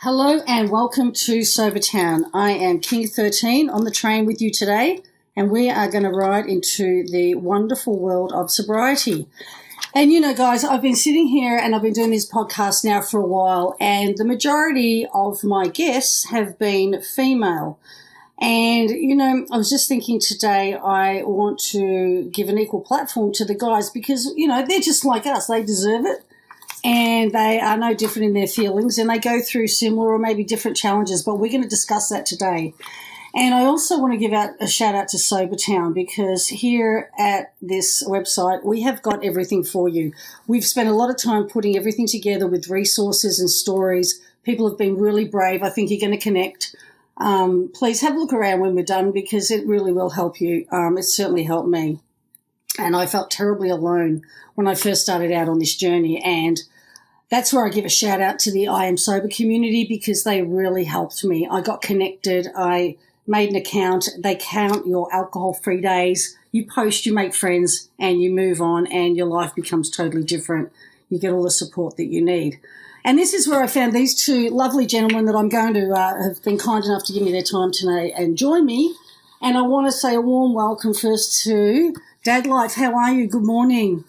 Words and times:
Hello 0.00 0.40
and 0.46 0.70
welcome 0.70 1.10
to 1.12 1.38
Sobertown. 1.38 2.24
I 2.34 2.50
am 2.50 2.80
King 2.80 3.06
13 3.06 3.70
on 3.70 3.84
the 3.84 3.90
train 3.90 4.26
with 4.26 4.42
you 4.42 4.50
today, 4.50 5.00
and 5.34 5.50
we 5.50 5.70
are 5.70 5.90
going 5.90 6.04
to 6.04 6.10
ride 6.10 6.44
into 6.44 7.06
the 7.06 7.34
wonderful 7.36 7.98
world 7.98 8.30
of 8.30 8.50
sobriety. 8.50 9.26
And 9.94 10.12
you 10.12 10.20
know, 10.20 10.34
guys, 10.34 10.64
I've 10.64 10.82
been 10.82 10.96
sitting 10.96 11.28
here 11.28 11.56
and 11.56 11.74
I've 11.74 11.80
been 11.80 11.94
doing 11.94 12.10
this 12.10 12.30
podcast 12.30 12.84
now 12.84 13.00
for 13.00 13.20
a 13.20 13.26
while, 13.26 13.74
and 13.80 14.18
the 14.18 14.26
majority 14.26 15.06
of 15.14 15.42
my 15.42 15.66
guests 15.66 16.28
have 16.28 16.58
been 16.58 17.00
female. 17.00 17.78
And, 18.38 18.90
you 18.90 19.16
know, 19.16 19.46
I 19.50 19.56
was 19.56 19.70
just 19.70 19.88
thinking 19.88 20.20
today, 20.20 20.74
I 20.74 21.22
want 21.22 21.58
to 21.70 22.28
give 22.34 22.50
an 22.50 22.58
equal 22.58 22.82
platform 22.82 23.32
to 23.32 23.46
the 23.46 23.54
guys 23.54 23.88
because, 23.88 24.30
you 24.36 24.46
know, 24.46 24.62
they're 24.62 24.78
just 24.80 25.06
like 25.06 25.24
us. 25.24 25.46
They 25.46 25.62
deserve 25.62 26.04
it 26.04 26.25
and 26.86 27.32
they 27.32 27.58
are 27.58 27.76
no 27.76 27.94
different 27.94 28.28
in 28.28 28.34
their 28.34 28.46
feelings 28.46 28.96
and 28.96 29.10
they 29.10 29.18
go 29.18 29.40
through 29.40 29.66
similar 29.66 30.12
or 30.12 30.20
maybe 30.20 30.44
different 30.44 30.76
challenges, 30.76 31.24
but 31.24 31.34
we're 31.34 31.50
going 31.50 31.64
to 31.64 31.68
discuss 31.68 32.10
that 32.10 32.24
today. 32.24 32.72
And 33.34 33.56
I 33.56 33.64
also 33.64 33.98
want 33.98 34.12
to 34.12 34.18
give 34.18 34.32
out 34.32 34.50
a 34.60 34.68
shout 34.68 34.94
out 34.94 35.08
to 35.08 35.16
Sobertown 35.16 35.92
because 35.92 36.46
here 36.46 37.10
at 37.18 37.54
this 37.60 38.04
website, 38.06 38.64
we 38.64 38.82
have 38.82 39.02
got 39.02 39.24
everything 39.24 39.64
for 39.64 39.88
you. 39.88 40.12
We've 40.46 40.64
spent 40.64 40.88
a 40.88 40.94
lot 40.94 41.10
of 41.10 41.20
time 41.20 41.48
putting 41.48 41.76
everything 41.76 42.06
together 42.06 42.46
with 42.46 42.68
resources 42.68 43.40
and 43.40 43.50
stories. 43.50 44.20
People 44.44 44.68
have 44.68 44.78
been 44.78 44.96
really 44.96 45.24
brave. 45.24 45.64
I 45.64 45.70
think 45.70 45.90
you're 45.90 45.98
going 45.98 46.16
to 46.16 46.22
connect. 46.22 46.76
Um, 47.16 47.68
please 47.74 48.00
have 48.00 48.14
a 48.14 48.18
look 48.18 48.32
around 48.32 48.60
when 48.60 48.76
we're 48.76 48.84
done 48.84 49.10
because 49.10 49.50
it 49.50 49.66
really 49.66 49.90
will 49.90 50.10
help 50.10 50.40
you. 50.40 50.66
Um, 50.70 50.96
it 50.98 51.02
certainly 51.02 51.42
helped 51.42 51.68
me. 51.68 51.98
And 52.78 52.94
I 52.94 53.06
felt 53.06 53.32
terribly 53.32 53.70
alone 53.70 54.22
when 54.54 54.68
I 54.68 54.76
first 54.76 55.02
started 55.02 55.32
out 55.32 55.48
on 55.48 55.58
this 55.58 55.74
journey. 55.74 56.22
And 56.22 56.62
that's 57.30 57.52
where 57.52 57.66
I 57.66 57.70
give 57.70 57.84
a 57.84 57.90
shout 57.90 58.20
out 58.20 58.38
to 58.40 58.52
the 58.52 58.68
I 58.68 58.86
Am 58.86 58.96
Sober 58.96 59.28
community 59.28 59.84
because 59.84 60.24
they 60.24 60.42
really 60.42 60.84
helped 60.84 61.24
me. 61.24 61.48
I 61.50 61.60
got 61.60 61.82
connected. 61.82 62.48
I 62.56 62.96
made 63.26 63.50
an 63.50 63.56
account. 63.56 64.08
They 64.18 64.36
count 64.36 64.86
your 64.86 65.12
alcohol 65.12 65.54
free 65.54 65.80
days. 65.80 66.36
You 66.52 66.66
post, 66.66 67.04
you 67.04 67.12
make 67.12 67.34
friends, 67.34 67.88
and 67.98 68.22
you 68.22 68.30
move 68.30 68.60
on, 68.60 68.86
and 68.86 69.16
your 69.16 69.26
life 69.26 69.54
becomes 69.54 69.90
totally 69.90 70.24
different. 70.24 70.72
You 71.08 71.18
get 71.18 71.32
all 71.32 71.42
the 71.42 71.50
support 71.50 71.96
that 71.96 72.06
you 72.06 72.24
need. 72.24 72.60
And 73.04 73.18
this 73.18 73.34
is 73.34 73.46
where 73.46 73.62
I 73.62 73.66
found 73.66 73.92
these 73.92 74.20
two 74.20 74.48
lovely 74.48 74.86
gentlemen 74.86 75.26
that 75.26 75.36
I'm 75.36 75.48
going 75.48 75.74
to 75.74 75.92
uh, 75.92 76.22
have 76.22 76.42
been 76.42 76.58
kind 76.58 76.84
enough 76.84 77.04
to 77.04 77.12
give 77.12 77.22
me 77.22 77.30
their 77.32 77.42
time 77.42 77.70
today 77.70 78.12
and 78.12 78.36
join 78.36 78.64
me. 78.64 78.94
And 79.42 79.56
I 79.56 79.62
want 79.62 79.86
to 79.86 79.92
say 79.92 80.14
a 80.14 80.20
warm 80.20 80.54
welcome 80.54 80.94
first 80.94 81.44
to 81.44 81.94
Dad 82.24 82.46
Life. 82.46 82.74
How 82.74 82.96
are 82.96 83.12
you? 83.12 83.28
Good 83.28 83.44
morning. 83.44 84.04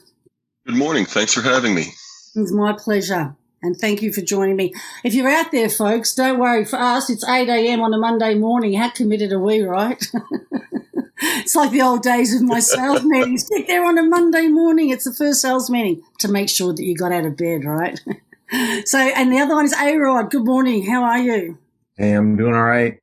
Good 0.65 0.77
morning. 0.77 1.05
Thanks 1.05 1.33
for 1.33 1.41
having 1.41 1.75
me. 1.75 1.93
It's 2.37 2.51
my 2.51 2.73
pleasure. 2.73 3.35
And 3.63 3.75
thank 3.75 4.03
you 4.03 4.13
for 4.13 4.21
joining 4.21 4.55
me. 4.55 4.73
If 5.03 5.15
you're 5.15 5.27
out 5.27 5.51
there, 5.51 5.69
folks, 5.69 6.13
don't 6.13 6.39
worry. 6.39 6.63
For 6.63 6.77
us, 6.77 7.09
it's 7.09 7.27
8 7.27 7.49
a.m. 7.49 7.81
on 7.81 7.93
a 7.93 7.97
Monday 7.97 8.35
morning. 8.35 8.73
How 8.73 8.91
committed 8.91 9.33
are 9.33 9.39
we, 9.39 9.61
right? 9.61 9.99
it's 11.21 11.55
like 11.55 11.71
the 11.71 11.81
old 11.81 12.03
days 12.03 12.35
of 12.35 12.43
my 12.43 12.59
sales 12.59 13.03
meetings. 13.03 13.49
Get 13.49 13.65
there 13.65 13.83
on 13.83 13.97
a 13.97 14.03
Monday 14.03 14.47
morning. 14.47 14.91
It's 14.91 15.05
the 15.05 15.13
first 15.13 15.41
sales 15.41 15.71
meeting 15.71 16.03
to 16.19 16.27
make 16.27 16.49
sure 16.49 16.71
that 16.71 16.83
you 16.83 16.95
got 16.95 17.11
out 17.11 17.25
of 17.25 17.35
bed, 17.35 17.65
right? 17.65 17.99
so, 18.85 18.99
and 18.99 19.31
the 19.31 19.39
other 19.39 19.55
one 19.55 19.65
is 19.65 19.73
A-Rod. 19.73 20.29
Good 20.29 20.45
morning. 20.45 20.85
How 20.85 21.03
are 21.03 21.19
you? 21.19 21.57
Hey, 21.97 22.13
I'm 22.13 22.35
doing 22.37 22.53
all 22.53 22.63
right. 22.63 22.99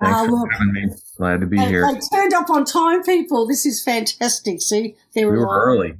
Thanks 0.00 0.18
ah, 0.18 0.22
look, 0.22 0.48
for 0.48 0.52
having 0.52 0.72
me. 0.72 0.94
Glad 1.16 1.40
to 1.40 1.46
be 1.46 1.58
here. 1.58 1.84
I 1.84 1.98
turned 2.14 2.34
up 2.34 2.48
on 2.48 2.64
time, 2.64 3.02
people. 3.02 3.46
This 3.48 3.66
is 3.66 3.82
fantastic. 3.82 4.60
See, 4.60 4.94
they 5.14 5.24
were, 5.24 5.32
we 5.32 5.38
were 5.38 5.64
early. 5.64 5.94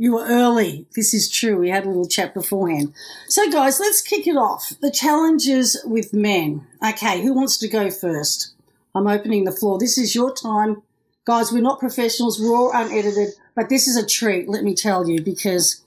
You 0.00 0.14
were 0.14 0.26
early. 0.26 0.86
This 0.94 1.12
is 1.12 1.28
true. 1.28 1.58
We 1.58 1.70
had 1.70 1.84
a 1.84 1.88
little 1.88 2.06
chat 2.06 2.32
beforehand. 2.32 2.94
So, 3.26 3.50
guys, 3.50 3.80
let's 3.80 4.00
kick 4.00 4.28
it 4.28 4.36
off. 4.36 4.72
The 4.80 4.92
challenges 4.92 5.76
with 5.84 6.14
men. 6.14 6.64
Okay, 6.86 7.20
who 7.20 7.34
wants 7.34 7.58
to 7.58 7.68
go 7.68 7.90
first? 7.90 8.54
I'm 8.94 9.08
opening 9.08 9.42
the 9.42 9.52
floor. 9.52 9.76
This 9.76 9.98
is 9.98 10.14
your 10.14 10.32
time. 10.32 10.82
Guys, 11.26 11.50
we're 11.50 11.62
not 11.62 11.80
professionals, 11.80 12.40
raw, 12.40 12.70
unedited, 12.72 13.30
but 13.56 13.68
this 13.68 13.88
is 13.88 13.96
a 13.96 14.06
treat, 14.06 14.48
let 14.48 14.62
me 14.62 14.74
tell 14.74 15.08
you, 15.08 15.20
because 15.20 15.84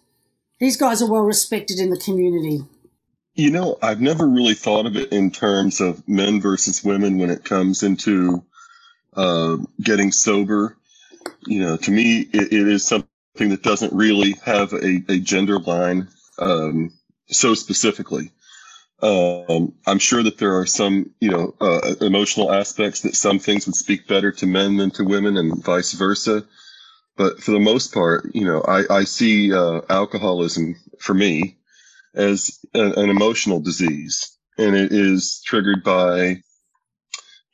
these 0.59 0.75
guys 0.75 1.01
are 1.01 1.09
well 1.09 1.23
respected 1.23 1.79
in 1.79 1.89
the 1.89 1.97
community. 1.97 2.66
You 3.33 3.49
know, 3.49 3.78
I've 3.81 4.01
never 4.01 4.28
really 4.28 4.53
thought 4.55 4.85
of 4.85 4.97
it 4.97 5.13
in 5.13 5.31
terms 5.31 5.79
of 5.79 6.05
men 6.07 6.41
versus 6.41 6.83
women 6.83 7.17
when 7.17 7.29
it 7.29 7.45
comes 7.45 7.81
into 7.81 8.43
uh, 9.16 9.55
getting 9.81 10.11
sober. 10.11 10.78
You 11.47 11.61
know, 11.61 11.78
to 11.78 11.91
me, 11.91 12.28
it, 12.33 12.51
it 12.51 12.67
is 12.67 12.85
something 12.85 13.07
thing 13.35 13.49
that 13.49 13.63
doesn't 13.63 13.93
really 13.93 14.35
have 14.43 14.73
a, 14.73 15.03
a 15.09 15.19
gender 15.19 15.59
line 15.59 16.07
um, 16.39 16.91
so 17.27 17.53
specifically. 17.53 18.31
Um, 19.01 19.73
I'm 19.87 19.99
sure 19.99 20.21
that 20.21 20.37
there 20.37 20.59
are 20.59 20.65
some, 20.67 21.11
you 21.19 21.31
know, 21.31 21.55
uh, 21.59 21.95
emotional 22.01 22.53
aspects 22.53 23.01
that 23.01 23.15
some 23.15 23.39
things 23.39 23.65
would 23.65 23.75
speak 23.75 24.07
better 24.07 24.31
to 24.33 24.45
men 24.45 24.77
than 24.77 24.91
to 24.91 25.03
women, 25.03 25.37
and 25.37 25.63
vice 25.63 25.93
versa. 25.93 26.45
But 27.17 27.41
for 27.41 27.51
the 27.51 27.59
most 27.59 27.93
part, 27.93 28.29
you 28.33 28.45
know, 28.45 28.61
I, 28.61 28.83
I 28.89 29.03
see 29.05 29.53
uh, 29.53 29.81
alcoholism 29.89 30.75
for 30.99 31.13
me 31.13 31.57
as 32.13 32.59
a, 32.75 32.91
an 32.93 33.09
emotional 33.09 33.59
disease, 33.59 34.37
and 34.57 34.75
it 34.75 34.91
is 34.91 35.41
triggered 35.45 35.83
by 35.83 36.43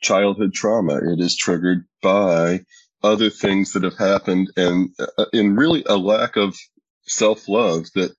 childhood 0.00 0.52
trauma. 0.52 0.96
It 0.96 1.20
is 1.20 1.34
triggered 1.34 1.86
by 2.02 2.64
other 3.02 3.30
things 3.30 3.72
that 3.72 3.84
have 3.84 3.96
happened 3.96 4.50
and 4.56 4.90
uh, 4.98 5.26
in 5.32 5.56
really 5.56 5.84
a 5.86 5.96
lack 5.96 6.36
of 6.36 6.56
self-love 7.06 7.86
that 7.94 8.12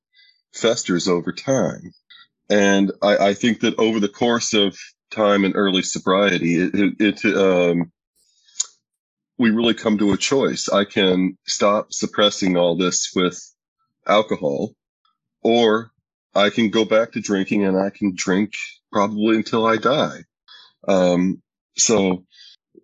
festers 0.54 1.08
over 1.08 1.32
time. 1.32 1.94
And 2.50 2.92
I, 3.02 3.18
I, 3.18 3.34
think 3.34 3.60
that 3.60 3.78
over 3.78 4.00
the 4.00 4.10
course 4.10 4.54
of 4.54 4.76
time 5.12 5.46
and 5.46 5.56
early 5.56 5.84
sobriety, 5.84 6.56
it, 6.56 6.74
it, 6.74 7.24
it 7.24 7.38
um, 7.38 7.92
we 9.38 9.52
really 9.52 9.74
come 9.74 9.98
to 9.98 10.14
a 10.14 10.18
choice. 10.18 10.68
I 10.70 10.86
can 10.86 11.38
stop 11.46 11.94
suppressing 11.94 12.58
all 12.58 12.76
this 12.76 13.12
with 13.16 13.40
alcohol, 14.08 14.74
or 15.42 15.92
I 16.34 16.50
can 16.50 16.70
go 16.70 16.86
back 16.86 17.14
to 17.14 17.22
drinking 17.22 17.66
and 17.66 17.78
I 17.78 17.90
can 17.90 18.14
drink 18.16 18.54
probably 18.92 19.36
until 19.36 19.66
I 19.66 19.78
die. 19.78 20.24
Um, 20.88 21.42
so 21.78 22.26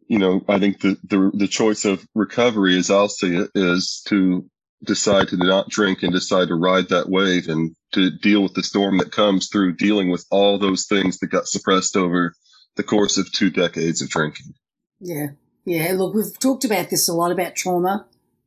you 0.07 0.19
know, 0.19 0.43
I 0.47 0.59
think 0.59 0.81
the, 0.81 0.97
the, 1.03 1.31
the 1.33 1.47
choice 1.47 1.85
of 1.85 2.05
recovery, 2.15 2.77
as 2.77 2.89
I'll 2.89 3.09
see 3.09 3.35
it, 3.35 3.49
is 3.55 4.03
to 4.07 4.49
decide 4.83 5.29
to 5.29 5.37
not 5.37 5.69
drink 5.69 6.03
and 6.03 6.13
decide 6.13 6.49
to 6.49 6.55
ride 6.55 6.89
that 6.89 7.09
wave 7.09 7.47
and 7.47 7.75
to 7.93 8.11
deal 8.11 8.43
with 8.43 8.53
the 8.53 8.63
storm 8.63 8.97
that 8.97 9.11
comes 9.11 9.49
through 9.49 9.75
dealing 9.75 10.09
with 10.09 10.25
all 10.29 10.59
those 10.59 10.85
things 10.85 11.17
that 11.19 11.27
got 11.27 11.47
suppressed 11.47 11.95
over 11.95 12.33
the 12.75 12.83
course 12.83 13.17
of 13.17 13.31
two 13.31 13.49
decades 13.49 14.01
of 14.01 14.09
drinking. 14.09 14.53
Yeah. 14.99 15.27
Yeah. 15.65 15.93
Look, 15.93 16.13
we've 16.13 16.37
talked 16.39 16.65
about 16.65 16.89
this 16.89 17.07
a 17.07 17.13
lot 17.13 17.31
about 17.31 17.55
trauma 17.55 18.05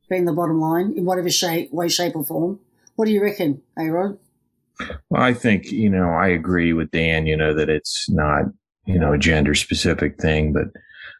being 0.09 0.25
the 0.25 0.33
bottom 0.33 0.59
line 0.59 0.93
in 0.95 1.05
whatever 1.05 1.29
shape, 1.29 1.73
way, 1.73 1.89
shape, 1.89 2.15
or 2.15 2.23
form. 2.23 2.59
What 2.95 3.05
do 3.05 3.11
you 3.11 3.21
reckon, 3.21 3.61
A-Rod? 3.77 4.17
Well, 5.09 5.21
I 5.21 5.33
think, 5.33 5.71
you 5.71 5.89
know, 5.89 6.09
I 6.09 6.27
agree 6.27 6.73
with 6.73 6.91
Dan, 6.91 7.27
you 7.27 7.35
know, 7.35 7.53
that 7.53 7.69
it's 7.69 8.09
not, 8.09 8.45
you 8.85 8.97
know, 8.97 9.13
a 9.13 9.17
gender 9.17 9.53
specific 9.55 10.19
thing, 10.19 10.53
but 10.53 10.67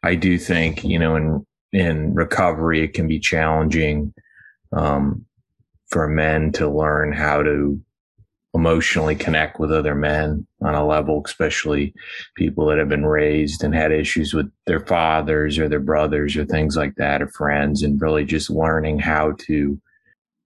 I 0.03 0.15
do 0.15 0.37
think, 0.37 0.83
you 0.83 0.99
know, 0.99 1.15
in, 1.15 1.45
in 1.73 2.13
recovery, 2.13 2.83
it 2.83 2.93
can 2.93 3.07
be 3.07 3.19
challenging, 3.19 4.13
um, 4.71 5.25
for 5.87 6.07
men 6.07 6.51
to 6.53 6.69
learn 6.69 7.11
how 7.11 7.41
to 7.41 7.81
emotionally 8.53 9.15
connect 9.15 9.59
with 9.59 9.71
other 9.71 9.93
men 9.93 10.45
on 10.61 10.73
a 10.73 10.85
level, 10.85 11.21
especially 11.25 11.93
people 12.35 12.65
that 12.65 12.77
have 12.77 12.89
been 12.89 13.05
raised 13.05 13.63
and 13.63 13.75
had 13.75 13.91
issues 13.91 14.33
with 14.33 14.51
their 14.65 14.79
fathers 14.79 15.59
or 15.59 15.69
their 15.69 15.79
brothers 15.79 16.35
or 16.35 16.45
things 16.45 16.75
like 16.75 16.95
that 16.95 17.21
or 17.21 17.27
friends 17.27 17.83
and 17.83 18.01
really 18.01 18.25
just 18.25 18.49
learning 18.49 18.97
how 18.97 19.33
to 19.38 19.79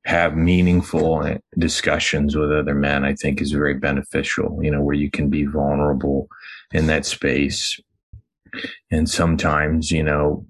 have 0.06 0.36
meaningful 0.36 1.38
discussions 1.58 2.36
with 2.36 2.52
other 2.52 2.76
men, 2.76 3.06
I 3.06 3.16
think 3.16 3.42
is 3.42 3.54
very 3.54 3.76
beneficial, 3.76 4.60
you 4.62 4.70
know, 4.70 4.82
where 4.82 4.96
you 4.96 5.10
can 5.10 5.30
be 5.30 5.46
vulnerable 5.46 6.28
in 6.74 6.88
that 6.88 7.06
space 7.06 7.80
and 8.92 9.10
sometimes, 9.10 9.92
you 9.92 10.04
know, 10.04 10.46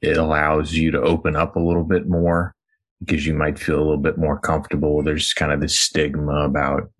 it 0.00 0.16
allows 0.16 0.74
you 0.74 0.90
to 0.90 1.00
open 1.00 1.36
up 1.36 1.56
a 1.56 1.60
little 1.60 1.84
bit 1.84 2.08
more 2.08 2.54
because 3.00 3.26
you 3.26 3.34
might 3.34 3.58
feel 3.58 3.78
a 3.78 3.84
little 3.84 3.96
bit 3.96 4.18
more 4.18 4.38
comfortable. 4.38 5.02
There's 5.02 5.32
kind 5.32 5.52
of 5.52 5.60
this 5.60 5.78
stigma 5.78 6.44
about, 6.44 6.90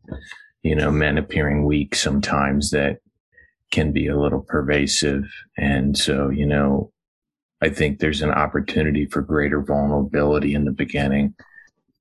you 0.62 0.74
know, 0.74 0.90
men 0.90 1.18
appearing 1.18 1.64
weak 1.64 1.94
sometimes 1.94 2.70
that 2.70 2.98
can 3.70 3.92
be 3.92 4.06
a 4.06 4.18
little 4.18 4.40
pervasive. 4.40 5.24
And 5.56 5.96
so, 5.96 6.30
you 6.30 6.46
know, 6.46 6.92
I 7.60 7.68
think 7.68 7.98
there's 7.98 8.22
an 8.22 8.30
opportunity 8.30 9.06
for 9.06 9.20
greater 9.20 9.60
vulnerability 9.60 10.54
in 10.54 10.64
the 10.64 10.72
beginning 10.72 11.34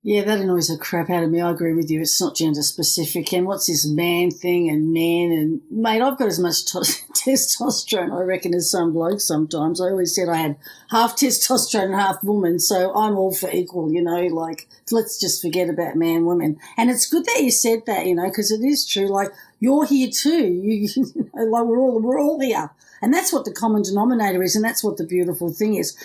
yeah, 0.03 0.23
that 0.23 0.39
annoys 0.39 0.67
the 0.67 0.77
crap 0.77 1.09
out 1.09 1.23
of 1.23 1.31
me. 1.31 1.41
I 1.41 1.49
agree 1.49 1.73
with 1.73 1.89
you. 1.89 1.99
It's 1.99 2.21
not 2.21 2.35
gender 2.35 2.61
specific. 2.61 3.33
And 3.33 3.45
what's 3.45 3.67
this 3.67 3.85
man 3.85 4.31
thing 4.31 4.69
and 4.69 4.93
men 4.93 5.31
and 5.31 5.61
mate, 5.71 6.01
I've 6.01 6.17
got 6.17 6.27
as 6.27 6.39
much 6.39 6.65
testosterone, 6.65 8.15
I 8.15 8.21
reckon, 8.21 8.53
as 8.53 8.69
some 8.69 8.93
blokes 8.93 9.25
sometimes. 9.25 9.81
I 9.81 9.89
always 9.89 10.15
said 10.15 10.29
I 10.29 10.37
had 10.37 10.57
half 10.91 11.15
testosterone 11.17 11.85
and 11.85 11.95
half 11.95 12.23
woman. 12.23 12.59
So 12.59 12.93
I'm 12.95 13.17
all 13.17 13.33
for 13.33 13.49
equal, 13.51 13.91
you 13.91 14.01
know, 14.01 14.21
like 14.27 14.69
let's 14.91 15.19
just 15.19 15.41
forget 15.41 15.69
about 15.69 15.97
man, 15.97 16.25
woman. 16.25 16.57
And 16.77 16.89
it's 16.89 17.07
good 17.07 17.25
that 17.25 17.41
you 17.43 17.51
said 17.51 17.85
that, 17.87 18.05
you 18.05 18.15
know, 18.15 18.29
because 18.29 18.51
it 18.51 18.63
is 18.63 18.87
true. 18.87 19.07
Like 19.07 19.31
you're 19.59 19.85
here 19.85 20.09
too. 20.09 20.63
You, 20.67 20.87
know 21.33 21.43
like 21.43 21.65
we're 21.65 21.79
all 21.79 21.99
we're 21.99 22.19
all 22.19 22.39
here, 22.39 22.69
and 23.01 23.13
that's 23.13 23.33
what 23.33 23.45
the 23.45 23.51
common 23.51 23.81
denominator 23.81 24.43
is, 24.43 24.55
and 24.55 24.63
that's 24.63 24.83
what 24.83 24.97
the 24.97 25.05
beautiful 25.05 25.51
thing 25.51 25.75
is. 25.75 25.97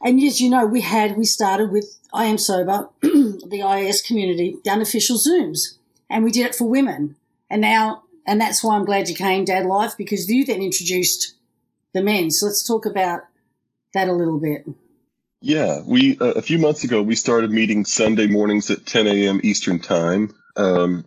And 0.00 0.20
as 0.22 0.40
you 0.40 0.48
know, 0.48 0.66
we 0.66 0.80
had 0.80 1.16
we 1.16 1.24
started 1.24 1.70
with 1.70 1.98
I 2.12 2.26
am 2.26 2.38
sober, 2.38 2.88
the 3.00 3.60
IAS 3.62 4.06
community, 4.06 4.56
the 4.64 4.70
unofficial 4.70 5.18
Zooms, 5.18 5.76
and 6.08 6.24
we 6.24 6.30
did 6.30 6.46
it 6.46 6.54
for 6.54 6.68
women, 6.68 7.16
and 7.50 7.60
now 7.60 8.04
and 8.26 8.40
that's 8.40 8.62
why 8.62 8.76
I'm 8.76 8.84
glad 8.84 9.08
you 9.08 9.14
came, 9.14 9.44
Dad 9.44 9.66
Life, 9.66 9.96
because 9.96 10.30
you 10.30 10.44
then 10.44 10.62
introduced 10.62 11.34
the 11.94 12.02
men. 12.02 12.30
So 12.30 12.46
let's 12.46 12.66
talk 12.66 12.86
about 12.86 13.22
that 13.94 14.08
a 14.08 14.12
little 14.12 14.38
bit. 14.38 14.66
Yeah, 15.40 15.80
we 15.86 16.18
uh, 16.18 16.32
a 16.32 16.42
few 16.42 16.58
months 16.58 16.84
ago 16.84 17.02
we 17.02 17.14
started 17.14 17.50
meeting 17.50 17.84
Sunday 17.84 18.26
mornings 18.26 18.70
at 18.70 18.86
10 18.86 19.06
a.m. 19.06 19.40
Eastern 19.42 19.78
time, 19.78 20.34
um, 20.56 21.04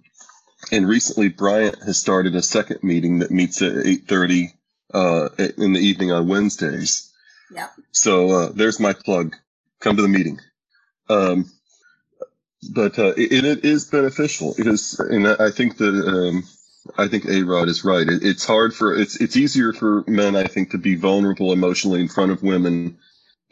and 0.72 0.88
recently 0.88 1.30
Bryant 1.30 1.82
has 1.84 1.98
started 1.98 2.36
a 2.36 2.42
second 2.42 2.84
meeting 2.84 3.20
that 3.20 3.32
meets 3.32 3.62
at 3.62 3.74
8:30 3.74 4.54
uh, 4.94 5.30
in 5.58 5.74
the 5.74 5.80
evening 5.80 6.12
on 6.12 6.28
Wednesdays. 6.28 7.11
Yeah. 7.51 7.68
So 7.92 8.30
uh, 8.30 8.50
there's 8.53 8.80
my 8.80 8.94
plug. 8.94 9.36
Come 9.80 9.95
to 9.95 10.01
the 10.01 10.07
meeting. 10.07 10.39
Um, 11.09 11.51
but 12.74 12.98
uh, 13.00 13.13
it, 13.18 13.44
it 13.44 13.65
is 13.65 13.86
beneficial. 13.86 14.53
It 14.57 14.68
is, 14.68 15.00
and 15.00 15.27
I 15.27 15.50
think 15.50 15.77
that 15.77 15.94
um, 15.95 16.44
I 16.98 17.07
think 17.07 17.25
A 17.25 17.44
Rod 17.44 17.68
is 17.68 17.83
right. 17.83 18.07
It, 18.07 18.24
it's 18.24 18.45
hard 18.45 18.74
for 18.74 18.95
it's 18.95 19.19
it's 19.19 19.36
easier 19.36 19.74
for 19.74 20.03
men, 20.07 20.36
I 20.36 20.45
think, 20.45 20.71
to 20.71 20.77
be 20.77 20.95
vulnerable 20.95 21.51
emotionally 21.51 22.01
in 22.01 22.07
front 22.07 22.31
of 22.31 22.44
women 22.44 22.98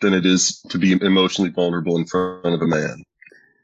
than 0.01 0.13
it 0.13 0.25
is 0.25 0.61
to 0.69 0.77
be 0.77 0.93
emotionally 0.93 1.49
vulnerable 1.49 1.97
in 1.97 2.05
front 2.05 2.45
of 2.45 2.61
a 2.61 2.67
man. 2.67 3.03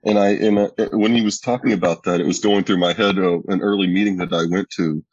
And 0.03 0.19
I, 0.19 0.35
uh, 0.35 0.89
when 0.91 1.15
he 1.15 1.21
was 1.21 1.39
talking 1.39 1.73
about 1.73 2.03
that, 2.03 2.19
it 2.19 2.27
was 2.27 2.39
going 2.39 2.63
through 2.63 2.77
my 2.77 2.93
head 2.93 3.17
uh, 3.17 3.39
an 3.47 3.61
early 3.61 3.87
meeting 3.87 4.17
that 4.17 4.33
I 4.33 4.45
went 4.45 4.69
to, 4.71 5.03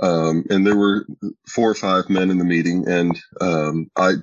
um, 0.00 0.44
and 0.50 0.66
there 0.66 0.76
were 0.76 1.06
four 1.48 1.70
or 1.70 1.74
five 1.74 2.08
men 2.08 2.30
in 2.30 2.38
the 2.38 2.44
meeting, 2.44 2.86
and 2.88 3.18
um, 3.40 3.90
I 3.96 4.14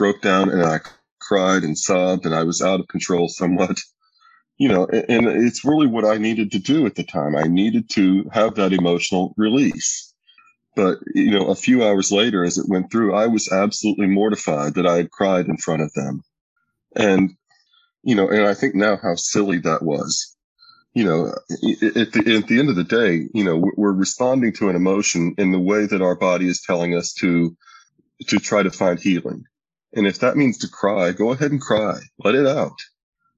broke 0.00 0.22
down 0.22 0.48
and 0.48 0.62
I 0.62 0.80
cried 1.18 1.62
and 1.62 1.76
sobbed, 1.76 2.24
and 2.24 2.34
I 2.34 2.44
was 2.44 2.62
out 2.62 2.80
of 2.80 2.88
control 2.88 3.28
somewhat. 3.28 3.78
You 4.62 4.68
know, 4.68 4.84
and 4.84 5.26
it's 5.26 5.64
really 5.64 5.86
what 5.86 6.04
I 6.04 6.18
needed 6.18 6.52
to 6.52 6.58
do 6.58 6.84
at 6.84 6.94
the 6.94 7.02
time. 7.02 7.34
I 7.34 7.44
needed 7.44 7.88
to 7.92 8.28
have 8.30 8.56
that 8.56 8.74
emotional 8.74 9.32
release. 9.38 10.12
But, 10.76 10.98
you 11.14 11.30
know, 11.30 11.46
a 11.46 11.54
few 11.54 11.82
hours 11.82 12.12
later, 12.12 12.44
as 12.44 12.58
it 12.58 12.68
went 12.68 12.92
through, 12.92 13.14
I 13.14 13.26
was 13.26 13.50
absolutely 13.50 14.08
mortified 14.08 14.74
that 14.74 14.86
I 14.86 14.96
had 14.96 15.10
cried 15.10 15.46
in 15.46 15.56
front 15.56 15.80
of 15.80 15.90
them. 15.94 16.20
And, 16.94 17.30
you 18.02 18.14
know, 18.14 18.28
and 18.28 18.46
I 18.46 18.52
think 18.52 18.74
now 18.74 18.98
how 19.02 19.14
silly 19.14 19.60
that 19.60 19.82
was. 19.82 20.36
You 20.92 21.04
know, 21.04 21.28
at 21.28 22.12
the, 22.12 22.34
at 22.36 22.46
the 22.46 22.58
end 22.58 22.68
of 22.68 22.76
the 22.76 22.84
day, 22.84 23.30
you 23.32 23.44
know, 23.44 23.64
we're 23.78 23.92
responding 23.92 24.52
to 24.56 24.68
an 24.68 24.76
emotion 24.76 25.34
in 25.38 25.52
the 25.52 25.58
way 25.58 25.86
that 25.86 26.02
our 26.02 26.16
body 26.16 26.48
is 26.48 26.60
telling 26.60 26.94
us 26.94 27.14
to, 27.14 27.56
to 28.26 28.38
try 28.38 28.62
to 28.62 28.70
find 28.70 29.00
healing. 29.00 29.44
And 29.92 30.06
if 30.06 30.20
that 30.20 30.36
means 30.36 30.58
to 30.58 30.68
cry, 30.68 31.12
go 31.12 31.32
ahead 31.32 31.50
and 31.50 31.60
cry. 31.60 31.98
Let 32.24 32.34
it 32.34 32.46
out. 32.46 32.76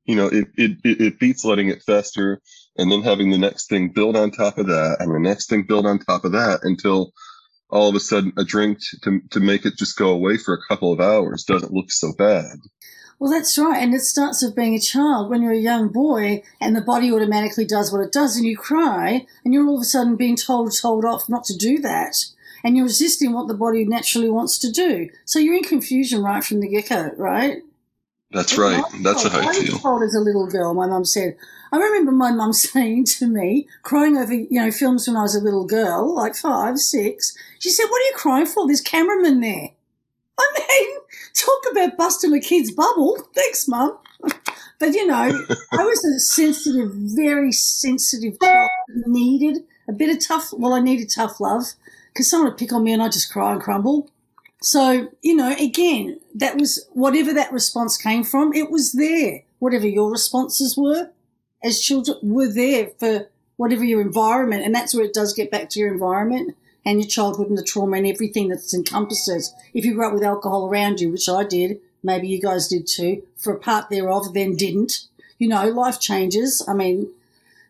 You 0.04 0.16
know, 0.16 0.26
it, 0.26 0.48
it, 0.56 0.78
it 0.84 1.18
beats 1.18 1.44
letting 1.44 1.68
it 1.68 1.82
fester 1.82 2.40
and 2.76 2.90
then 2.90 3.02
having 3.02 3.30
the 3.30 3.38
next 3.38 3.68
thing 3.68 3.92
build 3.92 4.16
on 4.16 4.30
top 4.30 4.58
of 4.58 4.66
that 4.66 4.96
and 5.00 5.14
the 5.14 5.20
next 5.20 5.48
thing 5.48 5.62
build 5.62 5.86
on 5.86 5.98
top 5.98 6.24
of 6.24 6.32
that 6.32 6.60
until 6.62 7.12
all 7.70 7.88
of 7.88 7.94
a 7.94 8.00
sudden 8.00 8.32
a 8.36 8.44
drink 8.44 8.78
to, 9.02 9.20
to 9.30 9.40
make 9.40 9.64
it 9.64 9.78
just 9.78 9.96
go 9.96 10.10
away 10.10 10.36
for 10.36 10.54
a 10.54 10.62
couple 10.68 10.92
of 10.92 11.00
hours 11.00 11.44
doesn't 11.44 11.72
look 11.72 11.90
so 11.90 12.12
bad. 12.18 12.58
Well, 13.18 13.30
that's 13.30 13.56
right. 13.56 13.80
And 13.80 13.94
it 13.94 14.00
starts 14.00 14.42
with 14.42 14.56
being 14.56 14.74
a 14.74 14.80
child. 14.80 15.30
When 15.30 15.42
you're 15.42 15.52
a 15.52 15.56
young 15.56 15.88
boy 15.88 16.42
and 16.60 16.74
the 16.74 16.80
body 16.80 17.12
automatically 17.12 17.64
does 17.64 17.92
what 17.92 18.00
it 18.00 18.10
does 18.10 18.36
and 18.36 18.44
you 18.44 18.56
cry 18.56 19.26
and 19.44 19.54
you're 19.54 19.66
all 19.66 19.76
of 19.76 19.82
a 19.82 19.84
sudden 19.84 20.16
being 20.16 20.36
told, 20.36 20.76
told 20.76 21.04
off 21.04 21.28
not 21.28 21.44
to 21.44 21.56
do 21.56 21.78
that. 21.78 22.16
And 22.64 22.76
you're 22.76 22.86
resisting 22.86 23.32
what 23.32 23.48
the 23.48 23.54
body 23.54 23.84
naturally 23.84 24.30
wants 24.30 24.58
to 24.60 24.70
do. 24.70 25.10
So 25.24 25.38
you're 25.38 25.56
in 25.56 25.64
confusion 25.64 26.22
right 26.22 26.44
from 26.44 26.60
the 26.60 26.68
get 26.68 26.88
go, 26.88 27.10
right? 27.16 27.62
That's 28.32 28.56
right. 28.56 28.82
That's 29.02 29.24
how 29.24 29.40
I 29.40 29.52
feel. 29.52 29.72
I 29.72 29.72
was 29.72 29.82
told 29.82 30.02
as 30.02 30.14
a 30.14 30.20
little 30.20 30.46
girl, 30.46 30.72
my 30.72 30.86
mum 30.86 31.04
said, 31.04 31.36
I 31.70 31.76
remember 31.76 32.12
my 32.12 32.32
mum 32.32 32.52
saying 32.52 33.04
to 33.04 33.26
me, 33.26 33.68
crying 33.82 34.16
over, 34.16 34.32
you 34.32 34.48
know, 34.50 34.70
films 34.70 35.06
when 35.06 35.16
I 35.16 35.22
was 35.22 35.34
a 35.34 35.40
little 35.44 35.66
girl, 35.66 36.14
like 36.14 36.34
five, 36.34 36.78
six. 36.78 37.36
She 37.58 37.70
said, 37.70 37.84
What 37.84 38.00
are 38.00 38.06
you 38.06 38.14
crying 38.16 38.46
for? 38.46 38.66
There's 38.66 38.80
cameraman 38.80 39.40
there. 39.40 39.70
I 40.38 40.58
mean, 40.58 40.98
talk 41.34 41.62
about 41.70 41.96
busting 41.96 42.32
a 42.32 42.40
kid's 42.40 42.70
bubble. 42.70 43.18
Thanks, 43.34 43.68
mum. 43.68 43.98
But 44.78 44.94
you 44.94 45.06
know, 45.06 45.14
I 45.14 45.84
was 45.84 46.04
a 46.04 46.18
sensitive, 46.18 46.90
very 46.92 47.52
sensitive 47.52 48.40
child. 48.40 48.68
Needed 49.06 49.64
a 49.88 49.92
bit 49.92 50.14
of 50.14 50.26
tough. 50.26 50.52
Well, 50.52 50.72
I 50.72 50.80
needed 50.80 51.10
tough 51.10 51.38
love 51.38 51.74
because 52.12 52.30
someone 52.30 52.50
would 52.50 52.58
pick 52.58 52.72
on 52.72 52.84
me 52.84 52.92
and 52.92 53.02
I 53.02 53.08
just 53.08 53.32
cry 53.32 53.52
and 53.52 53.60
crumble. 53.60 54.10
So, 54.60 55.08
you 55.22 55.34
know, 55.34 55.54
again, 55.58 56.20
that 56.34 56.56
was 56.56 56.86
whatever 56.92 57.32
that 57.32 57.52
response 57.52 57.96
came 57.96 58.22
from, 58.22 58.52
it 58.52 58.70
was 58.70 58.92
there. 58.92 59.42
Whatever 59.58 59.86
your 59.86 60.10
responses 60.10 60.76
were 60.76 61.10
as 61.64 61.80
children 61.80 62.18
were 62.22 62.52
there 62.52 62.90
for 62.98 63.28
whatever 63.56 63.84
your 63.84 64.00
environment. 64.00 64.64
And 64.64 64.74
that's 64.74 64.94
where 64.94 65.04
it 65.04 65.14
does 65.14 65.32
get 65.32 65.50
back 65.50 65.68
to 65.70 65.80
your 65.80 65.92
environment 65.92 66.56
and 66.84 67.00
your 67.00 67.08
childhood 67.08 67.48
and 67.48 67.58
the 67.58 67.62
trauma 67.62 67.96
and 67.96 68.06
everything 68.06 68.48
that 68.48 68.72
encompasses. 68.74 69.52
If 69.72 69.84
you 69.84 69.94
grew 69.94 70.06
up 70.06 70.14
with 70.14 70.24
alcohol 70.24 70.68
around 70.68 71.00
you, 71.00 71.10
which 71.10 71.28
I 71.28 71.44
did, 71.44 71.80
maybe 72.02 72.28
you 72.28 72.40
guys 72.40 72.68
did 72.68 72.86
too, 72.86 73.22
for 73.36 73.52
a 73.54 73.58
part 73.58 73.88
thereof, 73.88 74.34
then 74.34 74.56
didn't. 74.56 75.06
You 75.38 75.48
know, 75.48 75.68
life 75.68 76.00
changes. 76.00 76.64
I 76.68 76.74
mean, 76.74 77.10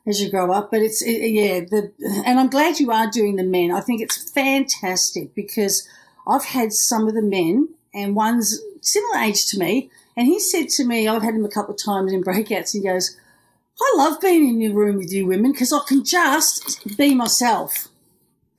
as 0.06 0.20
you 0.20 0.30
grow 0.30 0.52
up, 0.52 0.70
but 0.70 0.80
it's, 0.80 1.02
it, 1.02 1.30
yeah, 1.30 1.60
the, 1.60 1.92
and 2.26 2.40
I'm 2.40 2.50
glad 2.50 2.80
you 2.80 2.90
are 2.90 3.10
doing 3.10 3.36
the 3.36 3.44
men. 3.44 3.70
I 3.70 3.80
think 3.80 4.00
it's 4.00 4.30
fantastic 4.30 5.34
because 5.34 5.86
I've 6.26 6.44
had 6.44 6.72
some 6.72 7.06
of 7.06 7.14
the 7.14 7.22
men, 7.22 7.68
and 7.94 8.16
one's 8.16 8.60
similar 8.80 9.18
age 9.18 9.46
to 9.46 9.58
me, 9.58 9.90
and 10.16 10.26
he 10.26 10.40
said 10.40 10.68
to 10.70 10.84
me, 10.84 11.06
I've 11.06 11.22
had 11.22 11.34
him 11.34 11.44
a 11.44 11.50
couple 11.50 11.74
of 11.74 11.82
times 11.82 12.12
in 12.12 12.22
breakouts, 12.22 12.72
he 12.72 12.82
goes, 12.82 13.16
I 13.80 13.94
love 13.96 14.20
being 14.20 14.48
in 14.48 14.58
the 14.58 14.74
room 14.74 14.96
with 14.96 15.12
you 15.12 15.26
women 15.26 15.52
because 15.52 15.72
I 15.72 15.80
can 15.88 16.04
just 16.04 16.96
be 16.96 17.14
myself. 17.14 17.88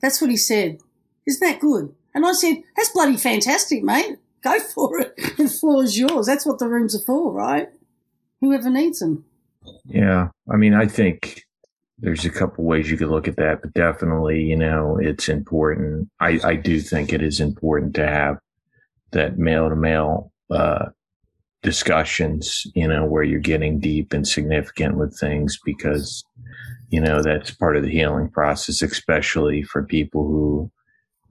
That's 0.00 0.20
what 0.20 0.30
he 0.30 0.36
said. 0.36 0.80
Isn't 1.26 1.46
that 1.46 1.60
good? 1.60 1.94
And 2.14 2.26
I 2.26 2.32
said, 2.32 2.62
that's 2.76 2.90
bloody 2.90 3.16
fantastic, 3.16 3.82
mate. 3.82 4.18
Go 4.42 4.60
for 4.60 5.00
it. 5.00 5.14
The 5.36 5.48
floor 5.48 5.82
is 5.84 5.98
yours. 5.98 6.26
That's 6.26 6.46
what 6.46 6.58
the 6.58 6.68
rooms 6.68 6.94
are 6.94 7.04
for, 7.04 7.32
right? 7.32 7.68
Whoever 8.40 8.70
needs 8.70 8.98
them. 8.98 9.24
Yeah. 9.84 10.28
I 10.52 10.56
mean, 10.56 10.74
I 10.74 10.86
think 10.86 11.42
there's 11.98 12.24
a 12.24 12.30
couple 12.30 12.64
ways 12.64 12.90
you 12.90 12.96
could 12.96 13.08
look 13.08 13.28
at 13.28 13.36
that, 13.36 13.62
but 13.62 13.72
definitely, 13.74 14.42
you 14.42 14.56
know, 14.56 14.98
it's 15.00 15.28
important. 15.28 16.08
I, 16.20 16.40
I 16.44 16.56
do 16.56 16.80
think 16.80 17.12
it 17.12 17.22
is 17.22 17.40
important 17.40 17.94
to 17.94 18.06
have 18.06 18.38
that 19.12 19.38
male 19.38 19.68
to 19.68 19.76
male, 19.76 20.32
discussions, 21.64 22.66
you 22.74 22.86
know, 22.86 23.04
where 23.06 23.22
you're 23.22 23.40
getting 23.40 23.80
deep 23.80 24.12
and 24.12 24.28
significant 24.28 24.98
with 24.98 25.18
things 25.18 25.58
because, 25.64 26.22
you 26.90 27.00
know, 27.00 27.22
that's 27.22 27.50
part 27.52 27.76
of 27.76 27.82
the 27.82 27.90
healing 27.90 28.28
process, 28.28 28.82
especially 28.82 29.62
for 29.62 29.82
people 29.82 30.26
who, 30.28 30.70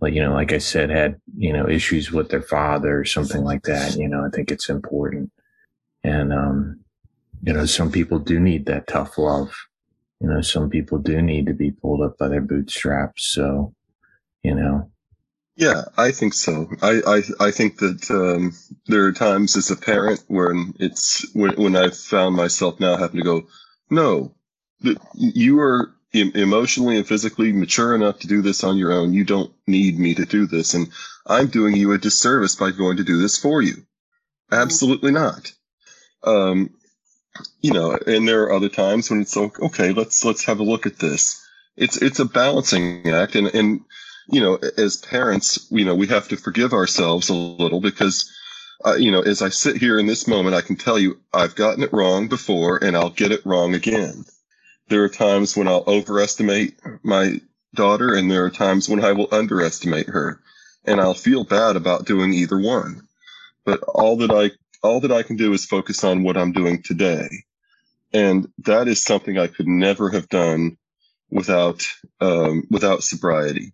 like, 0.01 0.13
you 0.13 0.21
know, 0.21 0.33
like 0.33 0.51
I 0.51 0.57
said, 0.57 0.89
had, 0.89 1.21
you 1.37 1.53
know, 1.53 1.69
issues 1.69 2.11
with 2.11 2.29
their 2.29 2.41
father 2.41 2.99
or 2.99 3.05
something 3.05 3.43
like 3.43 3.61
that. 3.63 3.95
You 3.95 4.09
know, 4.09 4.25
I 4.25 4.29
think 4.35 4.49
it's 4.51 4.69
important. 4.69 5.31
And, 6.03 6.33
um, 6.33 6.79
you 7.43 7.53
know, 7.53 7.65
some 7.65 7.91
people 7.91 8.19
do 8.19 8.39
need 8.39 8.65
that 8.65 8.87
tough 8.87 9.17
love 9.17 9.53
you 10.23 10.29
know, 10.29 10.39
some 10.39 10.69
people 10.69 10.99
do 10.99 11.21
need 11.21 11.47
to 11.47 11.53
be 11.53 11.71
pulled 11.71 12.01
up 12.01 12.17
by 12.17 12.29
their 12.29 12.41
bootstraps. 12.41 13.25
So, 13.25 13.75
you 14.41 14.55
know. 14.55 14.89
Yeah, 15.57 15.83
I 15.97 16.11
think 16.11 16.33
so. 16.33 16.69
I, 16.81 17.01
I, 17.05 17.47
I 17.47 17.51
think 17.51 17.77
that 17.79 18.09
um, 18.09 18.53
there 18.87 19.05
are 19.05 19.11
times 19.11 19.57
as 19.57 19.69
a 19.69 19.75
parent 19.75 20.23
when 20.27 20.73
it's 20.79 21.29
when, 21.35 21.51
when 21.61 21.75
I've 21.75 21.97
found 21.97 22.37
myself 22.37 22.79
now 22.79 22.95
having 22.95 23.17
to 23.17 23.23
go, 23.23 23.47
no, 23.89 24.33
you 25.13 25.59
are 25.59 25.93
emotionally 26.13 26.97
and 26.97 27.05
physically 27.05 27.51
mature 27.51 27.93
enough 27.93 28.19
to 28.19 28.27
do 28.27 28.41
this 28.41 28.63
on 28.63 28.77
your 28.77 28.93
own. 28.93 29.13
You 29.13 29.25
don't 29.25 29.53
need 29.67 29.99
me 29.99 30.15
to 30.15 30.25
do 30.25 30.47
this. 30.47 30.73
And 30.73 30.87
I'm 31.27 31.47
doing 31.47 31.75
you 31.75 31.91
a 31.91 31.97
disservice 31.97 32.55
by 32.55 32.71
going 32.71 32.97
to 32.97 33.03
do 33.03 33.19
this 33.19 33.37
for 33.37 33.61
you. 33.61 33.85
Absolutely 34.53 35.11
not. 35.11 35.51
Um, 36.23 36.69
you 37.61 37.71
know, 37.71 37.97
and 38.05 38.27
there 38.27 38.43
are 38.43 38.53
other 38.53 38.69
times 38.69 39.09
when 39.09 39.21
it's 39.21 39.35
like, 39.35 39.59
okay, 39.59 39.91
let's 39.91 40.23
let's 40.23 40.45
have 40.45 40.59
a 40.59 40.63
look 40.63 40.85
at 40.85 40.99
this. 40.99 41.45
It's 41.75 42.01
it's 42.01 42.19
a 42.19 42.25
balancing 42.25 43.09
act, 43.09 43.35
and 43.35 43.47
and 43.47 43.81
you 44.27 44.41
know, 44.41 44.59
as 44.77 44.97
parents, 44.97 45.67
you 45.71 45.85
know, 45.85 45.95
we 45.95 46.07
have 46.07 46.27
to 46.29 46.37
forgive 46.37 46.73
ourselves 46.73 47.29
a 47.29 47.33
little 47.33 47.81
because, 47.81 48.31
uh, 48.85 48.95
you 48.95 49.11
know, 49.11 49.21
as 49.21 49.41
I 49.41 49.49
sit 49.49 49.77
here 49.77 49.99
in 49.99 50.05
this 50.05 50.27
moment, 50.27 50.55
I 50.55 50.61
can 50.61 50.75
tell 50.75 50.97
you 50.97 51.19
I've 51.33 51.55
gotten 51.55 51.83
it 51.83 51.93
wrong 51.93 52.27
before, 52.27 52.83
and 52.83 52.95
I'll 52.95 53.09
get 53.09 53.31
it 53.31 53.45
wrong 53.45 53.73
again. 53.73 54.25
There 54.89 55.03
are 55.03 55.09
times 55.09 55.57
when 55.57 55.67
I'll 55.67 55.83
overestimate 55.87 56.79
my 57.03 57.41
daughter, 57.73 58.13
and 58.13 58.29
there 58.29 58.45
are 58.45 58.51
times 58.51 58.87
when 58.87 59.03
I 59.03 59.13
will 59.13 59.27
underestimate 59.31 60.09
her, 60.09 60.39
and 60.85 61.01
I'll 61.01 61.13
feel 61.13 61.43
bad 61.43 61.75
about 61.75 62.05
doing 62.05 62.33
either 62.33 62.59
one. 62.59 63.07
But 63.65 63.81
all 63.83 64.17
that 64.17 64.31
I 64.31 64.51
all 64.83 64.99
that 65.01 65.11
I 65.11 65.23
can 65.23 65.37
do 65.37 65.53
is 65.53 65.65
focus 65.65 66.03
on 66.03 66.23
what 66.23 66.37
I'm 66.37 66.51
doing 66.51 66.83
today. 66.83 67.29
And 68.13 68.47
that 68.59 68.87
is 68.87 69.03
something 69.03 69.39
I 69.39 69.47
could 69.47 69.67
never 69.67 70.09
have 70.11 70.29
done 70.29 70.77
without 71.31 71.83
um, 72.21 72.63
without 72.69 73.03
sobriety, 73.03 73.73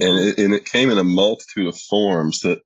and 0.00 0.18
it, 0.18 0.38
and 0.38 0.54
it 0.54 0.64
came 0.64 0.90
in 0.90 0.98
a 0.98 1.04
multitude 1.04 1.66
of 1.66 1.78
forms. 1.78 2.40
That 2.40 2.60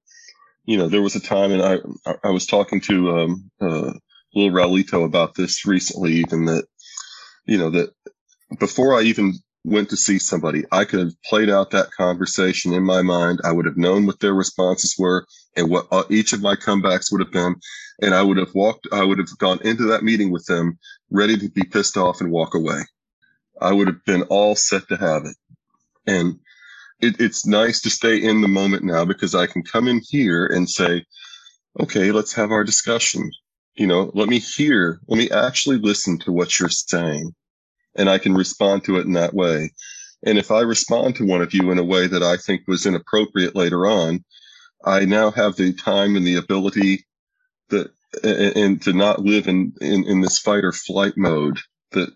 you 0.64 0.78
know, 0.78 0.88
there 0.88 1.02
was 1.02 1.16
a 1.16 1.20
time, 1.20 1.52
and 1.52 1.62
I 1.62 1.78
I 2.22 2.30
was 2.30 2.46
talking 2.46 2.80
to 2.82 3.18
um, 3.18 3.50
uh, 3.60 3.92
little 4.34 4.52
Raulito 4.52 5.04
about 5.04 5.34
this 5.34 5.66
recently, 5.66 6.14
even 6.14 6.46
that 6.46 6.66
you 7.44 7.58
know 7.58 7.70
that 7.70 7.90
before 8.58 8.94
I 8.99 9.02
even 9.02 9.34
went 9.64 9.90
to 9.90 9.97
see 9.97 10.19
somebody, 10.19 10.64
I 10.73 10.85
could 10.85 11.00
have 11.00 11.23
played 11.25 11.50
out 11.50 11.71
that 11.71 11.90
conversation 11.90 12.73
in 12.73 12.83
my 12.83 13.02
mind. 13.02 13.40
I 13.45 13.52
would 13.52 13.67
have 13.67 13.76
known 13.76 14.07
what 14.07 14.21
their 14.21 14.35
responses 14.35 14.95
were 14.99 15.26
and 15.57 15.69
what 15.71 15.87
uh, 15.93 16.05
each 16.09 16.33
of 16.33 16.40
my 16.40 16.57
comebacks 16.57 17.12
would 17.12 17.21
have 17.21 17.33
been. 17.33 17.57
And 18.02 18.14
I 18.14 18.23
would 18.23 18.38
have 18.38 18.55
walked, 18.55 18.88
I 18.93 19.05
would 19.05 19.19
have 19.19 19.37
gone 19.38 19.61
into 19.62 19.85
that 19.85 20.05
meeting 20.05 20.31
with 20.31 20.47
them 20.47 20.79
ready 21.11 21.37
to 21.37 21.50
be 21.50 21.62
pissed 21.62 21.97
off 21.97 22.21
and 22.21 22.31
walk 22.31 22.55
away. 22.55 22.81
I 23.61 23.73
would 23.73 23.88
have 23.88 24.05
been 24.07 24.23
all 24.25 24.57
set 24.57 24.88
to 24.88 24.97
have 24.97 25.25
it. 25.26 25.37
And 26.07 26.38
it, 27.00 27.21
it's 27.21 27.47
nice 27.47 27.83
to 27.83 27.90
stay 27.90 28.17
in 28.17 28.40
the 28.40 28.49
moment 28.49 28.85
now 28.85 29.05
because 29.05 29.35
I 29.35 29.47
can 29.47 29.62
come 29.62 29.88
in 29.88 30.00
here 30.09 30.47
and 30.47 30.69
say, 30.69 31.05
okay, 31.79 32.12
let's 32.12 32.33
have 32.35 32.50
our 32.50 32.64
discussion. 32.64 33.31
You 33.75 33.87
know, 33.87 34.11
let 34.14 34.29
me 34.29 34.38
hear, 34.38 35.00
let 35.09 35.19
me 35.19 35.31
actually 35.31 35.79
listen 35.79 36.19
to 36.21 36.33
what 36.33 36.59
you're 36.59 36.71
saying 36.71 37.35
and 37.97 38.09
I 38.09 38.18
can 38.18 38.35
respond 38.35 38.85
to 38.85 38.97
it 38.97 39.06
in 39.06 39.12
that 39.12 39.35
way. 39.35 39.70
And 40.25 40.38
if 40.38 40.50
I 40.50 40.61
respond 40.61 41.16
to 41.16 41.26
one 41.26 41.42
of 41.42 41.54
you 41.54 41.70
in 41.70 41.78
a 41.78 41.85
way 41.85 42.06
that 42.06 42.23
I 42.23 42.37
think 42.37 42.62
was 42.66 42.87
inappropriate 42.87 43.56
later 43.56 43.87
on, 43.87 44.25
I 44.85 45.04
now 45.04 45.30
have 45.30 45.56
the 45.56 45.73
time 45.73 46.16
and 46.16 46.26
the 46.26 46.37
ability 46.37 47.06
that 47.68 47.92
and 48.25 48.82
to 48.82 48.92
not 48.92 49.20
live 49.20 49.47
in, 49.47 49.73
in, 49.80 50.04
in 50.04 50.20
this 50.20 50.38
fight 50.38 50.64
or 50.64 50.73
flight 50.73 51.16
mode 51.16 51.59
that 51.92 52.11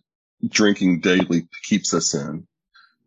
drinking 0.48 1.00
daily 1.00 1.46
keeps 1.62 1.94
us 1.94 2.14
in. 2.14 2.46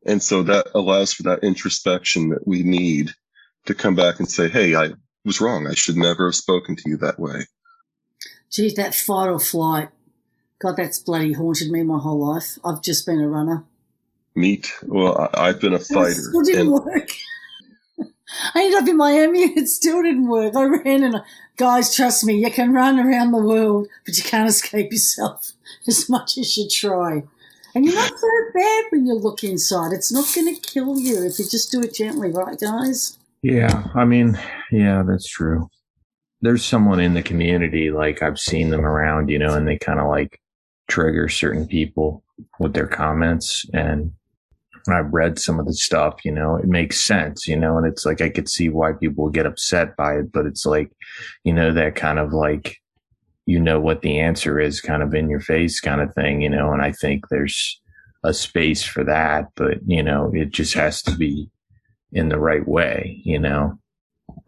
And 0.05 0.24
so 0.24 0.43
that 0.43 0.67
allows 0.74 1.12
for 1.12 1.24
that 1.24 1.43
introspection 1.43 2.29
that 2.29 2.47
we 2.47 2.63
need 2.63 3.12
to 3.65 3.75
come 3.75 3.95
back 3.95 4.19
and 4.19 4.29
say, 4.29 4.47
Hey, 4.47 4.74
I 4.74 4.91
was 5.25 5.41
wrong. 5.41 5.67
I 5.67 5.74
should 5.74 5.97
never 5.97 6.27
have 6.27 6.36
spoken 6.36 6.77
to 6.77 6.89
you 6.89 6.97
that 6.97 7.19
way. 7.19 7.45
Geez, 8.50 8.75
that 8.75 8.95
fight 8.95 9.29
or 9.29 9.39
flight 9.39 9.89
God, 10.59 10.77
that's 10.77 10.99
bloody 10.99 11.33
haunted 11.33 11.69
me 11.71 11.83
my 11.83 11.99
whole 11.99 12.33
life. 12.33 12.57
I've 12.65 12.81
just 12.81 13.05
been 13.05 13.21
a 13.21 13.27
runner. 13.27 13.63
Meat. 14.35 14.71
Well, 14.83 15.29
I, 15.33 15.47
have 15.47 15.61
been 15.61 15.73
a 15.73 15.79
fighter. 15.79 16.09
It 16.09 16.15
still 16.15 16.41
didn't 16.43 16.61
and- 16.61 16.71
work. 16.71 17.09
I 18.53 18.63
ended 18.63 18.81
up 18.81 18.89
in 18.89 18.97
Miami 18.97 19.39
it 19.43 19.67
still 19.67 20.03
didn't 20.03 20.27
work. 20.27 20.55
I 20.55 20.65
ran 20.65 21.03
and 21.03 21.21
guys, 21.55 21.95
trust 21.95 22.23
me, 22.23 22.35
you 22.35 22.51
can 22.51 22.73
run 22.73 22.99
around 22.99 23.31
the 23.31 23.41
world, 23.41 23.87
but 24.05 24.17
you 24.17 24.23
can't 24.23 24.49
escape 24.49 24.91
yourself 24.91 25.53
as 25.87 26.09
much 26.09 26.37
as 26.37 26.57
you 26.57 26.67
try. 26.69 27.23
And 27.73 27.85
you're 27.85 27.95
not 27.95 28.17
so 28.17 28.27
bad 28.53 28.85
when 28.89 29.05
you 29.05 29.13
look 29.13 29.43
inside. 29.43 29.93
It's 29.93 30.11
not 30.11 30.27
going 30.33 30.53
to 30.53 30.61
kill 30.61 30.99
you 30.99 31.23
if 31.25 31.39
you 31.39 31.45
just 31.45 31.71
do 31.71 31.81
it 31.81 31.93
gently, 31.93 32.31
right, 32.31 32.59
guys? 32.59 33.17
Yeah, 33.43 33.87
I 33.93 34.03
mean, 34.05 34.37
yeah, 34.71 35.03
that's 35.03 35.27
true. 35.27 35.69
There's 36.41 36.65
someone 36.65 36.99
in 36.99 37.13
the 37.13 37.23
community, 37.23 37.91
like 37.91 38.21
I've 38.21 38.39
seen 38.39 38.69
them 38.69 38.85
around, 38.85 39.29
you 39.29 39.39
know, 39.39 39.53
and 39.53 39.67
they 39.67 39.77
kind 39.77 39.99
of 39.99 40.07
like 40.07 40.39
trigger 40.88 41.29
certain 41.29 41.67
people 41.67 42.24
with 42.60 42.74
their 42.74 42.88
comments. 42.88 43.65
And 43.74 44.12
I've 44.89 45.13
read 45.13 45.39
some 45.39 45.60
of 45.60 45.65
the 45.65 45.74
stuff, 45.74 46.24
you 46.24 46.32
know, 46.32 46.56
it 46.56 46.67
makes 46.67 47.03
sense, 47.03 47.48
you 47.48 47.58
know, 47.58 47.77
and 47.77 47.86
it's 47.86 48.06
like 48.06 48.22
I 48.22 48.29
could 48.29 48.50
see 48.50 48.70
why 48.70 48.94
people 48.94 49.29
get 49.29 49.46
upset 49.46 49.98
by 49.98 50.15
it, 50.15 50.32
but 50.32 50.46
it's 50.46 50.65
like, 50.65 50.91
you 51.44 51.53
know, 51.53 51.74
that 51.74 51.96
kind 51.96 52.20
of 52.20 52.32
like, 52.34 52.77
you 53.46 53.60
know 53.60 53.79
what 53.79 54.01
the 54.01 54.20
answer 54.20 54.60
is 54.60 54.82
kind 54.82 55.01
of 55.01 55.13
in 55.13 55.29
your 55.29 55.39
face 55.39 55.79
kind 55.79 56.01
of 56.01 56.13
thing, 56.13 56.41
you 56.41 56.50
know, 56.50 56.72
and 56.72 56.82
I 56.82 56.91
think 56.91 57.29
there's 57.29 57.79
a 58.24 58.34
space 58.34 58.84
for 58.84 59.03
that, 59.06 59.48
but 59.56 59.77
you 59.86 60.03
know, 60.03 60.32
it 60.34 60.51
just 60.51 60.74
has 60.74 61.01
to 61.03 61.15
be 61.15 61.50
in 62.12 62.29
the 62.29 62.39
right 62.39 62.67
way, 62.67 63.22
you 63.24 63.39
know. 63.39 63.77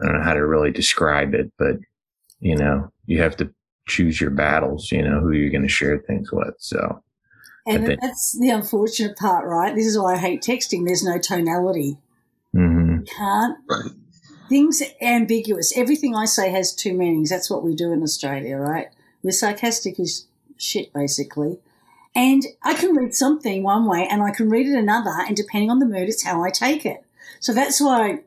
I 0.01 0.05
don't 0.05 0.17
know 0.17 0.23
how 0.23 0.33
to 0.33 0.45
really 0.45 0.71
describe 0.71 1.33
it, 1.33 1.51
but 1.57 1.77
you 2.41 2.55
know, 2.55 2.91
you 3.05 3.21
have 3.21 3.37
to 3.37 3.53
choose 3.89 4.21
your 4.21 4.29
battles, 4.29 4.91
you 4.91 5.01
know, 5.01 5.19
who 5.19 5.31
you're 5.31 5.49
going 5.49 5.63
to 5.63 5.67
share 5.67 5.97
things 5.97 6.31
with. 6.31 6.55
So, 6.59 7.03
and 7.67 7.85
think, 7.85 8.01
that's 8.01 8.37
the 8.39 8.49
unfortunate 8.49 9.17
part, 9.17 9.45
right? 9.45 9.75
This 9.75 9.85
is 9.85 9.99
why 9.99 10.13
I 10.13 10.17
hate 10.17 10.41
texting. 10.41 10.85
There's 10.85 11.03
no 11.03 11.19
tonality. 11.19 11.97
Mm-hmm. 12.55 12.99
You 12.99 13.03
can't. 13.03 13.57
Right. 13.69 13.91
Things 14.47 14.81
ambiguous. 15.01 15.77
Everything 15.77 16.15
I 16.15 16.25
say 16.25 16.49
has 16.51 16.73
two 16.73 16.93
meanings. 16.93 17.29
That's 17.29 17.49
what 17.49 17.63
we 17.63 17.75
do 17.75 17.91
in 17.91 18.01
Australia, 18.01 18.57
right? 18.57 18.87
We're 19.21 19.31
sarcastic 19.31 19.99
as 19.99 20.25
shit, 20.57 20.93
basically. 20.93 21.59
And 22.15 22.43
I 22.63 22.73
can 22.73 22.95
read 22.95 23.13
something 23.13 23.61
one 23.63 23.85
way 23.85 24.07
and 24.09 24.23
I 24.23 24.31
can 24.31 24.49
read 24.49 24.67
it 24.67 24.75
another, 24.75 25.13
and 25.27 25.35
depending 25.35 25.69
on 25.69 25.79
the 25.79 25.85
mood, 25.85 26.09
it's 26.09 26.23
how 26.23 26.43
I 26.43 26.49
take 26.49 26.85
it. 26.85 27.05
So 27.39 27.53
that's 27.53 27.79
why 27.79 28.21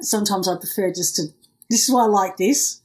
sometimes 0.00 0.48
I 0.48 0.56
prefer 0.56 0.92
just 0.92 1.16
to. 1.16 1.24
This 1.68 1.88
is 1.88 1.92
why 1.92 2.04
I 2.04 2.06
like 2.06 2.36
this 2.36 2.80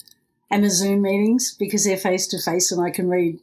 and 0.49 0.63
the 0.63 0.69
Zoom 0.69 1.01
meetings 1.01 1.55
because 1.57 1.85
they're 1.85 1.97
face 1.97 2.27
to 2.27 2.41
face 2.41 2.71
and 2.71 2.81
I 2.81 2.89
can 2.89 3.09
read 3.09 3.39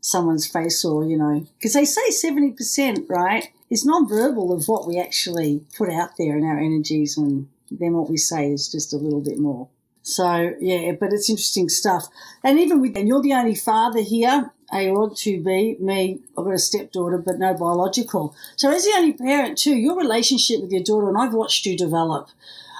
someone's 0.00 0.46
face 0.46 0.84
or, 0.84 1.04
you 1.04 1.16
know, 1.16 1.46
because 1.58 1.74
they 1.74 1.84
say 1.84 2.10
70%, 2.10 3.08
right, 3.08 3.48
is 3.70 3.84
non-verbal 3.84 4.52
of 4.52 4.66
what 4.66 4.86
we 4.86 4.98
actually 4.98 5.64
put 5.76 5.90
out 5.90 6.10
there 6.18 6.36
in 6.36 6.44
our 6.44 6.58
energies 6.58 7.16
and 7.16 7.48
then 7.70 7.94
what 7.94 8.10
we 8.10 8.16
say 8.16 8.50
is 8.50 8.70
just 8.70 8.92
a 8.92 8.96
little 8.96 9.20
bit 9.20 9.38
more. 9.38 9.68
So, 10.02 10.54
yeah, 10.60 10.92
but 10.98 11.12
it's 11.12 11.28
interesting 11.28 11.68
stuff. 11.68 12.08
And 12.42 12.58
even 12.58 12.80
with, 12.80 12.96
and 12.96 13.06
you're 13.06 13.22
the 13.22 13.34
only 13.34 13.54
father 13.54 14.00
here, 14.00 14.50
A 14.72 14.90
Rod 14.90 15.16
to 15.18 15.42
be 15.42 15.76
me, 15.78 16.20
I've 16.36 16.44
got 16.44 16.54
a 16.54 16.58
stepdaughter, 16.58 17.18
but 17.18 17.38
no 17.38 17.54
biological. 17.54 18.34
So 18.56 18.70
as 18.70 18.84
the 18.84 18.94
only 18.96 19.12
parent 19.12 19.58
too, 19.58 19.76
your 19.76 19.96
relationship 19.96 20.62
with 20.62 20.72
your 20.72 20.82
daughter, 20.82 21.08
and 21.08 21.18
I've 21.18 21.34
watched 21.34 21.66
you 21.66 21.76
develop, 21.76 22.30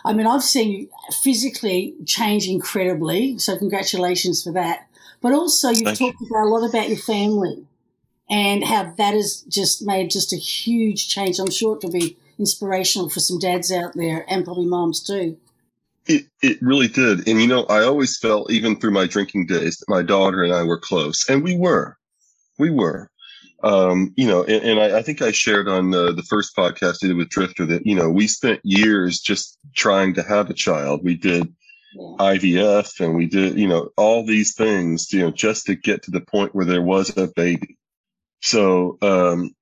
I 0.04 0.12
mean, 0.12 0.26
I've 0.26 0.42
seen 0.42 0.70
you 0.70 0.88
physically 1.22 1.94
change 2.06 2.48
incredibly. 2.48 3.38
So 3.38 3.56
congratulations 3.58 4.42
for 4.42 4.52
that. 4.52 4.88
But 5.20 5.32
also 5.32 5.68
you've 5.68 5.84
Thank 5.84 5.98
talked 5.98 6.20
you. 6.20 6.26
about 6.28 6.46
a 6.46 6.48
lot 6.48 6.68
about 6.68 6.88
your 6.88 6.98
family 6.98 7.66
and 8.30 8.64
how 8.64 8.94
that 8.96 9.14
has 9.14 9.42
just 9.42 9.84
made 9.84 10.10
just 10.10 10.32
a 10.32 10.36
huge 10.36 11.08
change. 11.08 11.38
I'm 11.38 11.50
sure 11.50 11.76
it 11.76 11.80
can 11.80 11.90
be 11.90 12.16
inspirational 12.38 13.10
for 13.10 13.20
some 13.20 13.38
dads 13.38 13.70
out 13.70 13.92
there 13.94 14.24
and 14.28 14.44
probably 14.44 14.66
moms 14.66 15.02
too. 15.02 15.36
It, 16.06 16.26
it 16.42 16.60
really 16.62 16.88
did. 16.88 17.28
And 17.28 17.40
you 17.40 17.46
know, 17.46 17.64
I 17.64 17.82
always 17.82 18.16
felt 18.16 18.50
even 18.50 18.80
through 18.80 18.92
my 18.92 19.06
drinking 19.06 19.46
days 19.46 19.76
that 19.76 19.88
my 19.88 20.02
daughter 20.02 20.42
and 20.42 20.52
I 20.52 20.62
were 20.62 20.78
close 20.78 21.28
and 21.28 21.42
we 21.42 21.56
were, 21.56 21.98
we 22.58 22.70
were 22.70 23.10
um, 23.62 24.12
you 24.16 24.26
know, 24.26 24.42
and, 24.44 24.64
and 24.64 24.80
I, 24.80 24.98
I, 24.98 25.02
think 25.02 25.20
I 25.20 25.32
shared 25.32 25.68
on 25.68 25.90
the, 25.90 26.12
the 26.12 26.22
first 26.22 26.56
podcast 26.56 26.98
I 27.02 27.08
did 27.08 27.16
with 27.16 27.28
Drifter 27.28 27.66
that, 27.66 27.86
you 27.86 27.94
know, 27.94 28.10
we 28.10 28.26
spent 28.26 28.60
years 28.64 29.20
just 29.20 29.58
trying 29.74 30.14
to 30.14 30.22
have 30.22 30.48
a 30.50 30.54
child. 30.54 31.02
We 31.04 31.16
did. 31.16 31.52
IVF 31.96 33.00
and 33.00 33.16
we 33.16 33.26
did, 33.26 33.58
you 33.58 33.66
know, 33.66 33.90
all 33.96 34.24
these 34.24 34.54
things, 34.54 35.12
you 35.12 35.20
know, 35.20 35.32
just 35.32 35.66
to 35.66 35.74
get 35.74 36.04
to 36.04 36.12
the 36.12 36.20
point 36.20 36.54
where 36.54 36.64
there 36.64 36.82
was 36.82 37.16
a 37.16 37.26
baby. 37.26 37.76
So, 38.40 38.96
um, 39.02 39.54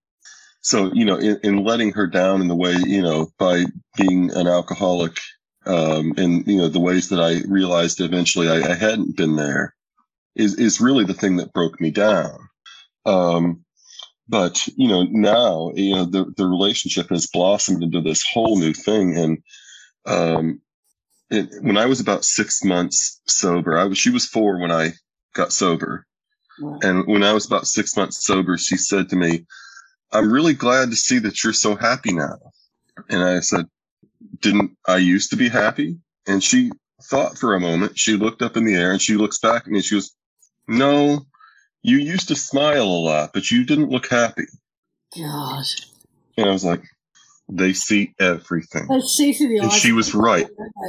so, 0.60 0.92
you 0.92 1.04
know, 1.04 1.16
in, 1.16 1.40
in 1.42 1.64
letting 1.64 1.92
her 1.92 2.06
down 2.06 2.40
in 2.40 2.48
the 2.48 2.54
way, 2.54 2.74
you 2.86 3.00
know, 3.00 3.32
by 3.38 3.64
being 3.96 4.30
an 4.32 4.46
alcoholic, 4.46 5.18
um, 5.64 6.14
and, 6.16 6.46
you 6.46 6.58
know, 6.58 6.68
the 6.68 6.80
ways 6.80 7.08
that 7.08 7.20
I 7.20 7.40
realized 7.48 8.00
eventually 8.00 8.48
I, 8.48 8.72
I 8.72 8.74
hadn't 8.74 9.16
been 9.16 9.36
there 9.36 9.74
is, 10.36 10.54
is 10.56 10.80
really 10.80 11.04
the 11.04 11.14
thing 11.14 11.36
that 11.36 11.52
broke 11.52 11.80
me 11.80 11.90
down. 11.90 12.38
Um, 13.06 13.64
but 14.28 14.66
you 14.76 14.88
know 14.88 15.04
now 15.04 15.72
you 15.74 15.94
know 15.94 16.04
the 16.04 16.32
the 16.36 16.46
relationship 16.46 17.08
has 17.10 17.26
blossomed 17.26 17.82
into 17.82 18.00
this 18.00 18.24
whole 18.32 18.58
new 18.58 18.72
thing. 18.72 19.16
And 19.16 19.38
um 20.06 20.60
it, 21.30 21.48
when 21.60 21.76
i 21.76 21.86
was 21.86 22.00
about 22.00 22.24
six 22.24 22.64
months 22.64 23.20
sober 23.26 23.76
i 23.78 23.84
was 23.84 23.98
she 23.98 24.10
was 24.10 24.24
four 24.24 24.58
when 24.58 24.72
i 24.72 24.92
got 25.34 25.52
sober. 25.52 26.06
Wow. 26.60 26.78
and 26.82 27.06
when 27.06 27.22
i 27.22 27.32
was 27.32 27.46
about 27.46 27.66
six 27.66 27.96
months 27.96 28.24
sober 28.24 28.56
she 28.58 28.76
said 28.76 29.08
to 29.10 29.16
me 29.16 29.46
i'm 30.12 30.32
really 30.32 30.54
glad 30.54 30.90
to 30.90 30.96
see 30.96 31.18
that 31.20 31.44
you're 31.44 31.52
so 31.52 31.76
happy 31.76 32.12
now. 32.12 32.38
And 33.10 33.22
i 33.22 33.40
said 33.40 33.66
didn't 34.40 34.76
i 34.86 34.96
used 34.96 35.30
to 35.30 35.36
be 35.36 35.48
happy? 35.48 35.98
And 36.26 36.42
she 36.42 36.70
thought 37.04 37.38
for 37.38 37.54
a 37.54 37.60
moment. 37.60 37.98
She 37.98 38.16
looked 38.16 38.42
up 38.42 38.56
in 38.56 38.64
the 38.64 38.74
air 38.74 38.92
and 38.92 39.00
she 39.00 39.16
looks 39.16 39.38
back 39.38 39.62
at 39.62 39.68
me 39.68 39.78
and 39.78 39.84
she 39.84 39.94
goes 39.96 40.14
no 40.66 41.24
you 41.82 41.98
used 41.98 42.28
to 42.28 42.36
smile 42.36 42.84
a 42.84 43.02
lot, 43.04 43.30
but 43.32 43.50
you 43.50 43.64
didn't 43.64 43.90
look 43.90 44.08
happy. 44.08 44.46
Gosh. 45.16 45.76
And 46.36 46.48
I 46.48 46.52
was 46.52 46.64
like, 46.64 46.82
they 47.48 47.72
see 47.72 48.14
everything. 48.20 48.88
I 48.90 49.00
see 49.00 49.32
through 49.32 49.48
the 49.48 49.58
and 49.62 49.72
she 49.72 49.92
was 49.92 50.14
right. 50.14 50.48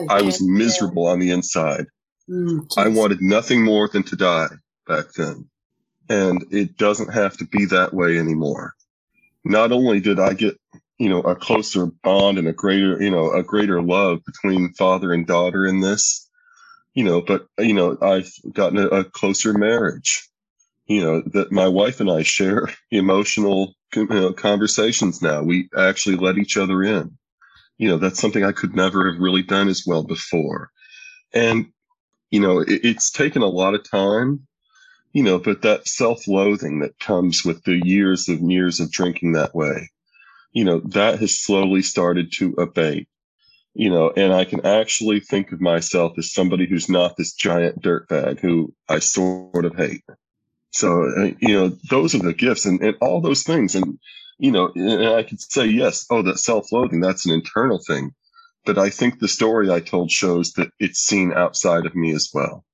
I 0.10 0.22
was 0.22 0.41
miserable 0.41 1.08
on 1.08 1.19
the 1.19 1.31
inside. 1.31 1.86
Mm, 2.29 2.65
I 2.77 2.89
wanted 2.89 3.22
nothing 3.22 3.63
more 3.63 3.88
than 3.88 4.03
to 4.03 4.15
die 4.15 4.50
back 4.86 5.13
then. 5.13 5.50
And 6.10 6.46
it 6.51 6.75
doesn't 6.77 7.13
have 7.13 7.38
to 7.38 7.46
be 7.46 7.65
that 7.65 7.93
way 7.93 8.17
anymore. 8.19 8.74
Not 9.46 9.72
only 9.72 10.00
did 10.00 10.19
I 10.19 10.34
get, 10.34 10.60
you 10.98 11.10
know, 11.10 11.22
a 11.22 11.36
closer 11.36 11.86
bond 12.03 12.38
and 12.38 12.48
a 12.48 12.53
greater, 12.53 13.01
you 13.01 13.10
know, 13.10 13.31
a 13.31 13.43
greater 13.43 13.81
love 13.81 14.19
between 14.25 14.74
father 14.74 15.13
and 15.13 15.25
daughter 15.25 15.65
in 15.65 15.79
this, 15.79 16.29
you 16.93 17.03
know, 17.03 17.22
but, 17.22 17.48
you 17.58 17.74
know, 17.74 17.98
I've 18.01 18.31
gotten 18.51 18.79
a, 18.79 18.88
a 18.88 19.03
closer 19.05 19.53
marriage 19.53 20.28
you 20.89 21.01
know, 21.01 21.22
that 21.22 21.51
my 21.51 21.67
wife 21.67 22.00
and 22.00 22.10
I 22.10 22.24
share 22.24 22.67
emotional 22.91 23.75
you 23.96 24.08
know, 24.08 24.34
conversations 24.34 25.22
now. 25.22 25.43
We 25.43 25.69
actually 25.77 26.17
let 26.17 26.38
each 26.38 26.58
other 26.58 26.84
in. 26.84 27.17
You 27.77 27.88
know, 27.88 27.98
that's 27.98 28.19
something 28.19 28.43
I 28.43 28.51
could 28.51 28.75
never 28.75 29.10
have 29.10 29.22
really 29.22 29.43
done 29.43 29.69
as 29.69 29.84
well 29.86 30.03
before. 30.03 30.72
And, 31.31 31.67
you 32.31 32.41
know, 32.41 32.60
it, 32.60 32.81
it's 32.84 33.12
taken 33.12 33.41
a 33.41 33.48
lot 33.48 33.75
of 33.75 33.89
time, 33.89 34.48
you 35.13 35.24
know, 35.24 35.39
but 35.39 35.62
that 35.62 35.88
self 35.88 36.27
loathing 36.27 36.79
that 36.79 37.00
comes 37.00 37.46
with 37.46 37.63
the 37.63 37.79
years 37.86 38.27
and 38.27 38.51
years 38.51 38.79
of 38.79 38.91
drinking 38.91 39.34
that 39.34 39.55
way, 39.55 39.89
you 40.51 40.65
know, 40.65 40.81
that 40.81 41.19
has 41.19 41.39
slowly 41.39 41.84
started 41.84 42.34
to 42.34 42.53
abate 42.58 43.08
you 43.75 43.89
know, 43.89 44.12
and 44.17 44.34
I 44.34 44.46
can 44.46 44.65
actually 44.65 45.19
think 45.19 45.51
of 45.51 45.62
myself 45.62 46.17
as 46.17 46.34
somebody 46.34 46.65
who's 46.65 46.89
not 46.89 47.15
this 47.15 47.34
giant 47.34 47.81
dirtbag 47.81 48.39
who 48.39 48.74
I 48.89 48.98
sort 48.98 49.63
of 49.63 49.75
hate. 49.75 50.03
So, 50.71 51.03
uh, 51.03 51.31
you 51.39 51.53
know, 51.55 51.77
those 51.89 52.15
are 52.15 52.19
the 52.19 52.33
gifts 52.33 52.65
and, 52.65 52.81
and 52.81 52.95
all 53.01 53.21
those 53.21 53.43
things. 53.43 53.75
And, 53.75 53.99
you 54.38 54.51
know, 54.51 54.71
and 54.75 55.07
I 55.09 55.23
could 55.23 55.41
say, 55.41 55.65
yes, 55.65 56.05
oh, 56.09 56.21
that 56.23 56.39
self 56.39 56.71
loathing, 56.71 57.01
that's 57.01 57.25
an 57.25 57.33
internal 57.33 57.79
thing. 57.85 58.13
But 58.65 58.77
I 58.77 58.89
think 58.89 59.19
the 59.19 59.27
story 59.27 59.71
I 59.71 59.79
told 59.79 60.11
shows 60.11 60.53
that 60.53 60.71
it's 60.79 60.99
seen 60.99 61.33
outside 61.33 61.85
of 61.85 61.95
me 61.95 62.13
as 62.13 62.29
well. 62.33 62.65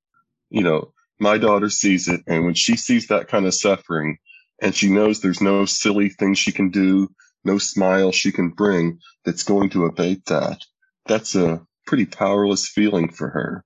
You 0.50 0.64
know, 0.64 0.94
my 1.20 1.38
daughter 1.38 1.70
sees 1.70 2.08
it. 2.08 2.22
And 2.28 2.46
when 2.46 2.56
she 2.56 2.76
sees 2.76 3.08
that 3.08 3.28
kind 3.28 3.46
of 3.46 3.54
suffering 3.54 4.18
and 4.62 4.76
she 4.76 4.90
knows 4.90 5.20
there's 5.22 5.42
no 5.42 5.66
silly 5.66 6.10
thing 6.10 6.34
she 6.34 6.52
can 6.52 6.70
do, 6.72 7.10
no 7.44 7.58
smile 7.58 8.12
she 8.12 8.32
can 8.32 8.50
bring 8.50 9.00
that's 9.24 9.44
going 9.44 9.70
to 9.72 9.86
abate 9.86 10.26
that, 10.26 10.60
that's 11.08 11.36
a 11.36 11.62
pretty 11.88 12.06
powerless 12.06 12.68
feeling 12.68 13.12
for 13.12 13.30
her. 13.30 13.64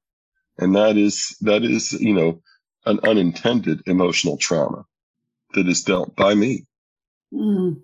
And 0.58 0.76
that 0.76 0.98
is, 0.98 1.36
that 1.42 1.64
is, 1.64 1.94
you 1.94 2.14
know, 2.14 2.42
an 2.90 3.00
unintended 3.04 3.82
emotional 3.86 4.38
trauma 4.38 4.86
that 5.54 5.68
is 5.68 5.84
dealt 5.84 6.16
by 6.16 6.34
me. 6.34 6.66
Mm. 7.34 7.82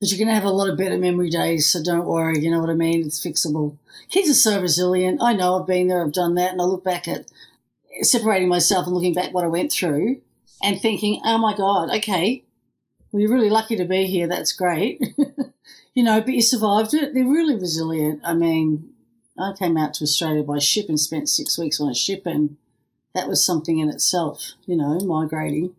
But 0.00 0.10
you're 0.10 0.18
going 0.18 0.28
to 0.28 0.34
have 0.34 0.44
a 0.44 0.50
lot 0.50 0.68
of 0.68 0.76
better 0.76 0.98
memory 0.98 1.30
days, 1.30 1.70
so 1.70 1.82
don't 1.82 2.06
worry. 2.06 2.40
You 2.40 2.50
know 2.50 2.58
what 2.58 2.70
I 2.70 2.74
mean? 2.74 3.06
It's 3.06 3.24
fixable. 3.24 3.78
Kids 4.10 4.28
are 4.28 4.34
so 4.34 4.60
resilient. 4.60 5.22
I 5.22 5.32
know 5.32 5.60
I've 5.60 5.66
been 5.66 5.86
there, 5.86 6.04
I've 6.04 6.12
done 6.12 6.34
that, 6.34 6.52
and 6.52 6.60
I 6.60 6.64
look 6.64 6.82
back 6.82 7.06
at 7.06 7.26
separating 8.00 8.48
myself 8.48 8.86
and 8.86 8.94
looking 8.94 9.14
back 9.14 9.32
what 9.32 9.44
I 9.44 9.48
went 9.48 9.70
through 9.70 10.20
and 10.62 10.80
thinking, 10.80 11.20
oh 11.24 11.38
my 11.38 11.56
God, 11.56 11.94
okay, 11.96 12.42
well, 13.12 13.20
you're 13.20 13.32
really 13.32 13.50
lucky 13.50 13.76
to 13.76 13.84
be 13.84 14.06
here. 14.06 14.26
That's 14.26 14.52
great. 14.52 15.00
you 15.94 16.02
know, 16.02 16.20
but 16.20 16.34
you 16.34 16.42
survived 16.42 16.94
it. 16.94 17.14
They're 17.14 17.24
really 17.24 17.54
resilient. 17.54 18.22
I 18.24 18.34
mean, 18.34 18.90
I 19.38 19.52
came 19.56 19.76
out 19.76 19.94
to 19.94 20.04
Australia 20.04 20.42
by 20.42 20.58
ship 20.58 20.88
and 20.88 20.98
spent 20.98 21.28
six 21.28 21.58
weeks 21.58 21.80
on 21.80 21.90
a 21.90 21.94
ship, 21.94 22.22
and 22.26 22.56
that 23.14 23.28
was 23.28 23.44
something 23.44 23.78
in 23.78 23.88
itself, 23.88 24.52
you 24.66 24.76
know, 24.76 24.98
migrating. 25.00 25.74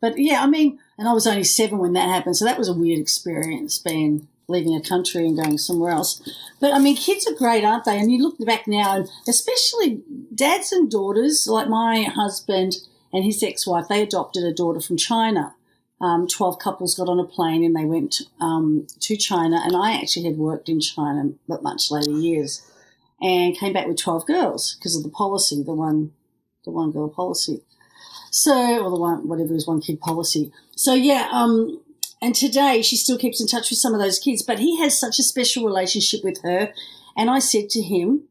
But 0.00 0.18
yeah, 0.18 0.42
I 0.42 0.46
mean, 0.46 0.78
and 0.98 1.08
I 1.08 1.12
was 1.12 1.26
only 1.26 1.44
seven 1.44 1.78
when 1.78 1.92
that 1.92 2.08
happened, 2.08 2.36
so 2.36 2.44
that 2.44 2.58
was 2.58 2.68
a 2.68 2.74
weird 2.74 2.98
experience 2.98 3.78
being 3.78 4.28
leaving 4.48 4.74
a 4.74 4.82
country 4.82 5.26
and 5.26 5.36
going 5.36 5.56
somewhere 5.56 5.92
else. 5.92 6.20
But 6.60 6.72
I 6.72 6.78
mean, 6.78 6.96
kids 6.96 7.26
are 7.26 7.34
great, 7.34 7.64
aren't 7.64 7.84
they? 7.84 7.98
And 7.98 8.10
you 8.10 8.22
look 8.22 8.44
back 8.44 8.66
now, 8.66 8.96
and 8.96 9.08
especially 9.28 10.02
dads 10.34 10.72
and 10.72 10.90
daughters, 10.90 11.46
like 11.46 11.68
my 11.68 12.02
husband 12.02 12.78
and 13.12 13.24
his 13.24 13.42
ex 13.42 13.66
wife, 13.66 13.86
they 13.88 14.02
adopted 14.02 14.44
a 14.44 14.52
daughter 14.52 14.80
from 14.80 14.96
China 14.96 15.54
um, 16.02 16.26
12 16.26 16.58
couples 16.58 16.96
got 16.96 17.08
on 17.08 17.20
a 17.20 17.24
plane 17.24 17.62
and 17.62 17.76
they 17.76 17.84
went 17.84 18.22
um, 18.40 18.86
to 19.00 19.16
China. 19.16 19.60
And 19.62 19.76
I 19.76 19.94
actually 19.94 20.26
had 20.26 20.36
worked 20.36 20.68
in 20.68 20.80
China, 20.80 21.30
but 21.48 21.62
much 21.62 21.90
later 21.90 22.10
years, 22.10 22.68
and 23.20 23.56
came 23.56 23.72
back 23.72 23.86
with 23.86 23.98
12 23.98 24.26
girls 24.26 24.74
because 24.74 24.96
of 24.96 25.04
the 25.04 25.08
policy, 25.08 25.62
the 25.62 25.72
one, 25.72 26.12
the 26.64 26.70
one 26.70 26.90
girl 26.90 27.08
policy. 27.08 27.62
So, 28.30 28.84
or 28.84 28.90
the 28.90 28.96
one, 28.96 29.28
whatever 29.28 29.50
it 29.50 29.54
was 29.54 29.66
one 29.66 29.80
kid 29.80 30.00
policy. 30.00 30.52
So 30.74 30.94
yeah, 30.94 31.28
um, 31.32 31.80
and 32.20 32.34
today 32.34 32.82
she 32.82 32.96
still 32.96 33.18
keeps 33.18 33.40
in 33.40 33.46
touch 33.46 33.70
with 33.70 33.78
some 33.78 33.94
of 33.94 34.00
those 34.00 34.18
kids, 34.18 34.42
but 34.42 34.58
he 34.58 34.78
has 34.78 34.98
such 34.98 35.18
a 35.18 35.22
special 35.22 35.64
relationship 35.64 36.24
with 36.24 36.42
her. 36.42 36.72
And 37.16 37.28
I 37.28 37.40
said 37.40 37.68
to 37.70 37.82
him, 37.82 38.24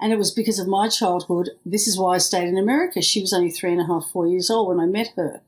and 0.00 0.12
it 0.12 0.18
was 0.18 0.30
because 0.30 0.60
of 0.60 0.68
my 0.68 0.88
childhood, 0.88 1.50
this 1.66 1.88
is 1.88 1.98
why 1.98 2.14
I 2.14 2.18
stayed 2.18 2.46
in 2.46 2.56
America. 2.56 3.02
She 3.02 3.20
was 3.20 3.32
only 3.32 3.50
three 3.50 3.72
and 3.72 3.80
a 3.80 3.86
half, 3.86 4.08
four 4.12 4.28
years 4.28 4.48
old 4.48 4.68
when 4.68 4.78
I 4.78 4.86
met 4.86 5.12
her 5.16 5.42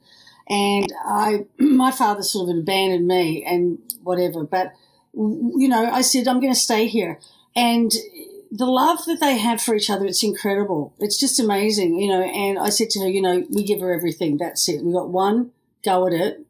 and 0.50 0.92
I, 1.04 1.46
my 1.58 1.92
father 1.92 2.22
sort 2.22 2.50
of 2.50 2.56
abandoned 2.56 3.06
me 3.06 3.44
and 3.44 3.78
whatever. 4.02 4.44
But 4.44 4.72
you 5.14 5.68
know, 5.68 5.90
I 5.90 6.02
said 6.02 6.28
I'm 6.28 6.40
going 6.40 6.52
to 6.52 6.58
stay 6.58 6.86
here, 6.86 7.18
and 7.56 7.90
the 8.50 8.66
love 8.66 9.04
that 9.06 9.20
they 9.20 9.38
have 9.38 9.62
for 9.62 9.74
each 9.74 9.90
other, 9.90 10.06
it's 10.06 10.24
incredible. 10.24 10.94
It's 10.98 11.18
just 11.18 11.38
amazing, 11.38 11.98
you 12.00 12.08
know. 12.08 12.22
And 12.22 12.58
I 12.58 12.70
said 12.70 12.90
to 12.90 13.00
her, 13.00 13.08
you 13.08 13.22
know, 13.22 13.44
we 13.50 13.64
give 13.64 13.80
her 13.80 13.94
everything. 13.94 14.38
That's 14.38 14.68
it. 14.68 14.84
We 14.84 14.92
got 14.92 15.08
one 15.08 15.52
go 15.84 16.06
at 16.06 16.12
it, 16.12 16.40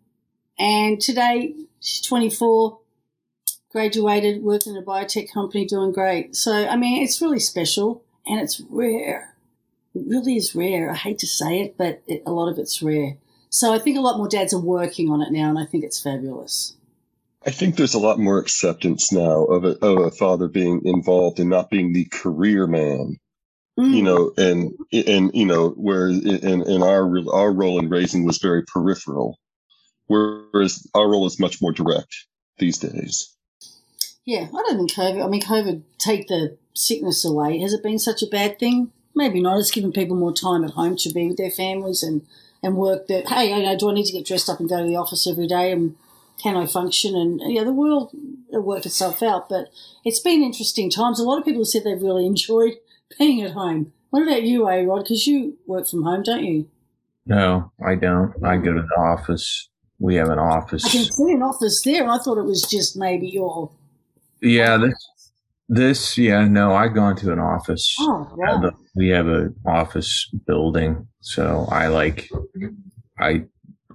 and 0.59 1.01
today 1.01 1.55
she's 1.81 2.01
24, 2.03 2.79
graduated, 3.71 4.43
working 4.43 4.75
in 4.75 4.83
a 4.83 4.85
biotech 4.85 5.33
company, 5.33 5.67
doing 5.67 5.93
great. 5.93 6.35
So 6.35 6.53
I 6.53 6.77
mean, 6.77 7.03
it's 7.03 7.21
really 7.21 7.39
special 7.39 8.03
and 8.27 8.41
it's 8.41 8.61
rare. 8.71 9.37
It 9.95 10.03
really 10.07 10.37
is 10.37 10.55
rare. 10.55 10.91
I 10.91 10.97
hate 10.97 11.19
to 11.19 11.27
say 11.27 11.61
it, 11.61 11.77
but 11.77 12.03
it, 12.07 12.23
a 12.27 12.33
lot 12.33 12.49
of 12.49 12.59
it's 12.59 12.83
rare. 12.83 13.17
So 13.51 13.75
I 13.75 13.79
think 13.79 13.99
a 13.99 14.01
lot 14.01 14.17
more 14.17 14.29
dads 14.29 14.55
are 14.55 14.61
working 14.61 15.11
on 15.11 15.21
it 15.21 15.33
now, 15.33 15.49
and 15.51 15.59
I 15.59 15.67
think 15.67 15.85
it's 15.85 16.01
fabulous. 16.01 16.77
I 17.47 17.51
think 17.51 17.77
there's 17.77 17.95
a 17.95 17.99
lot 17.99 18.19
more 18.19 18.39
acceptance 18.39 19.13
now 19.13 19.45
of 19.45 19.65
a, 19.65 19.79
of 19.85 19.99
a 19.99 20.11
father 20.11 20.47
being 20.47 20.83
involved 20.85 21.41
and 21.41 21.49
not 21.49 21.71
being 21.71 21.93
the 21.93 22.05
career 22.07 22.67
man. 22.67 23.17
Mm. 23.79 23.95
You 23.95 24.03
know, 24.03 24.33
and 24.37 24.73
and 24.93 25.31
you 25.33 25.47
know, 25.47 25.71
where 25.71 26.09
in, 26.09 26.63
in 26.63 26.83
our 26.83 27.09
our 27.33 27.53
role 27.53 27.79
in 27.79 27.89
raising 27.89 28.27
was 28.27 28.39
very 28.39 28.63
peripheral, 28.65 29.39
whereas 30.07 30.87
our 30.95 31.09
role 31.09 31.27
is 31.27 31.41
much 31.41 31.63
more 31.63 31.73
direct 31.73 32.27
these 32.59 32.77
days. 32.77 33.35
Yeah, 34.27 34.49
I 34.49 34.51
don't 34.51 34.77
think 34.77 34.93
COVID. 34.93 35.25
I 35.25 35.29
mean, 35.29 35.41
COVID 35.41 35.83
take 35.99 36.29
the 36.29 36.59
sickness 36.75 37.25
away. 37.25 37.59
Has 37.61 37.73
it 37.73 37.83
been 37.83 37.99
such 37.99 38.23
a 38.23 38.27
bad 38.27 38.59
thing? 38.59 38.93
Maybe 39.15 39.41
not. 39.41 39.59
It's 39.59 39.71
given 39.71 39.93
people 39.93 40.17
more 40.17 40.35
time 40.35 40.63
at 40.65 40.73
home 40.73 40.97
to 40.97 41.13
be 41.13 41.29
with 41.29 41.39
their 41.39 41.51
families 41.51 42.03
and 42.03 42.27
and 42.63 42.77
work 42.77 43.07
that, 43.07 43.29
hey, 43.29 43.57
you 43.57 43.63
know, 43.63 43.79
do 43.79 43.89
I 43.89 43.95
need 43.95 44.07
to 44.07 44.13
get 44.13 44.27
dressed 44.27 44.51
up 44.51 44.61
and 44.61 44.69
go 44.69 44.83
to 44.83 44.87
the 44.87 44.97
office 44.97 45.27
every 45.27 45.47
day 45.47 45.73
and 45.73 45.97
can 46.43 46.57
I 46.57 46.67
function? 46.67 47.15
And, 47.15 47.41
you 47.41 47.57
know, 47.57 47.65
the 47.65 47.73
world 47.73 48.11
will 48.49 48.63
work 48.63 48.87
itself 48.87 49.23
out. 49.23 49.49
But 49.49 49.69
it's 50.05 50.21
been 50.21 50.43
interesting 50.43 50.91
times. 50.91 51.21
A 51.21 51.25
lot 51.25 51.39
of 51.39 51.45
people 51.45 51.63
have 51.63 51.69
said 51.69 51.85
they've 51.85 52.03
really 52.03 52.27
enjoyed 52.35 52.75
being 53.19 53.43
at 53.43 53.53
home. 53.53 53.93
What 54.11 54.23
about 54.23 54.43
you, 54.43 54.69
A 54.69 54.85
Rod? 54.85 55.05
Because 55.05 55.27
you 55.27 55.57
work 55.67 55.89
from 55.89 56.03
home, 56.03 56.23
don't 56.23 56.45
you? 56.45 56.69
No, 57.27 57.71
I 57.85 57.95
don't. 57.95 58.35
I 58.45 58.57
go 58.57 58.73
to 58.73 58.83
the 58.83 59.01
office. 59.01 59.69
We 59.99 60.17
have 60.17 60.31
an 60.31 60.39
office. 60.39 60.85
I 60.85 60.89
can 60.89 61.05
see 61.05 61.33
an 61.33 61.43
office 61.43 61.83
there, 61.83 62.03
and 62.03 62.11
I 62.11 62.19
thought 62.19 62.39
it 62.39 62.45
was 62.45 62.63
just 62.63 62.97
maybe 62.97 63.29
your. 63.29 63.71
Yeah, 64.41 64.79
this, 64.79 65.33
this, 65.69 66.19
yeah, 66.19 66.49
no, 66.49 66.73
I 66.73 66.89
go 66.89 67.09
into 67.09 67.31
an 67.31 67.39
office. 67.39 67.95
Oh, 68.01 68.27
wow. 68.35 68.73
We 68.97 69.09
have 69.11 69.29
an 69.29 69.55
office 69.67 70.29
building 70.47 71.07
so 71.21 71.67
I 71.71 71.89
like, 71.89 72.29
I 73.19 73.45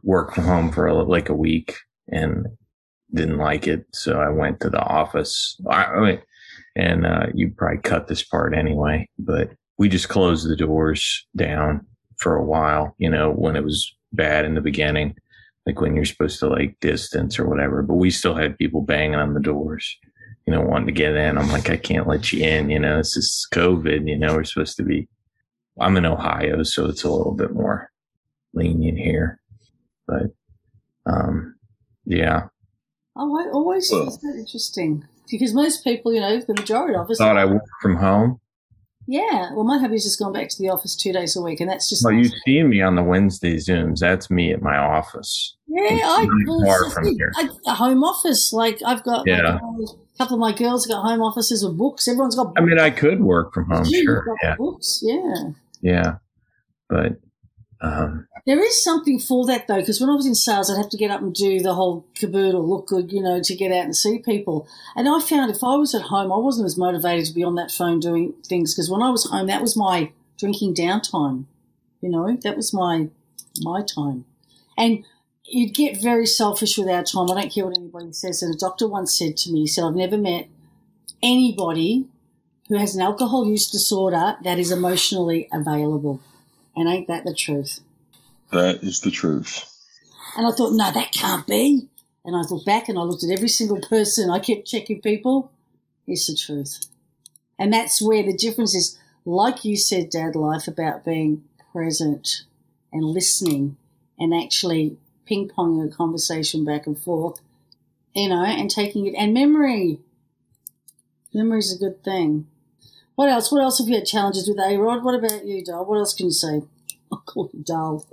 work 0.04 0.34
from 0.34 0.46
home 0.46 0.72
for 0.72 0.88
a, 0.88 0.94
like 0.94 1.30
a 1.30 1.34
week 1.34 1.76
and 2.12 2.48
didn't 3.14 3.38
like 3.38 3.68
it. 3.68 3.86
So 3.94 4.20
I 4.20 4.30
went 4.30 4.60
to 4.62 4.70
the 4.70 4.82
office. 4.82 5.60
I, 5.70 6.00
mean, 6.00 6.22
and, 6.76 7.06
uh, 7.06 7.28
you 7.34 7.52
probably 7.56 7.82
cut 7.82 8.08
this 8.08 8.24
part 8.24 8.56
anyway, 8.56 9.08
but 9.18 9.52
we 9.78 9.90
just 9.90 10.10
closed 10.10 10.48
the 10.48 10.56
doors 10.56 11.26
down 11.36 11.86
for 12.18 12.36
a 12.36 12.44
while, 12.44 12.96
you 12.98 13.10
know, 13.10 13.32
when 13.32 13.56
it 13.56 13.64
was 13.64 13.94
bad 14.14 14.46
in 14.46 14.56
the 14.56 14.62
beginning, 14.62 15.16
like 15.66 15.82
when 15.82 15.96
you're 15.96 16.06
supposed 16.06 16.40
to 16.40 16.48
like 16.48 16.80
distance 16.80 17.38
or 17.38 17.48
whatever, 17.48 17.82
but 17.82 17.96
we 17.96 18.10
still 18.10 18.36
had 18.36 18.58
people 18.58 18.82
banging 18.82 19.16
on 19.16 19.34
the 19.34 19.40
doors, 19.42 19.98
you 20.48 20.54
know, 20.54 20.62
wanting 20.62 20.88
to 20.88 20.94
get 20.94 21.16
in. 21.16 21.38
I'm 21.38 21.50
like, 21.50 21.70
I 21.70 21.78
can't 21.78 22.08
let 22.08 22.32
you 22.32 22.44
in, 22.46 22.70
you 22.70 22.80
know, 22.80 22.98
this 22.98 23.18
is 23.18 23.48
COVID, 23.54 24.08
you 24.08 24.18
know, 24.18 24.36
we're 24.36 24.44
supposed 24.46 24.78
to 24.78 24.84
be 24.84 25.08
I'm 25.80 25.98
in 25.98 26.06
Ohio, 26.06 26.64
so 26.64 26.86
it's 26.86 27.04
a 27.04 27.12
little 27.12 27.34
bit 27.34 27.54
more 27.54 27.92
lenient 28.54 28.98
here. 28.98 29.40
But 30.08 30.28
um, 31.06 31.55
yeah. 32.06 32.48
Oh, 33.16 33.40
I 33.40 33.50
always 33.52 33.90
well, 33.92 34.10
find 34.10 34.36
that 34.36 34.40
interesting 34.40 35.06
because 35.30 35.54
most 35.54 35.84
people, 35.84 36.14
you 36.14 36.20
know, 36.20 36.40
the 36.40 36.54
majority 36.54 36.96
of 36.96 37.10
us 37.10 37.18
thought 37.18 37.38
I 37.38 37.46
work 37.46 37.64
from 37.82 37.98
home. 37.98 38.40
Yeah, 39.08 39.54
well, 39.54 39.64
my 39.64 39.78
hubby's 39.78 40.04
just 40.04 40.18
gone 40.18 40.34
back 40.34 40.50
to 40.50 40.58
the 40.58 40.70
office 40.70 40.96
two 40.96 41.14
days 41.14 41.36
a 41.36 41.42
week, 41.42 41.60
and 41.60 41.70
that's 41.70 41.88
just. 41.88 42.04
Well, 42.04 42.14
you 42.14 42.26
see 42.44 42.64
me 42.64 42.82
on 42.82 42.96
the 42.96 43.04
Wednesday 43.04 43.58
zooms. 43.58 44.00
That's 44.00 44.32
me 44.32 44.52
at 44.52 44.64
my 44.64 44.78
office. 44.78 45.56
Yeah, 45.68 46.00
I 46.04 46.28
well, 46.48 46.66
far 46.66 46.90
from 46.90 47.16
here. 47.16 47.32
A 47.68 47.76
home 47.76 48.04
office, 48.04 48.52
like 48.52 48.80
I've 48.84 49.04
got. 49.04 49.28
Yeah. 49.28 49.60
Like, 49.78 49.90
a 50.16 50.18
couple 50.18 50.36
of 50.36 50.40
my 50.40 50.54
girls 50.54 50.88
got 50.88 51.04
home 51.04 51.22
offices 51.22 51.64
with 51.64 51.78
books. 51.78 52.08
Everyone's 52.08 52.36
got. 52.36 52.46
Books. 52.46 52.62
I 52.62 52.66
mean, 52.66 52.80
I 52.80 52.90
could 52.90 53.22
work 53.22 53.54
from 53.54 53.70
home. 53.70 53.86
Sure. 53.86 54.26
Yeah. 54.42 54.56
Books. 54.56 55.02
Yeah 55.04 55.52
yeah. 55.86 56.16
But 56.90 57.20
um, 57.82 58.28
there 58.46 58.64
is 58.64 58.84
something 58.84 59.20
for 59.20 59.46
that 59.48 59.68
though, 59.68 59.80
because 59.80 60.00
when 60.00 60.10
I 60.10 60.16
was 60.16 60.26
in 60.26 60.36
sales, 60.36 60.70
I'd 60.70 60.78
have 60.78 60.90
to 60.90 60.98
get 60.98 61.12
up 61.12 61.22
and 61.22 61.34
do 61.34 61.60
the 61.60 61.74
whole 61.74 62.06
caboodle, 62.16 62.68
look 62.68 62.88
good, 62.88 63.12
you 63.12 63.22
know, 63.22 63.42
to 63.42 63.56
get 63.56 63.72
out 63.72 63.86
and 63.86 63.96
see 63.96 64.20
people. 64.20 64.68
And 64.96 65.10
I 65.10 65.20
found 65.20 65.52
if 65.52 65.64
I 65.64 65.76
was 65.76 65.94
at 65.94 66.04
home, 66.04 66.32
I 66.32 66.38
wasn't 66.38 66.68
as 66.68 66.78
motivated 66.78 67.26
to 67.26 67.34
be 67.34 67.44
on 67.44 67.56
that 67.56 67.72
phone 67.72 68.00
doing 68.00 68.34
things 68.46 68.74
because 68.74 68.90
when 68.90 69.02
I 69.02 69.10
was 69.10 69.30
home, 69.30 69.48
that 69.48 69.62
was 69.62 69.76
my 69.76 70.12
drinking 70.38 70.76
downtime. 70.76 71.46
You 72.02 72.10
know, 72.10 72.38
that 72.44 72.56
was 72.56 72.74
my 72.74 73.10
my 73.62 73.82
time. 73.82 74.26
And 74.78 75.04
you'd 75.46 75.74
get 75.74 76.02
very 76.02 76.26
selfish 76.26 76.78
with 76.78 76.88
our 76.88 77.04
time. 77.04 77.30
I 77.30 77.42
don't 77.42 77.54
care 77.54 77.66
what 77.66 77.78
anybody 77.78 78.14
says. 78.14 78.42
And 78.42 78.54
a 78.54 78.58
doctor 78.58 78.88
once 78.88 79.18
said 79.18 79.38
to 79.38 79.52
me, 79.52 79.62
he 79.62 79.68
said, 79.68 79.86
I've 79.86 79.96
never 79.96 80.18
met 80.18 80.48
anybody 81.22 82.06
who 82.68 82.78
has 82.78 82.96
an 82.96 83.02
alcohol 83.02 83.48
use 83.48 83.70
disorder 83.70 84.38
that 84.44 84.60
is 84.60 84.72
emotionally 84.72 85.48
available. 85.54 86.22
And 86.76 86.90
ain't 86.90 87.08
that 87.08 87.24
the 87.24 87.34
truth? 87.34 87.80
That 88.52 88.84
is 88.84 89.02
the 89.02 89.12
truth. 89.12 89.72
And 90.38 90.46
I 90.46 90.52
thought, 90.52 90.74
no, 90.74 90.92
that 90.92 91.12
can't 91.12 91.48
be. 91.48 91.88
And 92.24 92.36
I 92.36 92.42
looked 92.42 92.66
back 92.66 92.90
and 92.90 92.98
I 92.98 93.04
looked 93.04 93.24
at 93.24 93.32
every 93.32 93.48
single 93.48 93.80
person. 93.80 94.30
I 94.30 94.40
kept 94.40 94.68
checking 94.68 95.02
people. 95.02 95.52
It's 96.08 96.28
the 96.28 96.36
truth. 96.36 96.86
And 97.58 97.72
that's 97.72 98.02
where 98.02 98.24
the 98.24 98.36
difference 98.36 98.76
is, 98.76 98.98
like 99.24 99.64
you 99.64 99.78
said, 99.78 100.10
Dad 100.10 100.36
Life, 100.36 100.68
about 100.68 101.06
being 101.06 101.44
present 101.72 102.44
and 102.92 103.04
listening 103.04 103.78
and 104.20 104.34
actually 104.34 104.98
ping 105.26 105.50
ponging 105.50 105.88
a 105.88 105.96
conversation 105.96 106.66
back 106.66 106.86
and 106.86 107.00
forth, 107.00 107.40
you 108.14 108.30
know, 108.30 108.44
and 108.44 108.70
taking 108.70 109.08
it. 109.08 109.16
And 109.16 109.34
memory. 109.34 110.00
Memory 111.34 111.60
is 111.60 111.76
a 111.76 111.80
good 111.80 112.04
thing. 112.04 112.48
What 113.16 113.30
else? 113.30 113.52
What 113.52 113.62
else 113.62 113.80
have 113.80 113.88
you 113.88 113.96
had 113.96 114.06
challenges 114.06 114.48
with 114.48 114.60
A 114.60 114.78
Rod? 114.78 115.04
What 115.04 115.16
about 115.16 115.46
you, 115.46 115.64
Dal? 115.64 115.86
What 115.86 115.98
else 115.98 116.14
can 116.14 116.28
you 116.28 116.32
say? 116.32 116.62
I'll 117.12 117.24
call 117.26 117.50
you 117.54 117.64
Dal, 117.64 118.06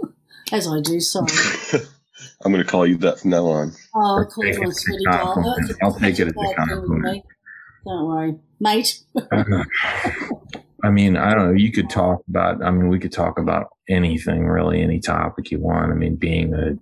as 0.52 0.68
I 0.68 0.80
do, 0.80 1.00
sorry. 1.00 1.32
I'm 2.44 2.52
going 2.52 2.64
to 2.64 2.70
call 2.70 2.86
you 2.86 2.96
that 2.98 3.20
from 3.20 3.30
now 3.30 3.46
on. 3.46 3.72
Oh, 3.94 4.18
I'll 4.18 4.26
call 4.26 4.44
you 4.44 4.72
Sweetie 4.72 5.04
Dal. 5.04 5.56
I'll 5.82 5.94
take 5.94 6.18
it 6.18 6.28
as 6.28 6.34
a 6.34 6.54
compliment. 6.54 7.24
Don't 7.84 8.06
worry, 8.06 8.34
mate. 8.60 9.02
I 10.84 10.90
mean, 10.90 11.16
I 11.16 11.34
don't 11.34 11.52
know. 11.52 11.58
You 11.58 11.72
could 11.72 11.90
talk 11.90 12.22
about, 12.28 12.62
I 12.62 12.70
mean, 12.70 12.88
we 12.88 12.98
could 12.98 13.12
talk 13.12 13.38
about 13.38 13.68
anything 13.88 14.46
really, 14.46 14.82
any 14.82 15.00
topic 15.00 15.50
you 15.50 15.60
want. 15.60 15.92
I 15.92 15.94
mean, 15.94 16.16
being 16.16 16.54
a 16.54 16.76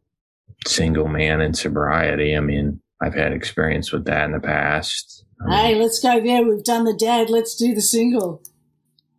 single 0.69 1.09
man 1.09 1.41
in 1.41 1.55
sobriety, 1.55 2.37
I 2.37 2.41
mean, 2.41 2.81
I've 3.03 3.15
had 3.15 3.33
experience 3.33 3.93
with 3.93 4.05
that 4.07 4.25
in 4.25 4.33
the 4.33 4.41
past. 4.41 5.25
Hey, 5.49 5.75
let's 5.75 6.01
go 6.01 6.21
there. 6.21 6.43
We've 6.43 6.65
done 6.65 6.85
the 6.85 6.95
dad. 6.95 7.31
Let's 7.31 7.57
do 7.57 7.75
the 7.75 7.81
single. 7.81 8.43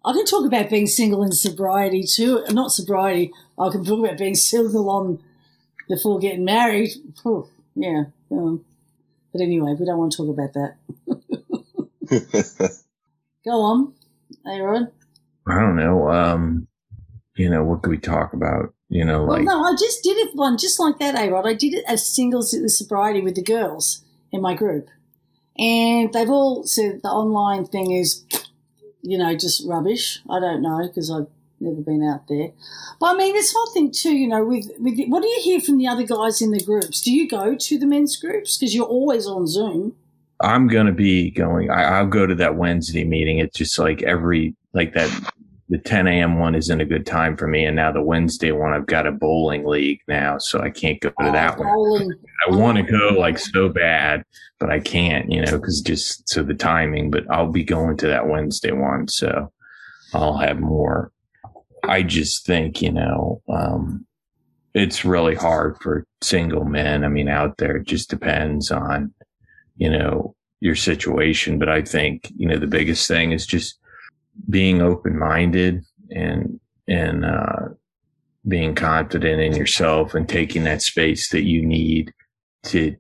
I 0.04 0.14
can 0.14 0.26
talk 0.26 0.46
about 0.46 0.70
being 0.70 0.88
single 0.88 1.24
in 1.24 1.32
sobriety 1.32 2.04
too. 2.04 2.44
Not 2.50 2.72
sobriety. 2.72 3.32
I 3.58 3.70
can 3.70 3.84
talk 3.84 4.00
about 4.00 4.18
being 4.18 4.36
single 4.52 4.90
on 4.90 5.24
before 5.88 6.20
getting 6.20 6.46
married. 6.46 6.92
Yeah. 7.76 8.06
Um, 8.32 8.66
but 9.32 9.42
anyway, 9.42 9.76
we 9.80 9.86
don't 9.86 9.98
want 9.98 10.12
to 10.14 10.18
talk 10.18 10.30
about 10.30 10.54
that. 10.54 10.76
Go 13.46 13.62
on, 13.62 13.94
hey 14.46 14.60
Rod. 14.60 14.92
I 15.48 15.60
don't 15.60 15.76
know. 15.76 16.10
Um, 16.12 16.68
you 17.36 17.50
know, 17.50 17.64
what 17.64 17.82
could 17.82 17.90
we 17.90 17.98
talk 17.98 18.34
about? 18.34 18.74
You 18.90 19.06
know, 19.06 19.24
like 19.24 19.46
well, 19.46 19.62
no, 19.62 19.72
I 19.72 19.76
just 19.80 20.04
did 20.04 20.18
it 20.18 20.36
one 20.36 20.58
just 20.58 20.80
like 20.80 21.00
that, 21.00 21.16
A 21.16 21.30
Rod. 21.32 21.48
I 21.48 21.54
did 21.54 21.74
it 21.74 21.86
as 21.88 22.06
singles 22.06 22.54
sobriety 22.78 23.22
with 23.22 23.36
the 23.36 23.44
girls 23.44 24.04
in 24.32 24.42
my 24.42 24.54
group, 24.54 24.90
and 25.58 26.12
they've 26.14 26.30
all 26.30 26.64
said 26.64 27.02
the 27.04 27.10
online 27.10 27.66
thing 27.66 27.92
is, 27.92 28.24
you 29.02 29.18
know, 29.18 29.36
just 29.36 29.68
rubbish. 29.68 30.22
I 30.30 30.40
don't 30.40 30.62
know 30.62 30.88
because 30.88 31.12
I've 31.12 31.28
never 31.60 31.82
been 31.82 32.04
out 32.04 32.28
there, 32.28 32.52
but 33.00 33.16
I 33.16 33.18
mean, 33.18 33.36
it's 33.36 33.54
whole 33.54 33.72
thing 33.74 33.92
too. 33.92 34.16
You 34.16 34.28
know, 34.28 34.44
with 34.44 34.70
with 34.80 35.00
what 35.08 35.22
do 35.22 35.28
you 35.28 35.42
hear 35.42 35.60
from 35.60 35.78
the 35.78 35.88
other 35.88 36.04
guys 36.04 36.42
in 36.42 36.52
the 36.52 36.64
groups? 36.64 37.02
Do 37.02 37.12
you 37.12 37.28
go 37.28 37.56
to 37.56 37.78
the 37.78 37.86
men's 37.86 38.16
groups 38.16 38.58
because 38.58 38.74
you're 38.76 38.86
always 38.86 39.28
on 39.28 39.48
Zoom? 39.48 39.96
I'm 40.44 40.68
going 40.68 40.88
to 40.88 40.92
be 40.92 41.30
going. 41.30 41.70
I, 41.70 42.02
will 42.02 42.10
go 42.10 42.26
to 42.26 42.36
that 42.36 42.56
Wednesday 42.56 43.04
meeting. 43.04 43.38
It's 43.38 43.58
just 43.58 43.78
like 43.78 44.02
every 44.04 44.56
like 44.74 44.94
that. 44.94 45.10
The 45.72 45.80
10 45.80 46.06
a.m. 46.08 46.38
one 46.38 46.54
isn't 46.54 46.82
a 46.82 46.86
good 46.86 47.06
time 47.06 47.36
for 47.36 47.48
me, 47.48 47.66
and 47.66 47.76
now 47.76 47.92
the 47.92 48.02
Wednesday 48.02 48.52
one, 48.52 48.74
I've 48.74 48.86
got 48.86 49.08
a 49.08 49.12
bowling 49.12 49.66
league 49.66 50.02
now, 50.08 50.38
so 50.38 50.62
I 50.62 50.70
can't 50.70 51.00
go 51.00 51.10
to 51.10 51.16
oh, 51.20 51.32
that 51.32 51.58
bowling. 51.58 52.08
one. 52.08 52.20
I 52.48 52.56
want 52.56 52.78
to 52.78 52.84
go 52.84 53.16
like 53.18 53.40
so 53.40 53.70
bad, 53.70 54.24
but 54.60 54.70
I 54.70 54.80
can't, 54.80 55.32
you 55.32 55.42
know, 55.42 55.58
because 55.58 55.82
just 55.82 56.30
so 56.30 56.44
the 56.44 56.54
timing. 56.54 57.10
But 57.10 57.24
I'll 57.32 57.52
be 57.52 57.64
going 57.64 57.98
to 57.98 58.08
that 58.08 58.28
Wednesday 58.28 58.72
one, 58.72 59.08
so 59.08 59.52
I'll 60.14 60.38
have 60.38 60.60
more. 60.60 61.12
I 61.84 62.04
just 62.04 62.46
think, 62.46 62.82
you 62.82 62.92
know, 62.92 63.42
um, 63.50 64.06
it's 64.76 65.04
really 65.04 65.36
hard 65.36 65.78
for 65.82 66.06
single 66.22 66.66
men. 66.66 67.04
I 67.04 67.08
mean, 67.08 67.28
out 67.28 67.58
there, 67.58 67.78
it 67.78 67.88
just 67.88 68.10
depends 68.10 68.70
on 68.70 69.14
you 69.82 69.90
know, 69.90 70.36
your 70.60 70.76
situation. 70.76 71.58
But 71.58 71.68
I 71.68 71.82
think, 71.82 72.32
you 72.38 72.48
know, 72.48 72.58
the 72.58 72.68
biggest 72.68 73.08
thing 73.08 73.32
is 73.32 73.48
just 73.48 73.80
being 74.50 74.82
open 74.82 75.18
minded 75.18 75.84
and, 76.10 76.60
and, 76.88 77.26
uh, 77.26 77.70
being 78.48 78.74
confident 78.74 79.40
in 79.40 79.56
yourself 79.56 80.16
and 80.16 80.28
taking 80.28 80.64
that 80.64 80.82
space 80.82 81.30
that 81.30 81.44
you 81.44 81.64
need 81.66 82.12
to, 82.64 82.96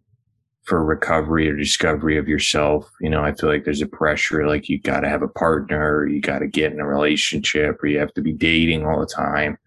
for 0.64 0.86
recovery 0.86 1.50
or 1.50 1.56
discovery 1.56 2.18
of 2.18 2.28
yourself. 2.28 2.90
You 3.02 3.10
know, 3.10 3.24
I 3.24 3.34
feel 3.34 3.50
like 3.50 3.66
there's 3.66 3.82
a 3.82 3.88
pressure, 3.88 4.48
like 4.48 4.70
you 4.70 4.80
got 4.80 5.02
to 5.02 5.10
have 5.10 5.24
a 5.24 5.28
partner, 5.28 5.98
or 5.98 6.08
you 6.08 6.22
got 6.22 6.40
to 6.40 6.48
get 6.48 6.72
in 6.72 6.80
a 6.80 6.88
relationship, 6.88 7.84
or 7.84 7.88
you 7.88 8.00
have 8.00 8.14
to 8.14 8.22
be 8.22 8.34
dating 8.34 8.86
all 8.86 9.00
the 9.00 9.06
time, 9.06 9.58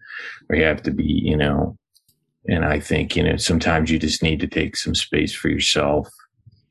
or 0.49 0.55
you 0.55 0.63
have 0.63 0.81
to 0.83 0.91
be, 0.91 1.03
you 1.03 1.37
know, 1.37 1.77
and 2.47 2.65
I 2.65 2.79
think, 2.79 3.15
you 3.15 3.23
know, 3.23 3.37
sometimes 3.37 3.91
you 3.91 3.99
just 3.99 4.23
need 4.23 4.39
to 4.39 4.47
take 4.47 4.75
some 4.77 4.95
space 4.95 5.33
for 5.33 5.49
yourself 5.49 6.09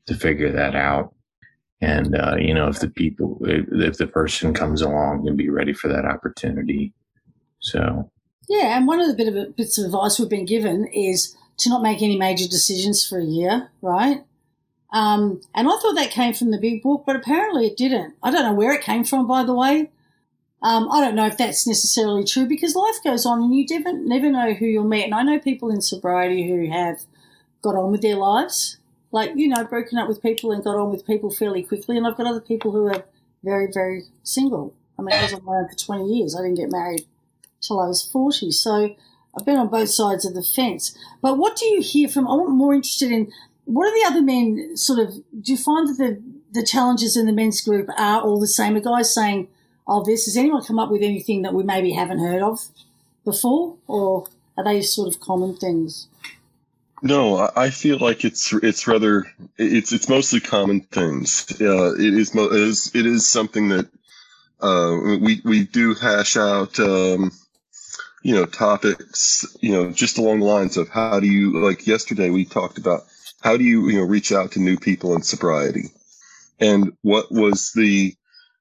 to 0.07 0.15
figure 0.15 0.51
that 0.51 0.75
out. 0.75 1.14
And, 1.85 2.15
uh, 2.15 2.35
you 2.39 2.51
know, 2.51 2.67
if 2.67 2.79
the 2.79 2.89
people, 2.89 3.37
if, 3.41 3.97
the 3.97 4.07
person 4.07 4.55
comes 4.55 4.81
along 4.81 5.27
and 5.27 5.37
be 5.37 5.49
ready 5.49 5.71
for 5.71 5.87
that 5.87 6.03
opportunity. 6.03 6.93
So. 7.59 8.09
Yeah. 8.49 8.75
And 8.75 8.87
one 8.87 8.99
of 8.99 9.07
the 9.07 9.13
bit 9.13 9.27
of 9.27 9.55
bits 9.55 9.77
of 9.77 9.85
advice 9.85 10.17
we've 10.17 10.27
been 10.27 10.47
given 10.47 10.87
is 10.87 11.35
to 11.57 11.69
not 11.69 11.83
make 11.83 12.01
any 12.01 12.17
major 12.17 12.47
decisions 12.47 13.05
for 13.05 13.19
a 13.19 13.23
year, 13.23 13.69
right? 13.83 14.23
Um, 14.93 15.41
and 15.53 15.67
I 15.67 15.77
thought 15.77 15.93
that 15.93 16.09
came 16.09 16.33
from 16.33 16.49
the 16.49 16.57
big 16.59 16.81
book, 16.81 17.03
but 17.05 17.15
apparently 17.15 17.67
it 17.67 17.77
didn't. 17.77 18.15
I 18.23 18.31
don't 18.31 18.43
know 18.43 18.53
where 18.53 18.73
it 18.73 18.81
came 18.81 19.03
from, 19.03 19.27
by 19.27 19.43
the 19.43 19.53
way. 19.53 19.91
Um, 20.63 20.89
I 20.91 21.01
don't 21.01 21.15
know 21.15 21.27
if 21.27 21.37
that's 21.37 21.67
necessarily 21.67 22.23
true 22.23 22.47
because 22.47 22.75
life 22.75 22.95
goes 23.03 23.27
on 23.27 23.43
and 23.43 23.53
you 23.53 23.65
never, 23.69 23.93
never 23.93 24.31
know 24.31 24.53
who 24.53 24.65
you'll 24.65 24.87
meet. 24.87 25.03
And 25.03 25.13
I 25.13 25.21
know 25.21 25.37
people 25.37 25.69
in 25.69 25.81
sobriety 25.81 26.47
who 26.47 26.67
have 26.71 27.01
got 27.61 27.75
on 27.75 27.91
with 27.91 28.01
their 28.01 28.15
lives 28.15 28.77
like 29.11 29.31
you 29.35 29.47
know 29.47 29.63
broken 29.63 29.97
up 29.97 30.07
with 30.07 30.21
people 30.21 30.51
and 30.51 30.63
got 30.63 30.75
on 30.75 30.91
with 30.91 31.05
people 31.05 31.29
fairly 31.29 31.63
quickly. 31.63 31.97
And 31.97 32.05
i've 32.05 32.17
got 32.17 32.27
other 32.27 32.41
people 32.41 32.71
who 32.71 32.87
are 32.87 33.03
very 33.43 33.67
very 33.71 34.03
single. 34.23 34.73
I 34.97 35.01
mean 35.01 35.15
i 35.15 35.23
was 35.23 35.33
on 35.33 35.45
my 35.45 35.57
own 35.57 35.69
for 35.69 35.75
20 35.75 36.05
years. 36.05 36.35
I 36.35 36.41
didn't 36.41 36.57
get 36.57 36.71
married 36.71 37.05
till 37.61 37.79
i 37.79 37.87
was 37.87 38.03
40 38.03 38.51
so 38.51 38.95
i've 39.35 39.45
been 39.45 39.57
on 39.57 39.69
both 39.69 39.89
sides 39.89 40.25
of 40.25 40.33
the 40.33 40.43
fence. 40.43 40.97
But 41.21 41.37
what 41.37 41.55
do 41.55 41.65
you 41.65 41.81
hear 41.81 42.07
from 42.07 42.27
i'm 42.27 42.57
more 42.57 42.73
interested 42.73 43.11
in 43.11 43.31
what 43.65 43.87
are 43.87 43.99
the 43.99 44.07
other 44.07 44.21
men 44.21 44.77
sort 44.77 44.99
of 44.99 45.15
do 45.15 45.51
you 45.51 45.57
find 45.57 45.89
that 45.89 45.97
the 45.97 46.21
the 46.51 46.65
challenges 46.65 47.17
in 47.17 47.25
the 47.25 47.33
men's 47.33 47.59
group 47.61 47.89
are 47.97 48.21
all 48.21 48.39
the 48.39 48.47
same? 48.47 48.75
Are 48.75 48.79
guys 48.79 49.13
saying 49.13 49.47
oh 49.87 50.03
this 50.03 50.25
has 50.25 50.37
anyone 50.37 50.63
come 50.63 50.79
up 50.79 50.89
with 50.89 51.01
anything 51.01 51.41
that 51.41 51.53
we 51.53 51.63
maybe 51.63 51.91
haven't 51.91 52.19
heard 52.19 52.41
of 52.41 52.67
before? 53.23 53.75
Or 53.87 54.27
are 54.57 54.63
they 54.63 54.81
sort 54.81 55.07
of 55.07 55.19
common 55.19 55.55
things 55.55 56.07
no, 57.05 57.51
I 57.55 57.69
feel 57.69 57.99
like 57.99 58.25
it's 58.25 58.51
it's 58.51 58.87
rather 58.87 59.25
it's 59.59 59.93
it's 59.93 60.09
mostly 60.09 60.39
common 60.39 60.81
things. 60.81 61.45
Uh, 61.61 61.93
it 61.93 62.13
is 62.15 62.33
it 62.33 62.51
is 62.51 62.91
it 62.95 63.05
is 63.05 63.27
something 63.27 63.69
that 63.69 63.87
uh, 64.59 64.97
we 65.21 65.39
we 65.45 65.65
do 65.65 65.93
hash 65.93 66.35
out. 66.35 66.79
Um, 66.79 67.31
you 68.23 68.33
know, 68.33 68.47
topics. 68.47 69.45
You 69.61 69.71
know, 69.71 69.91
just 69.91 70.17
along 70.17 70.39
the 70.39 70.47
lines 70.47 70.77
of 70.77 70.89
how 70.89 71.19
do 71.19 71.27
you 71.27 71.63
like 71.63 71.85
yesterday 71.85 72.31
we 72.31 72.43
talked 72.43 72.79
about 72.79 73.01
how 73.39 73.55
do 73.55 73.63
you 73.63 73.87
you 73.87 73.99
know 73.99 74.05
reach 74.05 74.31
out 74.31 74.53
to 74.53 74.59
new 74.59 74.75
people 74.75 75.13
in 75.13 75.21
sobriety, 75.21 75.91
and 76.59 76.97
what 77.03 77.31
was 77.31 77.71
the 77.73 78.15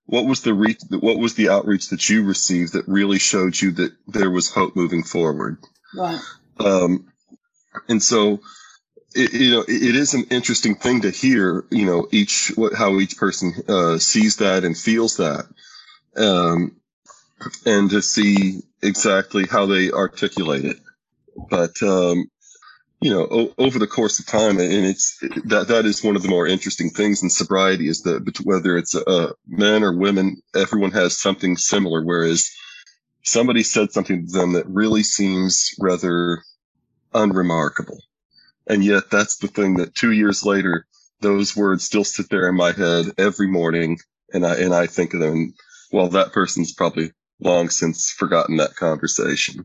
what 0.05 0.27
was 0.27 0.43
the 0.43 0.53
re- 0.53 0.77
what 0.91 1.17
was 1.17 1.35
the 1.35 1.49
outreach 1.49 1.89
that 1.89 2.11
you 2.11 2.23
received 2.23 2.75
that 2.75 2.87
really 2.87 3.19
showed 3.19 3.59
you 3.59 3.73
that 3.73 3.93
there 4.07 4.31
was 4.31 4.53
hope 4.53 4.77
moving 4.77 5.03
forward. 5.03 5.57
Right. 5.97 6.21
Um, 6.61 7.11
and 7.89 8.03
so, 8.03 8.41
it, 9.15 9.33
you 9.33 9.51
know, 9.51 9.61
it, 9.63 9.97
is 9.97 10.15
an 10.15 10.25
interesting 10.31 10.75
thing 10.77 11.03
to 11.03 11.11
hear, 11.11 11.65
you 11.71 11.87
know, 11.87 12.09
each, 12.13 12.53
what, 12.57 12.75
how 12.75 12.99
each 13.01 13.17
person, 13.17 13.55
uh, 13.69 13.99
sees 13.99 14.37
that 14.37 14.65
and 14.65 14.77
feels 14.77 15.19
that. 15.19 15.47
Um, 16.17 16.77
and 17.67 17.91
to 17.91 18.03
see 18.03 18.63
exactly 18.83 19.47
how 19.47 19.67
they 19.67 19.91
articulate 19.91 20.65
it. 20.65 20.79
But, 21.51 21.83
um, 21.83 22.27
you 23.01 23.11
know, 23.11 23.29
o- 23.31 23.55
over 23.59 23.79
the 23.79 23.87
course 23.87 24.19
of 24.19 24.27
time, 24.27 24.59
and 24.59 24.87
it's 24.87 25.19
that 25.47 25.69
that 25.69 25.85
is 25.85 26.03
one 26.03 26.17
of 26.17 26.23
the 26.23 26.29
more 26.29 26.47
interesting 26.47 26.91
things 26.91 27.23
in 27.23 27.31
sobriety 27.31 27.89
is 27.89 28.03
that 28.03 28.41
whether 28.45 28.79
it's 28.79 28.95
uh, 28.95 29.33
men 29.47 29.85
or 29.85 29.97
women, 29.97 30.41
everyone 30.55 30.93
has 30.93 31.21
something 31.21 31.57
similar. 31.57 32.03
Whereas 32.05 32.51
somebody 33.25 33.63
said 33.63 33.93
something 33.93 34.27
to 34.27 34.33
them 34.33 34.53
that 34.55 34.67
really 34.69 35.03
seems 35.03 35.75
rather 35.81 36.43
unremarkable. 37.15 37.99
And 38.67 38.85
yet 38.85 39.11
that's 39.11 39.37
the 39.37 39.49
thing 39.49 39.77
that 39.77 39.95
two 39.95 40.13
years 40.13 40.45
later, 40.45 40.87
those 41.21 41.57
words 41.57 41.85
still 41.85 42.05
sit 42.05 42.29
there 42.31 42.49
in 42.49 42.57
my 42.57 42.73
head 42.73 43.07
every 43.19 43.47
morning. 43.47 43.99
And 44.33 44.47
I, 44.47 44.57
and 44.57 44.75
I 44.75 44.87
think 44.87 45.15
of 45.15 45.21
them, 45.21 45.55
well, 45.93 46.09
that 46.09 46.33
person's 46.33 46.73
probably 46.73 47.13
long 47.41 47.69
since 47.69 48.11
forgotten 48.11 48.57
that 48.57 48.77
conversation. 48.77 49.65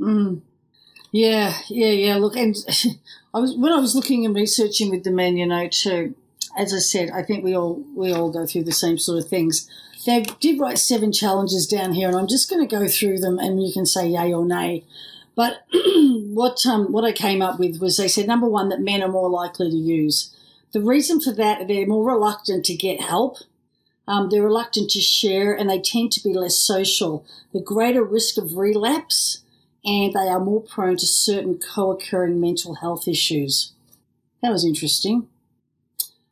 Mm. 0.00 0.42
Yeah, 1.12 1.54
yeah, 1.68 1.90
yeah. 1.90 2.16
Look, 2.16 2.36
and 2.36 2.54
I 3.34 3.40
was 3.40 3.56
when 3.56 3.72
I 3.72 3.80
was 3.80 3.94
looking 3.94 4.24
and 4.26 4.34
researching 4.34 4.90
with 4.90 5.04
the 5.04 5.10
men, 5.10 5.36
you 5.36 5.46
know, 5.46 5.68
too. 5.68 6.14
As 6.56 6.74
I 6.74 6.78
said, 6.78 7.10
I 7.10 7.22
think 7.22 7.44
we 7.44 7.56
all 7.56 7.82
we 7.94 8.12
all 8.12 8.30
go 8.30 8.46
through 8.46 8.64
the 8.64 8.72
same 8.72 8.98
sort 8.98 9.18
of 9.18 9.28
things. 9.28 9.68
They 10.06 10.22
did 10.40 10.60
write 10.60 10.78
seven 10.78 11.12
challenges 11.12 11.66
down 11.66 11.92
here, 11.92 12.08
and 12.08 12.16
I'm 12.16 12.28
just 12.28 12.48
going 12.48 12.66
to 12.66 12.76
go 12.76 12.88
through 12.88 13.18
them, 13.18 13.38
and 13.38 13.64
you 13.64 13.72
can 13.72 13.86
say 13.86 14.08
yay 14.08 14.32
or 14.32 14.44
nay. 14.44 14.84
But 15.38 15.62
what 15.72 16.66
um, 16.66 16.90
what 16.90 17.04
I 17.04 17.12
came 17.12 17.42
up 17.42 17.60
with 17.60 17.80
was 17.80 17.96
they 17.96 18.08
said 18.08 18.26
number 18.26 18.48
one 18.48 18.70
that 18.70 18.80
men 18.80 19.04
are 19.04 19.08
more 19.08 19.30
likely 19.30 19.70
to 19.70 19.76
use. 19.76 20.34
The 20.72 20.80
reason 20.80 21.20
for 21.20 21.30
that 21.30 21.68
they're 21.68 21.86
more 21.86 22.04
reluctant 22.04 22.64
to 22.64 22.74
get 22.74 23.00
help. 23.00 23.36
Um, 24.08 24.30
they're 24.30 24.42
reluctant 24.42 24.90
to 24.90 25.00
share, 25.00 25.54
and 25.54 25.70
they 25.70 25.80
tend 25.80 26.10
to 26.12 26.24
be 26.24 26.34
less 26.34 26.56
social. 26.56 27.24
The 27.52 27.60
greater 27.60 28.02
risk 28.02 28.36
of 28.36 28.56
relapse, 28.56 29.44
and 29.84 30.12
they 30.12 30.26
are 30.26 30.40
more 30.40 30.60
prone 30.60 30.96
to 30.96 31.06
certain 31.06 31.60
co-occurring 31.60 32.40
mental 32.40 32.74
health 32.74 33.06
issues. 33.06 33.74
That 34.42 34.50
was 34.50 34.64
interesting. 34.64 35.28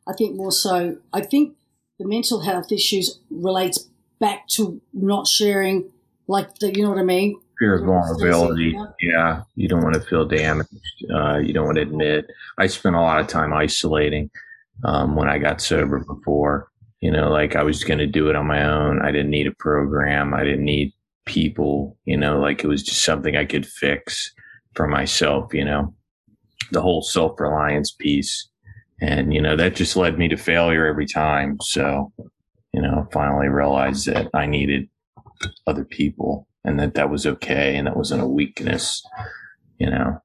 I 0.05 0.11
think 0.17 0.35
more 0.35 0.51
so. 0.51 0.97
I 1.13 1.21
think 1.21 1.55
the 1.97 2.05
mental 2.05 2.41
health 2.41 2.73
issues 2.73 3.19
relates 3.31 3.87
back 4.19 4.49
to 4.49 4.81
not 4.91 5.27
sharing, 5.27 5.91
like 6.27 6.59
the, 6.59 6.75
you 6.75 6.83
know 6.83 6.89
what 6.89 6.99
I 6.99 7.03
mean, 7.03 7.39
fear 7.59 7.75
of 7.75 7.85
vulnerability. 7.85 8.77
Yeah, 9.01 9.41
you 9.55 9.67
don't 9.67 9.83
want 9.83 9.95
to 9.95 10.01
feel 10.01 10.25
damaged. 10.25 10.69
Uh, 11.13 11.37
you 11.37 11.53
don't 11.53 11.65
want 11.65 11.77
to 11.77 11.81
admit. 11.81 12.29
I 12.57 12.67
spent 12.67 12.95
a 12.95 13.01
lot 13.01 13.19
of 13.19 13.27
time 13.27 13.53
isolating 13.53 14.29
um, 14.83 15.15
when 15.15 15.29
I 15.29 15.37
got 15.37 15.61
sober 15.61 15.99
before. 15.99 16.69
You 17.01 17.11
know, 17.11 17.29
like 17.29 17.55
I 17.55 17.63
was 17.63 17.83
going 17.83 17.99
to 17.99 18.07
do 18.07 18.29
it 18.29 18.35
on 18.35 18.47
my 18.47 18.63
own. 18.63 19.01
I 19.01 19.11
didn't 19.11 19.29
need 19.29 19.47
a 19.47 19.51
program. 19.51 20.33
I 20.33 20.43
didn't 20.43 20.65
need 20.65 20.93
people. 21.25 21.97
You 22.05 22.17
know, 22.17 22.39
like 22.39 22.63
it 22.63 22.67
was 22.67 22.83
just 22.83 23.03
something 23.03 23.35
I 23.35 23.45
could 23.45 23.65
fix 23.65 24.33
for 24.73 24.87
myself. 24.87 25.53
You 25.53 25.65
know, 25.65 25.93
the 26.71 26.81
whole 26.81 27.01
self 27.01 27.39
reliance 27.39 27.91
piece. 27.91 28.49
And, 28.99 29.31
you 29.31 29.41
know, 29.41 29.55
that 29.55 29.75
just 29.75 29.95
led 29.95 30.17
me 30.17 30.27
to 30.27 30.37
failure 30.37 30.87
every 30.87 31.05
time. 31.05 31.57
So, 31.61 32.11
you 32.73 32.81
know, 32.81 33.07
finally 33.11 33.47
realized 33.47 34.07
that 34.07 34.27
I 34.33 34.47
needed 34.47 34.89
other 35.67 35.85
people 35.85 36.47
and 36.67 36.77
that 36.79 36.95
that 36.95 37.09
was 37.09 37.25
okay 37.25 37.77
and 37.77 37.87
that 37.87 37.95
wasn't 37.95 38.21
a 38.21 38.27
weakness, 38.27 39.01
you 39.79 39.89
know. 39.89 40.21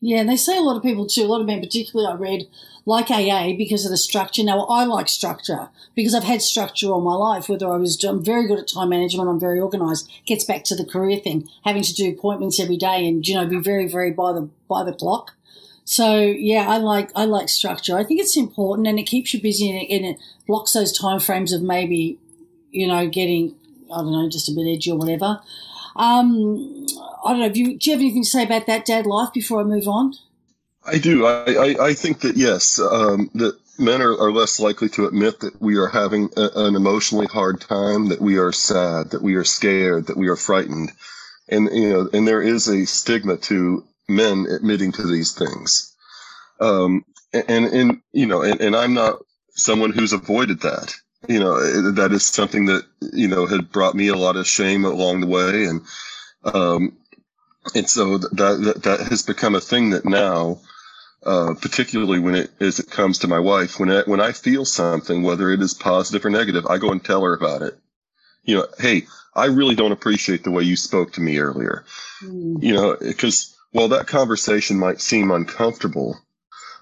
Yeah, 0.00 0.20
and 0.20 0.28
they 0.28 0.36
say 0.36 0.56
a 0.56 0.62
lot 0.62 0.76
of 0.76 0.82
people 0.82 1.06
too, 1.06 1.22
a 1.22 1.26
lot 1.26 1.40
of 1.40 1.46
men, 1.46 1.60
particularly 1.60 2.10
I 2.10 2.16
read, 2.16 2.46
like 2.86 3.10
AA 3.10 3.56
because 3.56 3.84
of 3.84 3.90
the 3.90 3.96
structure. 3.96 4.42
Now, 4.42 4.60
I 4.66 4.84
like 4.84 5.08
structure 5.08 5.68
because 5.94 6.14
I've 6.14 6.24
had 6.24 6.40
structure 6.40 6.88
all 6.88 7.00
my 7.00 7.14
life, 7.14 7.48
whether 7.48 7.70
I 7.70 7.76
was, 7.76 8.02
I'm 8.04 8.24
very 8.24 8.46
good 8.46 8.58
at 8.58 8.68
time 8.68 8.88
management, 8.88 9.28
I'm 9.28 9.40
very 9.40 9.60
organized. 9.60 10.10
Gets 10.26 10.44
back 10.44 10.64
to 10.64 10.76
the 10.76 10.84
career 10.84 11.18
thing, 11.18 11.48
having 11.64 11.82
to 11.82 11.94
do 11.94 12.10
appointments 12.10 12.58
every 12.60 12.76
day 12.76 13.06
and, 13.06 13.26
you 13.26 13.34
know, 13.34 13.46
be 13.46 13.58
very, 13.58 13.86
very 13.86 14.12
by 14.12 14.32
the, 14.32 14.48
by 14.68 14.82
the 14.82 14.92
clock. 14.92 15.32
So 15.84 16.20
yeah, 16.20 16.68
I 16.68 16.78
like, 16.78 17.10
I 17.14 17.24
like 17.24 17.48
structure. 17.48 17.96
I 17.96 18.04
think 18.04 18.20
it's 18.20 18.36
important 18.36 18.88
and 18.88 18.98
it 18.98 19.04
keeps 19.04 19.34
you 19.34 19.42
busy 19.42 19.70
and 19.70 19.82
it, 19.82 19.94
and 19.94 20.04
it 20.06 20.16
blocks 20.46 20.72
those 20.72 20.96
time 20.96 21.20
frames 21.20 21.52
of 21.52 21.62
maybe, 21.62 22.18
you 22.70 22.86
know, 22.86 23.08
getting, 23.08 23.54
I 23.92 23.98
don't 23.98 24.12
know, 24.12 24.28
just 24.28 24.48
a 24.48 24.52
bit 24.52 24.66
edgy 24.66 24.90
or 24.90 24.98
whatever. 24.98 25.40
Um, 25.96 26.86
I 27.24 27.32
don't 27.32 27.40
know. 27.40 27.48
Do 27.48 27.60
you, 27.60 27.78
do 27.78 27.90
you 27.90 27.96
have 27.96 28.00
anything 28.00 28.22
to 28.22 28.28
say 28.28 28.44
about 28.44 28.66
that 28.66 28.84
dad 28.84 29.06
life 29.06 29.32
before 29.32 29.60
I 29.60 29.64
move 29.64 29.88
on? 29.88 30.14
I 30.84 30.98
do. 30.98 31.26
I, 31.26 31.52
I, 31.52 31.86
I 31.86 31.94
think 31.94 32.20
that 32.20 32.36
yes, 32.36 32.78
um, 32.78 33.30
that 33.34 33.58
men 33.78 34.02
are, 34.02 34.16
are, 34.18 34.30
less 34.30 34.60
likely 34.60 34.88
to 34.90 35.06
admit 35.06 35.40
that 35.40 35.60
we 35.60 35.76
are 35.76 35.88
having 35.88 36.30
a, 36.36 36.48
an 36.54 36.76
emotionally 36.76 37.26
hard 37.26 37.60
time, 37.60 38.08
that 38.08 38.20
we 38.20 38.38
are 38.38 38.52
sad, 38.52 39.10
that 39.10 39.22
we 39.22 39.34
are 39.34 39.44
scared, 39.44 40.06
that 40.06 40.16
we 40.16 40.28
are 40.28 40.36
frightened, 40.36 40.92
and 41.48 41.68
you 41.72 41.90
know, 41.90 42.08
and 42.12 42.26
there 42.26 42.42
is 42.42 42.68
a 42.68 42.86
stigma 42.86 43.36
to 43.36 43.84
men 44.08 44.46
admitting 44.48 44.92
to 44.92 45.06
these 45.06 45.32
things. 45.32 45.94
Um, 46.60 47.04
and 47.32 47.66
and 47.66 48.00
you 48.12 48.26
know, 48.26 48.42
and, 48.42 48.60
and 48.60 48.76
I'm 48.76 48.94
not 48.94 49.18
someone 49.50 49.92
who's 49.92 50.12
avoided 50.12 50.60
that 50.60 50.94
you 51.28 51.40
know, 51.40 51.92
that 51.92 52.12
is 52.12 52.24
something 52.24 52.66
that, 52.66 52.84
you 53.12 53.28
know, 53.28 53.46
had 53.46 53.70
brought 53.70 53.94
me 53.94 54.08
a 54.08 54.14
lot 54.14 54.36
of 54.36 54.46
shame 54.46 54.84
along 54.84 55.20
the 55.20 55.26
way. 55.26 55.64
And, 55.64 55.82
um, 56.44 56.96
and 57.74 57.88
so 57.88 58.18
that, 58.18 58.30
that, 58.32 58.82
that 58.84 59.00
has 59.08 59.22
become 59.22 59.54
a 59.54 59.60
thing 59.60 59.90
that 59.90 60.04
now, 60.04 60.60
uh, 61.24 61.54
particularly 61.60 62.20
when 62.20 62.34
it, 62.34 62.50
as 62.60 62.78
it 62.78 62.90
comes 62.90 63.18
to 63.18 63.28
my 63.28 63.40
wife, 63.40 63.80
when 63.80 63.90
I, 63.90 64.02
when 64.02 64.20
I 64.20 64.32
feel 64.32 64.64
something, 64.64 65.22
whether 65.22 65.50
it 65.50 65.60
is 65.60 65.74
positive 65.74 66.24
or 66.24 66.30
negative, 66.30 66.66
I 66.66 66.78
go 66.78 66.92
and 66.92 67.04
tell 67.04 67.22
her 67.22 67.34
about 67.34 67.62
it. 67.62 67.78
You 68.44 68.56
know, 68.56 68.66
Hey, 68.78 69.06
I 69.34 69.46
really 69.46 69.74
don't 69.74 69.92
appreciate 69.92 70.44
the 70.44 70.50
way 70.50 70.62
you 70.62 70.76
spoke 70.76 71.12
to 71.14 71.20
me 71.20 71.38
earlier. 71.38 71.84
Mm. 72.22 72.62
You 72.62 72.74
know, 72.74 72.96
because 73.00 73.56
while 73.72 73.88
that 73.88 74.06
conversation 74.06 74.78
might 74.78 75.00
seem 75.00 75.30
uncomfortable, 75.30 76.18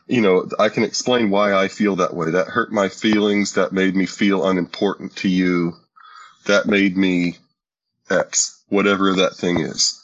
you 0.07 0.21
know, 0.21 0.49
I 0.59 0.69
can 0.69 0.85
explain 0.85 1.31
why 1.31 1.55
I 1.55 1.69
feel 1.69 1.97
that 1.97 2.15
way. 2.15 2.31
That 2.31 2.49
hurt 2.49 2.73
my 2.73 2.89
feelings. 2.89 3.55
That 3.55 3.73
made 3.73 3.97
me 3.97 4.07
feel 4.07 4.47
unimportant 4.47 5.17
to 5.17 5.29
you. 5.29 5.75
That 6.47 6.67
made 6.67 6.97
me 6.97 7.39
X, 8.11 8.63
whatever 8.69 9.15
that 9.15 9.35
thing 9.35 9.61
is. 9.61 10.03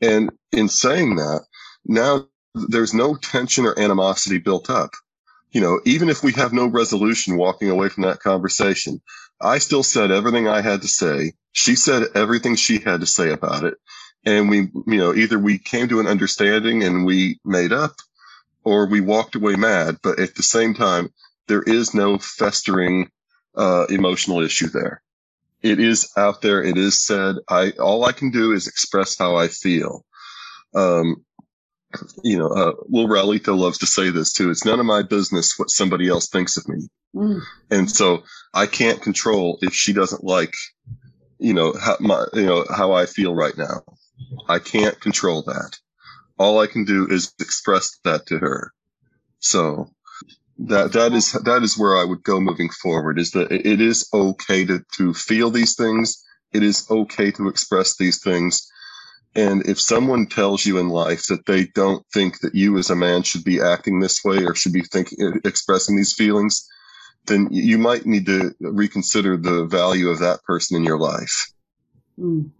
And 0.00 0.30
in 0.52 0.68
saying 0.68 1.16
that, 1.16 1.42
now 1.84 2.26
there's 2.54 2.94
no 2.94 3.14
tension 3.14 3.66
or 3.66 3.78
animosity 3.78 4.38
built 4.38 4.70
up. 4.70 4.92
You 5.52 5.60
know, 5.60 5.80
even 5.84 6.08
if 6.08 6.22
we 6.22 6.32
have 6.32 6.52
no 6.52 6.66
resolution 6.66 7.36
walking 7.36 7.70
away 7.70 7.88
from 7.88 8.04
that 8.04 8.20
conversation, 8.20 9.00
I 9.40 9.58
still 9.58 9.82
said 9.82 10.10
everything 10.10 10.48
I 10.48 10.60
had 10.60 10.82
to 10.82 10.88
say. 10.88 11.32
She 11.52 11.76
said 11.76 12.08
everything 12.14 12.56
she 12.56 12.78
had 12.78 13.00
to 13.00 13.06
say 13.06 13.30
about 13.30 13.64
it. 13.64 13.74
And 14.24 14.50
we, 14.50 14.58
you 14.86 14.98
know, 14.98 15.14
either 15.14 15.38
we 15.38 15.58
came 15.58 15.88
to 15.88 16.00
an 16.00 16.06
understanding 16.06 16.82
and 16.82 17.06
we 17.06 17.38
made 17.44 17.72
up 17.72 17.94
or 18.66 18.86
we 18.86 19.00
walked 19.00 19.36
away 19.36 19.54
mad. 19.54 19.96
But 20.02 20.18
at 20.18 20.34
the 20.34 20.42
same 20.42 20.74
time, 20.74 21.10
there 21.46 21.62
is 21.62 21.94
no 21.94 22.18
festering 22.18 23.10
uh, 23.56 23.86
emotional 23.88 24.42
issue 24.42 24.68
there. 24.68 25.02
It 25.62 25.78
is 25.78 26.10
out 26.16 26.42
there. 26.42 26.62
It 26.62 26.76
is 26.76 27.00
said. 27.00 27.36
I 27.48 27.70
all 27.80 28.04
I 28.04 28.12
can 28.12 28.30
do 28.30 28.52
is 28.52 28.66
express 28.66 29.16
how 29.16 29.36
I 29.36 29.48
feel. 29.48 30.04
Um, 30.74 31.24
you 32.22 32.36
know, 32.36 32.48
uh, 32.48 32.72
Will 32.88 33.06
Ralito 33.06 33.56
loves 33.56 33.78
to 33.78 33.86
say 33.86 34.10
this 34.10 34.32
too. 34.32 34.50
It's 34.50 34.66
none 34.66 34.80
of 34.80 34.86
my 34.86 35.02
business 35.02 35.54
what 35.56 35.70
somebody 35.70 36.08
else 36.08 36.28
thinks 36.28 36.56
of 36.56 36.68
me, 36.68 36.88
mm. 37.14 37.40
and 37.70 37.90
so 37.90 38.24
I 38.52 38.66
can't 38.66 39.00
control 39.00 39.58
if 39.62 39.72
she 39.72 39.92
doesn't 39.92 40.24
like, 40.24 40.54
you 41.38 41.54
know, 41.54 41.72
how 41.80 41.96
my, 42.00 42.26
you 42.34 42.46
know, 42.46 42.64
how 42.76 42.92
I 42.92 43.06
feel 43.06 43.34
right 43.34 43.56
now. 43.56 43.82
I 44.48 44.58
can't 44.58 44.98
control 45.00 45.42
that 45.42 45.78
all 46.38 46.60
I 46.60 46.66
can 46.66 46.84
do 46.84 47.06
is 47.08 47.32
express 47.40 47.98
that 48.04 48.26
to 48.26 48.38
her. 48.38 48.72
So 49.40 49.90
that 50.58 50.92
that 50.92 51.12
is 51.12 51.32
that 51.32 51.62
is 51.62 51.78
where 51.78 51.96
I 51.96 52.04
would 52.04 52.22
go 52.22 52.40
moving 52.40 52.70
forward. 52.70 53.18
Is 53.18 53.32
that 53.32 53.52
it 53.52 53.80
is 53.80 54.08
okay 54.12 54.64
to 54.64 54.82
to 54.96 55.14
feel 55.14 55.50
these 55.50 55.74
things. 55.74 56.22
It 56.52 56.62
is 56.62 56.86
okay 56.90 57.30
to 57.32 57.48
express 57.48 57.96
these 57.96 58.22
things. 58.22 58.66
And 59.34 59.66
if 59.66 59.78
someone 59.78 60.26
tells 60.26 60.64
you 60.64 60.78
in 60.78 60.88
life 60.88 61.26
that 61.26 61.44
they 61.44 61.66
don't 61.74 62.02
think 62.14 62.40
that 62.40 62.54
you 62.54 62.78
as 62.78 62.88
a 62.88 62.96
man 62.96 63.22
should 63.22 63.44
be 63.44 63.60
acting 63.60 64.00
this 64.00 64.24
way 64.24 64.44
or 64.44 64.54
should 64.54 64.72
be 64.72 64.82
thinking 64.82 65.40
expressing 65.44 65.94
these 65.94 66.14
feelings, 66.14 66.66
then 67.26 67.48
you 67.50 67.76
might 67.76 68.06
need 68.06 68.24
to 68.26 68.54
reconsider 68.60 69.36
the 69.36 69.66
value 69.66 70.08
of 70.08 70.20
that 70.20 70.42
person 70.44 70.74
in 70.78 70.84
your 70.84 70.98
life. 70.98 71.52
Mm 72.18 72.50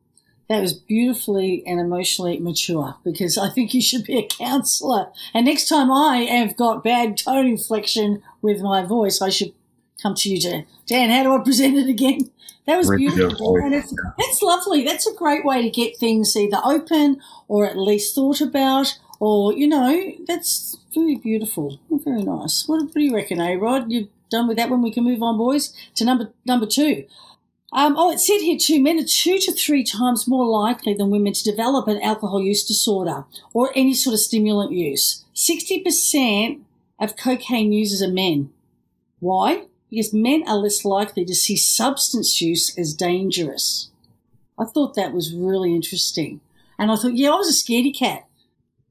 that 0.48 0.60
was 0.60 0.72
beautifully 0.72 1.62
and 1.66 1.80
emotionally 1.80 2.38
mature 2.38 2.96
because 3.04 3.36
I 3.36 3.50
think 3.50 3.74
you 3.74 3.82
should 3.82 4.04
be 4.04 4.18
a 4.18 4.26
counselor. 4.26 5.08
And 5.34 5.46
next 5.46 5.68
time 5.68 5.90
I 5.90 6.18
have 6.18 6.56
got 6.56 6.84
bad 6.84 7.18
tone 7.18 7.46
inflection 7.46 8.22
with 8.42 8.60
my 8.60 8.84
voice, 8.84 9.20
I 9.20 9.28
should 9.28 9.52
come 10.00 10.14
to 10.14 10.28
you, 10.28 10.40
Dan. 10.40 10.66
Dan, 10.86 11.10
how 11.10 11.22
do 11.24 11.34
I 11.34 11.42
present 11.42 11.76
it 11.76 11.88
again? 11.88 12.30
That 12.66 12.78
was 12.78 12.90
beautiful. 12.90 13.56
And 13.56 13.74
it's, 13.74 13.94
that's 14.18 14.42
lovely. 14.42 14.84
That's 14.84 15.06
a 15.06 15.14
great 15.14 15.44
way 15.44 15.62
to 15.62 15.70
get 15.70 15.96
things 15.98 16.36
either 16.36 16.58
open 16.64 17.20
or 17.48 17.66
at 17.66 17.76
least 17.78 18.14
thought 18.14 18.40
about 18.40 18.98
or, 19.20 19.52
you 19.52 19.66
know, 19.68 20.12
that's 20.26 20.76
very 20.94 21.16
beautiful. 21.16 21.78
Very 21.90 22.22
nice. 22.22 22.66
What, 22.68 22.82
what 22.82 22.94
do 22.94 23.00
you 23.00 23.14
reckon, 23.14 23.40
eh, 23.40 23.54
Rod? 23.54 23.90
You're 23.90 24.08
done 24.30 24.48
with 24.48 24.56
that 24.56 24.68
one? 24.68 24.82
We 24.82 24.92
can 24.92 25.04
move 25.04 25.22
on, 25.22 25.38
boys, 25.38 25.72
to 25.94 26.04
number, 26.04 26.32
number 26.44 26.66
two. 26.66 27.04
Um, 27.72 27.96
oh, 27.98 28.10
it 28.10 28.20
said 28.20 28.38
here 28.40 28.58
too, 28.58 28.80
men 28.80 28.98
are 28.98 29.04
two 29.04 29.38
to 29.38 29.52
three 29.52 29.82
times 29.82 30.28
more 30.28 30.46
likely 30.46 30.94
than 30.94 31.10
women 31.10 31.32
to 31.32 31.44
develop 31.44 31.88
an 31.88 32.00
alcohol 32.00 32.40
use 32.40 32.64
disorder 32.64 33.24
or 33.52 33.72
any 33.74 33.92
sort 33.92 34.14
of 34.14 34.20
stimulant 34.20 34.72
use. 34.72 35.24
60% 35.34 36.60
of 36.98 37.16
cocaine 37.16 37.72
users 37.72 38.00
are 38.00 38.12
men. 38.12 38.50
Why? 39.18 39.66
Because 39.90 40.12
men 40.12 40.44
are 40.46 40.56
less 40.56 40.84
likely 40.84 41.24
to 41.24 41.34
see 41.34 41.56
substance 41.56 42.40
use 42.40 42.76
as 42.78 42.94
dangerous. 42.94 43.90
I 44.58 44.64
thought 44.64 44.94
that 44.94 45.12
was 45.12 45.34
really 45.34 45.74
interesting. 45.74 46.40
And 46.78 46.90
I 46.90 46.96
thought, 46.96 47.14
yeah, 47.14 47.30
I 47.30 47.36
was 47.36 47.48
a 47.48 47.52
scaredy 47.52 47.96
cat. 47.96 48.26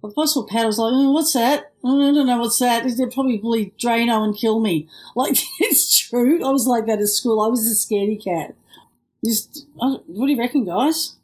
But 0.01 0.09
The 0.09 0.15
possible 0.15 0.47
Pat 0.47 0.67
was 0.67 0.77
like, 0.77 0.91
oh, 0.93 1.11
what's 1.11 1.33
that? 1.33 1.71
Oh, 1.83 2.09
I 2.09 2.13
don't 2.13 2.27
know 2.27 2.37
what's 2.37 2.59
that. 2.59 2.83
They'll 2.83 3.09
probably 3.09 3.73
Drano 3.79 4.23
and 4.23 4.37
kill 4.37 4.59
me. 4.59 4.87
Like, 5.15 5.37
it's 5.59 5.97
true. 5.97 6.45
I 6.45 6.51
was 6.51 6.67
like 6.67 6.85
that 6.85 6.99
at 6.99 7.07
school. 7.07 7.41
I 7.41 7.47
was 7.47 7.65
a 7.65 7.73
scaredy 7.73 8.23
cat. 8.23 8.55
Just, 9.23 9.65
uh, 9.81 9.97
what 10.07 10.27
do 10.27 10.31
you 10.33 10.39
reckon, 10.39 10.65
guys? 10.65 11.15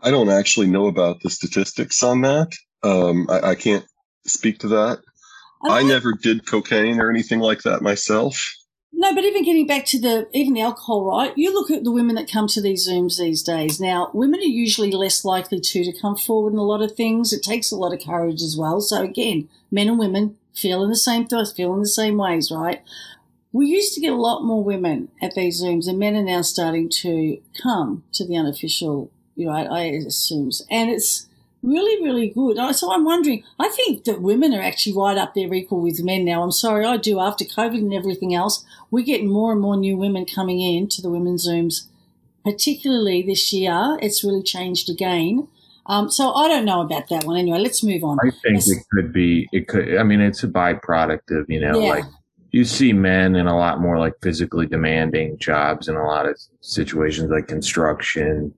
I 0.00 0.10
don't 0.10 0.28
actually 0.28 0.66
know 0.66 0.86
about 0.86 1.20
the 1.20 1.30
statistics 1.30 2.02
on 2.02 2.20
that. 2.22 2.52
Um, 2.82 3.26
I, 3.30 3.50
I 3.50 3.54
can't 3.54 3.86
speak 4.26 4.58
to 4.60 4.68
that. 4.68 5.00
I 5.66 5.82
never 5.82 6.12
did 6.12 6.46
cocaine 6.46 7.00
or 7.00 7.08
anything 7.08 7.40
like 7.40 7.62
that 7.62 7.80
myself. 7.80 8.54
No, 8.92 9.14
but 9.14 9.24
even 9.24 9.44
getting 9.44 9.66
back 9.66 9.86
to 9.86 10.00
the 10.00 10.28
even 10.32 10.54
the 10.54 10.60
alcohol, 10.60 11.04
right? 11.04 11.36
You 11.36 11.52
look 11.52 11.70
at 11.70 11.84
the 11.84 11.90
women 11.90 12.14
that 12.14 12.30
come 12.30 12.46
to 12.48 12.60
these 12.60 12.88
Zooms 12.88 13.18
these 13.18 13.42
days. 13.42 13.80
Now, 13.80 14.10
women 14.14 14.40
are 14.40 14.44
usually 14.44 14.92
less 14.92 15.24
likely 15.24 15.60
to 15.60 15.84
to 15.84 16.00
come 16.00 16.16
forward 16.16 16.52
in 16.52 16.58
a 16.58 16.62
lot 16.62 16.82
of 16.82 16.92
things. 16.92 17.32
It 17.32 17.42
takes 17.42 17.72
a 17.72 17.76
lot 17.76 17.92
of 17.92 18.04
courage 18.04 18.40
as 18.40 18.56
well. 18.56 18.80
So 18.80 19.02
again, 19.02 19.48
men 19.70 19.88
and 19.88 19.98
women 19.98 20.36
feeling 20.54 20.90
the 20.90 20.96
same 20.96 21.26
thoughts, 21.26 21.52
feeling 21.52 21.80
the 21.80 21.88
same 21.88 22.16
ways, 22.16 22.50
right? 22.50 22.82
We 23.54 23.68
used 23.68 23.94
to 23.94 24.00
get 24.00 24.12
a 24.12 24.16
lot 24.16 24.42
more 24.42 24.64
women 24.64 25.10
at 25.22 25.34
these 25.34 25.62
Zooms, 25.62 25.86
and 25.86 25.96
men 25.96 26.16
are 26.16 26.22
now 26.24 26.42
starting 26.42 26.88
to 27.02 27.38
come 27.62 28.02
to 28.14 28.26
the 28.26 28.36
unofficial, 28.36 29.12
you 29.36 29.46
know, 29.46 29.52
I, 29.52 29.62
I 29.62 29.82
assume, 30.06 30.50
and 30.68 30.90
it's 30.90 31.28
really, 31.62 32.04
really 32.04 32.28
good. 32.28 32.58
So 32.74 32.92
I'm 32.92 33.04
wondering, 33.04 33.44
I 33.60 33.68
think 33.68 34.04
that 34.04 34.20
women 34.20 34.52
are 34.52 34.60
actually 34.60 34.96
right 34.96 35.16
up 35.16 35.34
there 35.34 35.54
equal 35.54 35.80
with 35.80 36.02
men 36.02 36.24
now. 36.24 36.42
I'm 36.42 36.50
sorry, 36.50 36.84
I 36.84 36.96
do. 36.96 37.20
After 37.20 37.44
COVID 37.44 37.78
and 37.78 37.94
everything 37.94 38.34
else, 38.34 38.64
we're 38.90 39.04
getting 39.04 39.30
more 39.30 39.52
and 39.52 39.60
more 39.60 39.76
new 39.76 39.96
women 39.96 40.26
coming 40.26 40.60
in 40.60 40.88
to 40.88 41.00
the 41.00 41.08
women's 41.08 41.46
Zooms, 41.48 41.86
particularly 42.44 43.22
this 43.22 43.52
year. 43.52 43.98
It's 44.02 44.24
really 44.24 44.42
changed 44.42 44.90
again. 44.90 45.46
Um, 45.86 46.10
so 46.10 46.32
I 46.32 46.48
don't 46.48 46.64
know 46.64 46.80
about 46.80 47.08
that 47.10 47.24
one. 47.24 47.36
Anyway, 47.36 47.60
let's 47.60 47.84
move 47.84 48.02
on. 48.02 48.18
I 48.20 48.30
think 48.30 48.66
it 48.66 48.84
could 48.90 49.12
be, 49.12 49.48
it 49.52 49.68
could, 49.68 49.96
I 49.96 50.02
mean, 50.02 50.20
it's 50.20 50.42
a 50.42 50.48
byproduct 50.48 51.30
of, 51.30 51.48
you 51.48 51.60
know, 51.60 51.78
yeah. 51.78 51.90
like 51.90 52.04
you 52.54 52.64
see 52.64 52.92
men 52.92 53.34
in 53.36 53.46
a 53.46 53.56
lot 53.56 53.80
more 53.80 53.98
like 53.98 54.14
physically 54.22 54.66
demanding 54.66 55.36
jobs 55.38 55.88
in 55.88 55.96
a 55.96 56.06
lot 56.06 56.26
of 56.26 56.38
situations 56.60 57.30
like 57.30 57.48
construction 57.48 58.54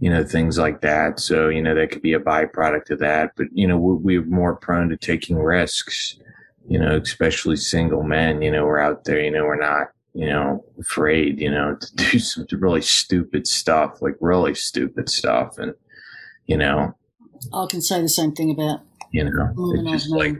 you 0.00 0.10
know, 0.10 0.24
things 0.24 0.58
like 0.58 0.80
that. 0.80 1.18
So, 1.18 1.48
you 1.48 1.62
know, 1.62 1.74
that 1.74 1.90
could 1.90 2.02
be 2.02 2.12
a 2.12 2.20
byproduct 2.20 2.90
of 2.90 3.00
that. 3.00 3.32
But, 3.36 3.48
you 3.52 3.66
know, 3.66 3.76
we're, 3.76 4.24
more 4.24 4.54
prone 4.54 4.88
to 4.90 4.96
taking 4.96 5.36
risks, 5.36 6.16
you 6.68 6.78
know, 6.78 6.96
especially 6.96 7.56
single 7.56 8.02
men, 8.02 8.42
you 8.42 8.50
know, 8.50 8.64
we're 8.64 8.78
out 8.78 9.04
there, 9.04 9.20
you 9.20 9.30
know, 9.30 9.44
we're 9.44 9.60
not, 9.60 9.88
you 10.14 10.26
know, 10.26 10.64
afraid, 10.78 11.40
you 11.40 11.50
know, 11.50 11.76
to 11.76 11.96
do 11.96 12.18
some 12.18 12.46
really 12.52 12.82
stupid 12.82 13.46
stuff, 13.46 14.00
like 14.00 14.14
really 14.20 14.54
stupid 14.54 15.08
stuff. 15.08 15.58
And, 15.58 15.74
you 16.46 16.56
know, 16.56 16.94
I 17.52 17.66
can 17.68 17.82
say 17.82 18.00
the 18.00 18.08
same 18.08 18.32
thing 18.32 18.50
about, 18.50 18.80
you 19.12 19.24
know, 19.24 19.52
it's 19.74 20.04
just 20.04 20.10
like 20.10 20.36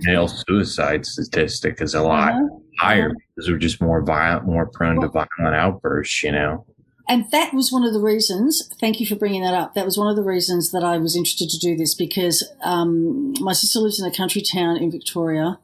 male 0.00 0.28
suicide 0.28 1.06
statistic 1.06 1.80
is 1.80 1.94
a 1.94 2.02
lot 2.02 2.32
uh-huh. 2.32 2.58
higher 2.78 3.06
uh-huh. 3.06 3.14
because 3.34 3.50
we're 3.50 3.58
just 3.58 3.80
more 3.80 4.02
violent, 4.02 4.46
more 4.46 4.66
prone 4.66 4.96
well, 4.96 5.10
to 5.10 5.26
violent 5.38 5.56
outbursts, 5.56 6.22
you 6.22 6.32
know 6.32 6.66
and 7.08 7.30
that 7.32 7.52
was 7.52 7.70
one 7.70 7.84
of 7.84 7.92
the 7.92 8.00
reasons. 8.00 8.68
Thank 8.80 8.98
you 8.98 9.06
for 9.06 9.14
bringing 9.14 9.42
that 9.42 9.54
up. 9.54 9.74
That 9.74 9.84
was 9.84 9.98
one 9.98 10.08
of 10.08 10.16
the 10.16 10.22
reasons 10.22 10.70
that 10.70 10.82
I 10.82 10.96
was 10.96 11.16
interested 11.16 11.50
to 11.50 11.58
do 11.58 11.76
this 11.76 11.94
because 11.94 12.42
um, 12.62 13.34
my 13.40 13.52
sister 13.52 13.78
lives 13.80 14.00
in 14.00 14.06
a 14.06 14.14
country 14.14 14.40
town 14.40 14.78
in 14.78 14.90
Victoria. 14.90 15.58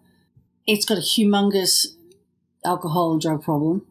It's 0.66 0.85
got 0.85 0.98
a 0.98 1.03
humongous 1.03 1.87
alcohol 2.64 3.12
and 3.12 3.20
drug 3.20 3.42
problem. 3.42 3.87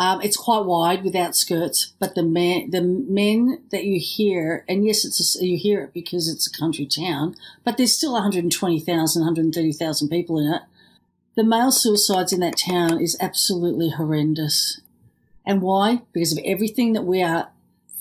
Um, 0.00 0.22
it's 0.22 0.38
quite 0.38 0.64
wide 0.64 1.04
without 1.04 1.36
skirts, 1.36 1.92
but 1.98 2.14
the 2.14 2.22
men, 2.22 2.70
the 2.70 2.80
men 2.80 3.60
that 3.70 3.84
you 3.84 4.00
hear, 4.00 4.64
and 4.66 4.82
yes, 4.82 5.04
it's 5.04 5.38
a, 5.38 5.44
you 5.44 5.58
hear 5.58 5.82
it 5.82 5.92
because 5.92 6.26
it's 6.26 6.46
a 6.46 6.58
country 6.58 6.86
town, 6.86 7.34
but 7.64 7.76
there's 7.76 7.94
still 7.94 8.14
120,000, 8.14 9.20
130,000 9.20 10.08
people 10.08 10.38
in 10.38 10.54
it. 10.54 10.62
The 11.36 11.44
male 11.44 11.70
suicides 11.70 12.32
in 12.32 12.40
that 12.40 12.56
town 12.56 12.98
is 12.98 13.14
absolutely 13.20 13.90
horrendous. 13.90 14.80
And 15.44 15.60
why? 15.60 16.00
Because 16.14 16.32
of 16.32 16.42
everything 16.46 16.94
that 16.94 17.04
we 17.04 17.22
are 17.22 17.50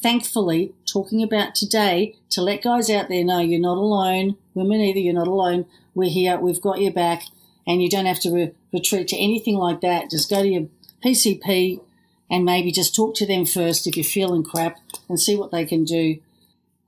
thankfully 0.02 0.74
talking 0.86 1.22
about 1.22 1.54
today 1.54 2.16
to 2.30 2.42
let 2.42 2.64
guys 2.64 2.90
out 2.90 3.10
there 3.10 3.26
know 3.26 3.40
you're 3.40 3.60
not 3.60 3.78
alone. 3.78 4.38
Women 4.54 4.80
either, 4.80 5.00
you're 5.00 5.14
not 5.14 5.28
alone. 5.28 5.66
We're 5.94 6.10
here. 6.10 6.40
We've 6.40 6.62
got 6.62 6.80
your 6.80 6.94
back 6.94 7.24
and 7.68 7.84
you 7.84 7.90
don't 7.90 8.06
have 8.06 8.22
to 8.22 8.32
re- 8.32 8.54
retreat 8.72 9.10
to 9.10 9.18
anything 9.18 9.58
like 9.58 9.82
that. 9.82 10.10
Just 10.10 10.30
go 10.30 10.42
to 10.42 10.48
your 10.48 10.68
PCP 11.04 11.82
and 12.30 12.46
maybe 12.46 12.72
just 12.72 12.96
talk 12.96 13.16
to 13.16 13.26
them 13.26 13.46
first 13.46 13.88
if 13.88 13.98
you're 13.98 14.04
feeling 14.04 14.44
crap 14.44 14.78
and 15.08 15.20
see 15.20 15.36
what 15.36 15.52
they 15.52 15.66
can 15.66 15.84
do 15.84 16.20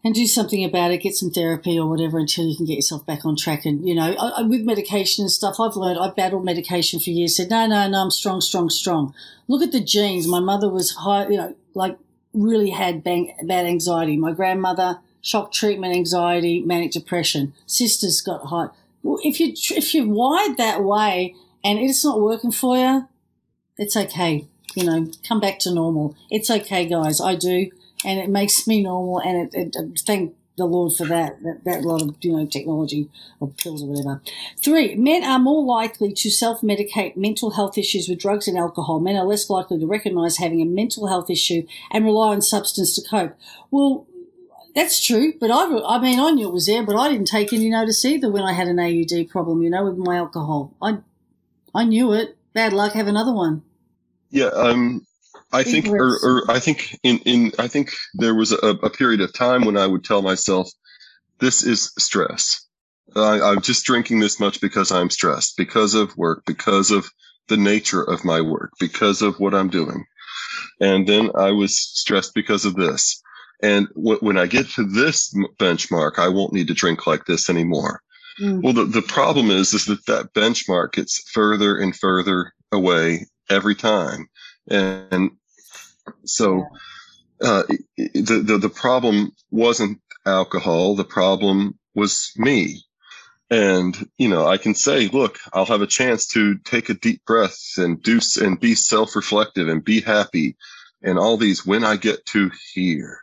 and 0.04 0.16
do 0.16 0.26
something 0.26 0.64
about 0.64 0.92
it, 0.92 1.02
get 1.02 1.16
some 1.16 1.30
therapy 1.30 1.78
or 1.78 1.88
whatever 1.88 2.18
until 2.18 2.46
you 2.46 2.56
can 2.56 2.66
get 2.66 2.76
yourself 2.76 3.06
back 3.06 3.24
on 3.24 3.36
track. 3.36 3.66
And, 3.66 3.88
you 3.88 3.94
know, 3.94 4.16
I, 4.20 4.42
with 4.42 4.62
medication 4.62 5.24
and 5.24 5.32
stuff, 5.32 5.60
I've 5.60 5.76
learned, 5.76 6.00
I 6.00 6.10
battled 6.10 6.44
medication 6.44 7.00
for 7.00 7.12
years, 7.12 7.36
said, 7.36 7.50
no, 7.50 7.68
no, 7.68 7.88
no, 7.88 8.02
I'm 8.02 8.12
strong, 8.12 8.42
strong, 8.42 8.70
strong. 8.70 9.14
Look 9.48 9.62
at 9.62 9.72
the 9.72 9.84
genes. 9.84 10.28
My 10.28 10.40
mother 10.40 10.70
was 10.70 10.96
high, 10.96 11.28
you 11.28 11.38
know, 11.38 11.56
like 11.76 11.98
really 12.34 12.72
had 12.72 13.04
bang, 13.04 13.36
bad 13.44 13.66
anxiety. 13.68 14.18
My 14.18 14.32
grandmother, 14.32 15.00
shock 15.22 15.52
treatment 15.52 15.96
anxiety, 15.96 16.62
manic 16.62 16.92
depression. 16.92 17.54
Sisters 17.68 18.22
got 18.22 18.46
high. 18.46 18.70
Well, 19.04 19.20
if 19.24 19.40
you, 19.40 19.54
if 19.76 19.94
you're 19.94 20.08
wired 20.08 20.58
that 20.58 20.84
way 20.84 21.36
and 21.64 21.78
it's 21.78 22.04
not 22.04 22.20
working 22.20 22.52
for 22.52 22.78
you, 22.78 23.08
it's 23.78 23.96
okay. 23.96 24.48
You 24.76 24.86
know, 24.86 25.12
come 25.28 25.40
back 25.40 25.60
to 25.60 25.74
normal. 25.74 26.16
It's 26.30 26.50
okay, 26.50 26.86
guys. 26.86 27.20
I 27.20 27.36
do 27.36 27.72
and 28.04 28.20
it 28.20 28.30
makes 28.30 28.68
me 28.68 28.82
normal. 28.82 29.20
And 29.20 29.54
it, 29.54 29.76
it, 29.76 30.02
thank 30.06 30.36
the 30.58 30.66
Lord 30.66 30.94
for 30.94 31.06
that, 31.06 31.42
that, 31.44 31.64
that 31.66 31.82
lot 31.84 32.02
of, 32.02 32.16
you 32.22 32.36
know, 32.36 32.46
technology 32.46 33.10
or 33.40 33.50
pills 33.50 33.84
or 33.84 33.88
whatever. 33.88 34.22
Three, 34.58 34.96
men 34.96 35.24
are 35.24 35.40
more 35.40 35.64
likely 35.64 36.12
to 36.14 36.30
self-medicate 36.30 37.16
mental 37.16 37.52
health 37.52 37.78
issues 37.78 38.10
with 38.10 38.20
drugs 38.20 38.48
and 38.48 38.58
alcohol. 38.58 39.00
Men 39.00 39.16
are 39.16 39.26
less 39.26 39.50
likely 39.50 39.80
to 39.80 39.88
recognize 39.88 40.38
having 40.38 40.62
a 40.62 40.66
mental 40.66 41.08
health 41.08 41.30
issue 41.30 41.66
and 41.90 42.06
rely 42.06 42.30
on 42.30 42.42
substance 42.42 42.96
to 42.96 43.08
cope. 43.08 43.36
Well, 43.70 44.08
that's 44.76 45.06
true, 45.06 45.34
but 45.40 45.52
I, 45.52 45.66
I 45.86 46.00
mean, 46.00 46.20
I 46.20 46.32
knew 46.32 46.48
it 46.48 46.54
was 46.54 46.66
there, 46.66 46.86
but 46.86 46.96
I 46.96 47.10
didn't 47.10 47.28
take 47.28 47.52
any 47.52 47.70
notice 47.70 48.06
either 48.06 48.32
when 48.32 48.44
I 48.44 48.54
had 48.54 48.68
an 48.68 48.80
AUD 48.80 49.30
problem, 49.30 49.62
you 49.62 49.70
know, 49.70 49.84
with 49.84 49.98
my 49.98 50.16
alcohol. 50.16 50.74
I, 50.82 51.00
I 51.76 51.84
knew 51.84 52.14
it. 52.14 52.38
Bad 52.54 52.72
luck, 52.74 52.94
have 52.94 53.08
another 53.08 53.34
one. 53.34 53.64
Yeah, 54.32 54.48
um, 54.48 55.06
I 55.52 55.64
think, 55.64 55.88
or, 55.88 56.18
or, 56.24 56.46
I 56.50 56.60
think 56.60 56.98
in, 57.04 57.20
in, 57.20 57.52
I 57.60 57.68
think 57.68 57.92
there 58.14 58.34
was 58.34 58.54
a, 58.54 58.56
a, 58.56 58.90
period 58.90 59.20
of 59.20 59.34
time 59.34 59.66
when 59.66 59.76
I 59.76 59.86
would 59.86 60.06
tell 60.06 60.22
myself, 60.22 60.70
this 61.40 61.64
is 61.64 61.92
stress. 62.00 62.66
I, 63.16 63.42
I'm 63.42 63.62
just 63.62 63.86
drinking 63.86 64.22
this 64.22 64.40
much 64.40 64.62
because 64.62 64.92
I'm 64.92 65.10
stressed, 65.10 65.58
because 65.58 65.94
of 65.94 66.16
work, 66.16 66.44
because 66.46 66.92
of 66.92 67.10
the 67.50 67.58
nature 67.58 68.02
of 68.02 68.24
my 68.24 68.40
work, 68.40 68.72
because 68.80 69.22
of 69.22 69.40
what 69.40 69.54
I'm 69.54 69.70
doing. 69.70 70.06
And 70.80 71.06
then 71.06 71.32
I 71.36 71.52
was 71.52 71.78
stressed 71.78 72.34
because 72.34 72.64
of 72.64 72.76
this. 72.76 73.22
And 73.62 73.88
w- 73.96 74.20
when 74.22 74.38
I 74.38 74.48
get 74.48 74.70
to 74.72 74.86
this 74.86 75.36
benchmark, 75.60 76.18
I 76.18 76.30
won't 76.30 76.54
need 76.54 76.68
to 76.68 76.74
drink 76.74 77.06
like 77.06 77.26
this 77.26 77.50
anymore. 77.50 78.02
Mm. 78.40 78.64
Well, 78.64 78.74
the, 78.74 78.86
the 78.86 79.02
problem 79.02 79.52
is, 79.52 79.74
is 79.74 79.86
that 79.86 80.06
that 80.06 80.34
benchmark 80.34 80.94
gets 80.94 81.30
further 81.34 81.78
and 81.78 81.96
further 81.96 82.54
away 82.72 83.28
every 83.52 83.76
time. 83.76 84.30
And 84.70 85.32
so 86.26 86.66
uh, 87.42 87.64
the, 87.98 88.44
the 88.46 88.58
the 88.58 88.70
problem 88.70 89.32
wasn't 89.50 90.00
alcohol. 90.26 90.96
The 90.96 91.04
problem 91.04 91.78
was 91.96 92.32
me. 92.38 92.84
And 93.50 94.10
you 94.18 94.30
know, 94.30 94.48
I 94.48 94.58
can 94.58 94.76
say, 94.76 95.08
look, 95.10 95.38
I'll 95.54 95.66
have 95.66 95.82
a 95.82 95.88
chance 95.88 96.26
to 96.28 96.58
take 96.60 96.90
a 96.90 96.94
deep 96.94 97.22
breath 97.26 97.60
and 97.78 98.02
do 98.02 98.20
and 98.42 98.60
be 98.60 98.76
self-reflective 98.76 99.68
and 99.68 99.84
be 99.84 100.00
happy, 100.02 100.56
and 101.04 101.20
all 101.20 101.38
these 101.38 101.66
when 101.66 101.84
I 101.84 101.98
get 101.98 102.26
to 102.28 102.52
here. 102.74 103.20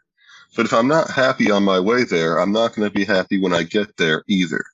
But 0.56 0.66
if 0.66 0.72
I'm 0.72 0.88
not 0.88 1.10
happy 1.10 1.50
on 1.50 1.62
my 1.62 1.80
way 1.80 2.04
there, 2.04 2.38
I'm 2.38 2.52
not 2.52 2.74
going 2.74 2.88
to 2.88 2.94
be 2.94 3.04
happy 3.04 3.40
when 3.40 3.52
I 3.52 3.62
get 3.62 3.96
there 3.96 4.22
either. 4.28 4.64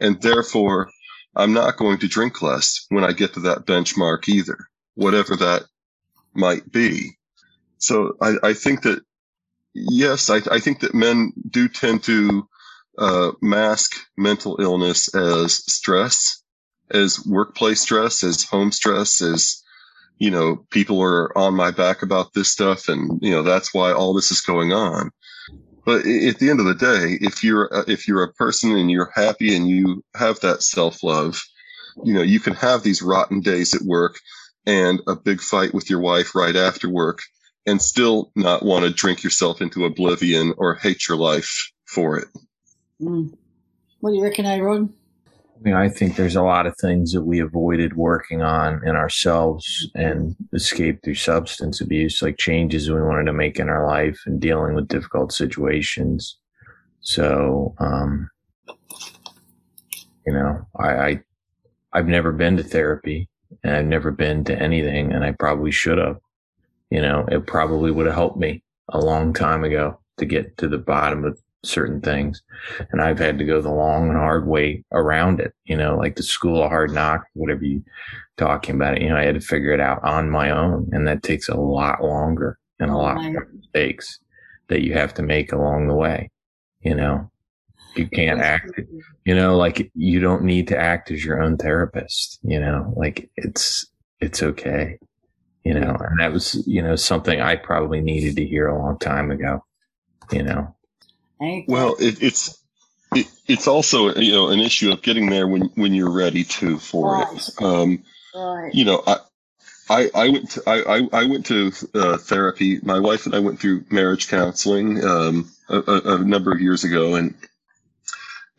And 0.00 0.20
therefore, 0.20 0.90
I'm 1.36 1.52
not 1.52 1.76
going 1.76 1.98
to 1.98 2.08
drink 2.08 2.42
less 2.42 2.86
when 2.88 3.04
I 3.04 3.12
get 3.12 3.34
to 3.34 3.40
that 3.40 3.64
benchmark 3.64 4.28
either, 4.28 4.58
whatever 4.94 5.36
that 5.36 5.64
might 6.34 6.70
be. 6.70 7.12
So 7.78 8.16
I, 8.20 8.34
I 8.42 8.54
think 8.54 8.82
that, 8.82 9.02
yes, 9.74 10.30
I, 10.30 10.40
I, 10.50 10.60
think 10.60 10.80
that 10.80 10.94
men 10.94 11.32
do 11.50 11.68
tend 11.68 12.04
to 12.04 12.48
uh, 12.98 13.32
mask 13.40 13.96
mental 14.16 14.56
illness 14.60 15.12
as 15.14 15.54
stress, 15.72 16.42
as 16.90 17.24
workplace 17.26 17.80
stress, 17.80 18.22
as 18.22 18.44
home 18.44 18.70
stress, 18.70 19.20
as, 19.20 19.62
you 20.18 20.30
know, 20.30 20.64
people 20.70 21.00
are 21.02 21.36
on 21.36 21.54
my 21.54 21.70
back 21.72 22.02
about 22.02 22.34
this 22.34 22.52
stuff. 22.52 22.88
And, 22.88 23.18
you 23.20 23.32
know, 23.32 23.42
that's 23.42 23.74
why 23.74 23.92
all 23.92 24.14
this 24.14 24.30
is 24.30 24.40
going 24.40 24.72
on. 24.72 25.10
But 25.84 26.06
at 26.06 26.38
the 26.38 26.48
end 26.48 26.60
of 26.60 26.66
the 26.66 26.76
day, 26.76 27.18
if 27.20 27.42
you're, 27.42 27.68
if 27.88 28.06
you're 28.06 28.22
a 28.22 28.32
person 28.34 28.76
and 28.76 28.88
you're 28.88 29.10
happy 29.12 29.56
and 29.56 29.68
you 29.68 30.04
have 30.14 30.38
that 30.40 30.62
self 30.62 31.02
love, 31.02 31.42
you 32.04 32.14
know, 32.14 32.22
you 32.22 32.38
can 32.38 32.54
have 32.54 32.82
these 32.84 33.02
rotten 33.02 33.40
days 33.40 33.74
at 33.74 33.82
work 33.82 34.20
and 34.66 35.00
a 35.06 35.16
big 35.16 35.40
fight 35.40 35.74
with 35.74 35.90
your 35.90 36.00
wife 36.00 36.34
right 36.34 36.56
after 36.56 36.88
work 36.88 37.20
and 37.66 37.80
still 37.80 38.30
not 38.34 38.64
want 38.64 38.84
to 38.84 38.92
drink 38.92 39.22
yourself 39.22 39.60
into 39.60 39.84
oblivion 39.84 40.54
or 40.58 40.74
hate 40.74 41.08
your 41.08 41.18
life 41.18 41.70
for 41.86 42.18
it. 42.18 42.28
Mm. 43.00 43.36
What 44.00 44.10
do 44.10 44.16
you 44.16 44.22
reckon, 44.24 44.46
Aaron? 44.46 44.92
I 45.26 45.60
mean, 45.62 45.74
I 45.74 45.88
think 45.88 46.16
there's 46.16 46.34
a 46.34 46.42
lot 46.42 46.66
of 46.66 46.74
things 46.80 47.12
that 47.12 47.22
we 47.22 47.38
avoided 47.38 47.96
working 47.96 48.42
on 48.42 48.80
in 48.84 48.96
ourselves 48.96 49.88
and 49.94 50.34
escaped 50.52 51.04
through 51.04 51.14
substance 51.14 51.80
abuse, 51.80 52.20
like 52.20 52.36
changes 52.36 52.90
we 52.90 53.00
wanted 53.00 53.26
to 53.26 53.32
make 53.32 53.60
in 53.60 53.68
our 53.68 53.86
life 53.86 54.20
and 54.26 54.40
dealing 54.40 54.74
with 54.74 54.88
difficult 54.88 55.32
situations. 55.32 56.36
So, 57.00 57.76
um, 57.78 58.28
you 60.26 60.32
know, 60.32 60.66
I, 60.76 60.88
I, 60.88 61.20
I've 61.92 62.08
never 62.08 62.32
been 62.32 62.56
to 62.56 62.64
therapy 62.64 63.28
and 63.64 63.76
I've 63.76 63.86
never 63.86 64.10
been 64.10 64.44
to 64.44 64.60
anything 64.60 65.12
and 65.12 65.24
I 65.24 65.32
probably 65.32 65.70
should 65.70 65.98
have, 65.98 66.18
you 66.90 67.00
know, 67.00 67.26
it 67.30 67.46
probably 67.46 67.90
would 67.90 68.06
have 68.06 68.14
helped 68.14 68.38
me 68.38 68.62
a 68.88 69.00
long 69.00 69.32
time 69.32 69.64
ago 69.64 69.98
to 70.18 70.24
get 70.24 70.56
to 70.58 70.68
the 70.68 70.78
bottom 70.78 71.24
of 71.24 71.40
certain 71.64 72.00
things. 72.00 72.42
And 72.90 73.00
I've 73.00 73.18
had 73.18 73.38
to 73.38 73.44
go 73.44 73.60
the 73.60 73.70
long 73.70 74.08
and 74.08 74.18
hard 74.18 74.46
way 74.46 74.84
around 74.92 75.40
it, 75.40 75.54
you 75.64 75.76
know, 75.76 75.96
like 75.96 76.16
the 76.16 76.22
school 76.22 76.62
of 76.62 76.70
hard 76.70 76.92
knocks, 76.92 77.26
whatever 77.34 77.64
you 77.64 77.82
talking 78.36 78.74
about 78.74 78.96
it. 78.96 79.02
You 79.02 79.10
know, 79.10 79.16
I 79.16 79.24
had 79.24 79.34
to 79.36 79.40
figure 79.40 79.72
it 79.72 79.80
out 79.80 80.02
on 80.02 80.30
my 80.30 80.50
own 80.50 80.88
and 80.92 81.06
that 81.06 81.22
takes 81.22 81.48
a 81.48 81.56
lot 81.56 82.02
longer 82.02 82.58
and 82.80 82.90
a 82.90 82.94
oh 82.94 82.98
lot 82.98 83.22
more 83.22 83.48
mistakes 83.54 84.18
that 84.68 84.82
you 84.82 84.94
have 84.94 85.14
to 85.14 85.22
make 85.22 85.52
along 85.52 85.86
the 85.86 85.94
way. 85.94 86.30
You 86.80 86.96
know, 86.96 87.30
you 87.96 88.08
can't 88.08 88.40
act, 88.40 88.80
you 89.24 89.34
know, 89.34 89.56
like 89.56 89.90
you 89.94 90.20
don't 90.20 90.42
need 90.42 90.68
to 90.68 90.78
act 90.78 91.10
as 91.10 91.24
your 91.24 91.42
own 91.42 91.56
therapist, 91.56 92.38
you 92.42 92.60
know, 92.60 92.92
like 92.96 93.30
it's, 93.36 93.86
it's 94.20 94.42
okay, 94.42 94.98
you 95.64 95.74
know, 95.74 95.96
and 96.00 96.20
that 96.20 96.32
was, 96.32 96.66
you 96.66 96.82
know, 96.82 96.96
something 96.96 97.40
I 97.40 97.56
probably 97.56 98.00
needed 98.00 98.36
to 98.36 98.46
hear 98.46 98.68
a 98.68 98.78
long 98.78 98.98
time 98.98 99.30
ago, 99.30 99.64
you 100.30 100.42
know. 100.42 100.74
Well, 101.68 101.96
it, 101.98 102.22
it's, 102.22 102.62
it, 103.14 103.26
it's 103.46 103.66
also, 103.66 104.14
you 104.14 104.32
know, 104.32 104.48
an 104.48 104.60
issue 104.60 104.92
of 104.92 105.02
getting 105.02 105.28
there 105.28 105.48
when, 105.48 105.62
when 105.74 105.92
you're 105.94 106.12
ready 106.12 106.44
to 106.44 106.78
for 106.78 107.14
right. 107.14 107.36
it. 107.36 107.62
Um, 107.62 108.02
right. 108.34 108.72
You 108.72 108.84
know, 108.84 109.02
I, 109.06 109.16
I, 109.90 110.10
I 110.14 110.28
went 110.28 110.50
to 110.52 110.62
I, 110.66 111.08
I 111.12 111.24
went 111.24 111.46
to 111.46 111.72
uh, 111.94 112.16
therapy. 112.16 112.80
My 112.82 112.98
wife 112.98 113.26
and 113.26 113.34
I 113.34 113.40
went 113.40 113.60
through 113.60 113.84
marriage 113.90 114.28
counseling 114.28 115.04
um, 115.04 115.50
a, 115.68 115.82
a, 116.04 116.18
number 116.18 116.52
of 116.52 116.60
years 116.60 116.84
ago, 116.84 117.14
and 117.14 117.34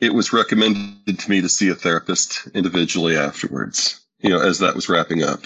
it 0.04 0.14
was 0.14 0.34
recommended 0.34 1.20
to 1.20 1.30
me 1.30 1.42
to 1.42 1.50
see 1.50 1.70
a 1.70 1.76
therapist 1.76 2.48
individually 2.54 3.18
afterwards. 3.18 4.02
You 4.20 4.30
know, 4.30 4.42
as 4.42 4.60
that 4.60 4.76
was 4.76 4.90
wrapping 4.90 5.24
up, 5.24 5.42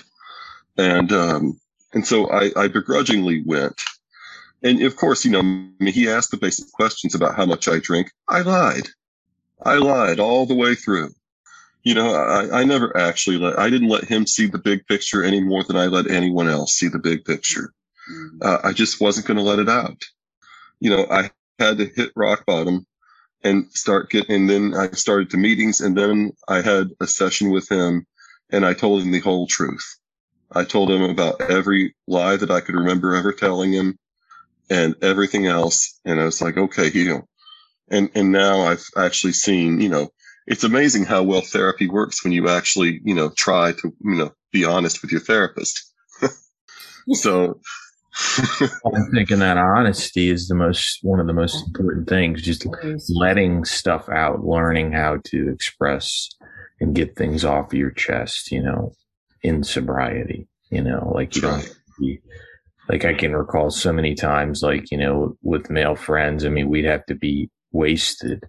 and 0.77 1.11
um, 1.11 1.59
and 1.93 2.05
so 2.05 2.29
I, 2.29 2.51
I 2.55 2.67
begrudgingly 2.67 3.43
went. 3.45 3.81
And 4.63 4.81
of 4.83 4.95
course, 4.95 5.23
you 5.25 5.31
know, 5.31 5.39
I 5.39 5.43
mean, 5.43 5.93
he 5.93 6.09
asked 6.09 6.31
the 6.31 6.37
basic 6.37 6.71
questions 6.71 7.15
about 7.15 7.35
how 7.35 7.45
much 7.45 7.67
I 7.67 7.79
drink. 7.79 8.11
I 8.27 8.41
lied. 8.41 8.87
I 9.63 9.75
lied 9.75 10.19
all 10.19 10.45
the 10.45 10.55
way 10.55 10.75
through 10.75 11.11
you 11.87 11.93
know, 11.93 12.13
I, 12.13 12.61
I 12.61 12.63
never 12.65 12.95
actually 12.97 13.37
let, 13.37 13.57
I 13.57 13.69
didn't 13.69 13.87
let 13.87 14.03
him 14.03 14.27
see 14.27 14.45
the 14.45 14.57
big 14.57 14.85
picture 14.87 15.23
any 15.23 15.39
more 15.39 15.63
than 15.63 15.77
I 15.77 15.85
let 15.85 16.11
anyone 16.11 16.49
else 16.49 16.73
see 16.73 16.89
the 16.89 16.99
big 16.99 17.23
picture. 17.23 17.73
Mm. 18.11 18.43
Uh, 18.43 18.57
I 18.61 18.73
just 18.73 18.99
wasn't 18.99 19.25
going 19.25 19.37
to 19.37 19.43
let 19.43 19.59
it 19.59 19.69
out. 19.69 20.03
You 20.81 20.89
know, 20.89 21.07
I 21.09 21.31
had 21.59 21.77
to 21.77 21.85
hit 21.85 22.11
rock 22.13 22.45
bottom 22.45 22.85
and 23.43 23.71
start 23.71 24.09
getting, 24.09 24.35
and 24.35 24.49
then 24.49 24.73
I 24.73 24.89
started 24.91 25.29
to 25.31 25.37
meetings 25.37 25.81
and 25.81 25.97
then 25.97 26.33
I 26.47 26.61
had 26.61 26.89
a 26.99 27.07
session 27.07 27.51
with 27.51 27.69
him 27.69 28.05
and 28.49 28.65
I 28.65 28.73
told 28.73 29.03
him 29.03 29.11
the 29.11 29.19
whole 29.19 29.47
truth. 29.47 29.85
I 30.51 30.63
told 30.63 30.89
him 30.89 31.03
about 31.03 31.41
every 31.41 31.95
lie 32.07 32.37
that 32.37 32.51
I 32.51 32.61
could 32.61 32.75
remember 32.75 33.15
ever 33.15 33.33
telling 33.33 33.73
him 33.73 33.97
and 34.69 34.95
everything 35.01 35.45
else. 35.45 35.99
And 36.05 36.19
I 36.19 36.25
was 36.25 36.41
like, 36.41 36.57
okay, 36.57 36.89
you 36.91 37.09
know, 37.09 37.27
and, 37.89 38.09
and 38.15 38.31
now 38.31 38.61
I've 38.61 38.85
actually 38.97 39.33
seen, 39.33 39.81
you 39.81 39.89
know, 39.89 40.09
it's 40.45 40.63
amazing 40.63 41.05
how 41.05 41.23
well 41.23 41.41
therapy 41.41 41.89
works 41.89 42.23
when 42.23 42.31
you 42.31 42.47
actually, 42.49 43.01
you 43.03 43.13
know, 43.13 43.29
try 43.29 43.73
to, 43.73 43.93
you 44.01 44.15
know, 44.15 44.33
be 44.51 44.63
honest 44.63 45.01
with 45.01 45.11
your 45.11 45.21
therapist. 45.21 45.93
so 47.13 47.59
I'm 48.85 49.11
thinking 49.13 49.39
that 49.39 49.57
honesty 49.57 50.29
is 50.29 50.47
the 50.47 50.55
most 50.55 50.99
one 51.01 51.19
of 51.19 51.27
the 51.27 51.33
most 51.33 51.67
important 51.67 52.07
things. 52.07 52.41
Just 52.41 52.65
letting 53.09 53.65
stuff 53.65 54.09
out, 54.09 54.43
learning 54.43 54.91
how 54.91 55.17
to 55.25 55.49
express 55.49 56.29
and 56.79 56.95
get 56.95 57.15
things 57.15 57.43
off 57.43 57.73
your 57.73 57.91
chest. 57.91 58.51
You 58.51 58.63
know, 58.63 58.93
in 59.43 59.63
sobriety. 59.63 60.47
You 60.69 60.83
know, 60.83 61.11
like 61.15 61.35
you 61.35 61.41
don't. 61.41 61.75
Be, 61.99 62.19
like 62.89 63.05
I 63.05 63.13
can 63.13 63.35
recall 63.35 63.69
so 63.69 63.91
many 63.91 64.15
times, 64.15 64.61
like 64.61 64.91
you 64.91 64.97
know, 64.97 65.37
with 65.41 65.69
male 65.69 65.95
friends. 65.95 66.45
I 66.45 66.49
mean, 66.49 66.69
we'd 66.69 66.85
have 66.85 67.05
to 67.07 67.15
be 67.15 67.49
wasted 67.71 68.43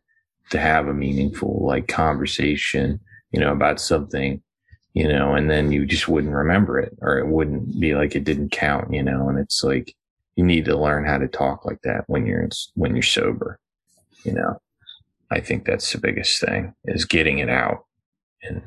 to 0.50 0.58
have 0.58 0.86
a 0.86 0.94
meaningful 0.94 1.64
like 1.66 1.88
conversation, 1.88 3.00
you 3.32 3.40
know, 3.40 3.52
about 3.52 3.80
something, 3.80 4.42
you 4.98 5.06
know, 5.06 5.34
and 5.34 5.48
then 5.48 5.70
you 5.70 5.86
just 5.86 6.08
wouldn't 6.08 6.34
remember 6.34 6.80
it 6.80 6.98
or 7.00 7.18
it 7.18 7.28
wouldn't 7.28 7.78
be 7.78 7.94
like 7.94 8.16
it 8.16 8.24
didn't 8.24 8.50
count, 8.50 8.92
you 8.92 9.00
know, 9.00 9.28
and 9.28 9.38
it's 9.38 9.62
like 9.62 9.94
you 10.34 10.44
need 10.44 10.64
to 10.64 10.76
learn 10.76 11.04
how 11.04 11.18
to 11.18 11.28
talk 11.28 11.64
like 11.64 11.80
that 11.82 12.02
when 12.08 12.26
you're 12.26 12.48
when 12.74 12.94
you're 12.94 13.02
sober, 13.02 13.60
you 14.24 14.32
know. 14.32 14.60
I 15.30 15.40
think 15.40 15.66
that's 15.66 15.92
the 15.92 15.98
biggest 15.98 16.40
thing 16.40 16.74
is 16.86 17.04
getting 17.04 17.38
it 17.38 17.48
out. 17.48 17.84
And 18.42 18.62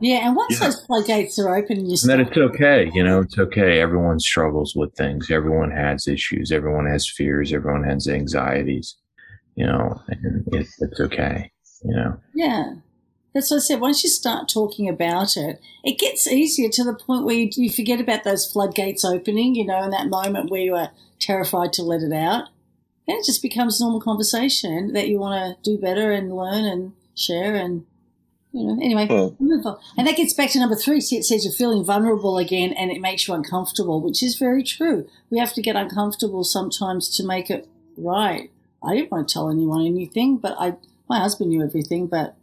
yeah, 0.00 0.26
and 0.26 0.36
once 0.36 0.60
yeah. 0.60 0.66
those 0.66 0.84
floodgates 0.84 1.38
are 1.38 1.54
open, 1.54 1.84
you 1.84 1.96
And 2.00 2.10
that 2.10 2.20
it's 2.20 2.36
okay. 2.36 2.90
You 2.94 3.02
know, 3.02 3.20
it's 3.20 3.36
okay. 3.36 3.80
Everyone 3.80 4.20
struggles 4.20 4.74
with 4.76 4.94
things. 4.94 5.30
Everyone 5.30 5.72
has 5.72 6.08
issues. 6.08 6.52
Everyone 6.52 6.86
has 6.86 7.06
fears. 7.06 7.52
Everyone 7.52 7.84
has 7.84 8.08
anxieties 8.08 8.96
you 9.58 9.66
know, 9.66 10.00
and 10.06 10.46
it, 10.52 10.68
it's 10.78 11.00
okay, 11.00 11.50
you 11.82 11.92
know. 11.92 12.16
Yeah. 12.32 12.74
That's 13.38 13.52
what 13.52 13.58
I 13.58 13.60
said. 13.60 13.80
Once 13.80 14.02
you 14.02 14.10
start 14.10 14.48
talking 14.48 14.88
about 14.88 15.36
it, 15.36 15.60
it 15.84 15.96
gets 15.96 16.26
easier 16.26 16.68
to 16.70 16.82
the 16.82 16.92
point 16.92 17.24
where 17.24 17.36
you, 17.36 17.48
you 17.52 17.70
forget 17.70 18.00
about 18.00 18.24
those 18.24 18.50
floodgates 18.50 19.04
opening, 19.04 19.54
you 19.54 19.64
know, 19.64 19.80
in 19.84 19.90
that 19.90 20.08
moment 20.08 20.50
where 20.50 20.60
you 20.60 20.74
are 20.74 20.90
terrified 21.20 21.72
to 21.74 21.84
let 21.84 22.02
it 22.02 22.12
out. 22.12 22.48
And 23.06 23.16
it 23.16 23.24
just 23.24 23.40
becomes 23.40 23.80
normal 23.80 24.00
conversation 24.00 24.92
that 24.94 25.06
you 25.06 25.20
want 25.20 25.56
to 25.62 25.70
do 25.70 25.80
better 25.80 26.10
and 26.10 26.34
learn 26.34 26.64
and 26.64 26.94
share 27.14 27.54
and 27.54 27.86
you 28.50 28.66
know, 28.66 28.82
anyway, 28.82 29.06
hmm. 29.06 29.36
well, 29.38 29.80
and 29.96 30.08
that 30.08 30.16
gets 30.16 30.32
back 30.32 30.50
to 30.50 30.58
number 30.58 30.74
three. 30.74 31.00
See, 31.00 31.16
it 31.16 31.24
says 31.24 31.44
you're 31.44 31.52
feeling 31.52 31.84
vulnerable 31.84 32.38
again, 32.38 32.72
and 32.72 32.90
it 32.90 33.00
makes 33.00 33.28
you 33.28 33.34
uncomfortable, 33.34 34.00
which 34.00 34.20
is 34.20 34.36
very 34.36 34.64
true. 34.64 35.06
We 35.30 35.38
have 35.38 35.52
to 35.52 35.62
get 35.62 35.76
uncomfortable 35.76 36.42
sometimes 36.42 37.08
to 37.18 37.26
make 37.26 37.50
it 37.50 37.68
right. 37.96 38.50
I 38.82 38.94
didn't 38.94 39.12
want 39.12 39.28
to 39.28 39.32
tell 39.32 39.50
anyone 39.50 39.86
anything, 39.86 40.38
but 40.38 40.56
I, 40.58 40.76
my 41.08 41.20
husband 41.20 41.50
knew 41.50 41.62
everything, 41.62 42.06
but 42.08 42.37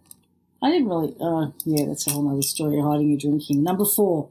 I 0.62 0.72
didn't 0.72 0.88
really, 0.88 1.16
uh, 1.20 1.52
yeah, 1.66 1.86
that's 1.86 2.08
a 2.08 2.12
whole 2.12 2.30
other 2.32 2.42
story, 2.42 2.80
hiding 2.80 3.10
your 3.10 3.20
drinking. 3.20 3.62
Number 3.62 3.86
four, 3.86 4.30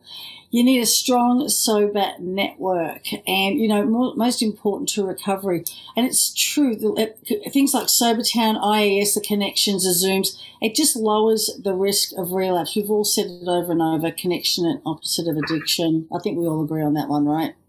you 0.51 0.65
need 0.65 0.81
a 0.81 0.87
strong, 0.87 1.49
sober 1.49 2.13
network. 2.19 3.03
And, 3.29 3.61
you 3.61 3.69
know, 3.69 3.85
more, 3.85 4.15
most 4.17 4.43
important 4.43 4.89
to 4.91 5.07
recovery. 5.07 5.65
And 5.97 6.07
it's 6.07 6.33
true, 6.35 6.75
the, 6.75 7.15
things 7.53 7.75
like 7.75 7.87
Sobertown, 7.87 8.61
IAS, 8.61 9.15
the 9.15 9.21
connections, 9.21 9.85
the 9.85 10.07
Zooms, 10.07 10.37
it 10.61 10.75
just 10.75 10.97
lowers 10.97 11.51
the 11.63 11.75
risk 11.75 12.13
of 12.17 12.33
relapse. 12.33 12.75
We've 12.75 12.91
all 12.91 13.05
said 13.05 13.27
it 13.27 13.49
over 13.49 13.73
and 13.73 13.83
over, 13.83 14.11
connection 14.11 14.67
and 14.67 14.81
opposite 14.85 15.29
of 15.29 15.37
addiction. 15.37 16.09
I 16.13 16.19
think 16.21 16.39
we 16.39 16.47
all 16.47 16.65
agree 16.65 16.83
on 16.83 16.95
that 16.95 17.09
one, 17.09 17.27
right? 17.27 17.55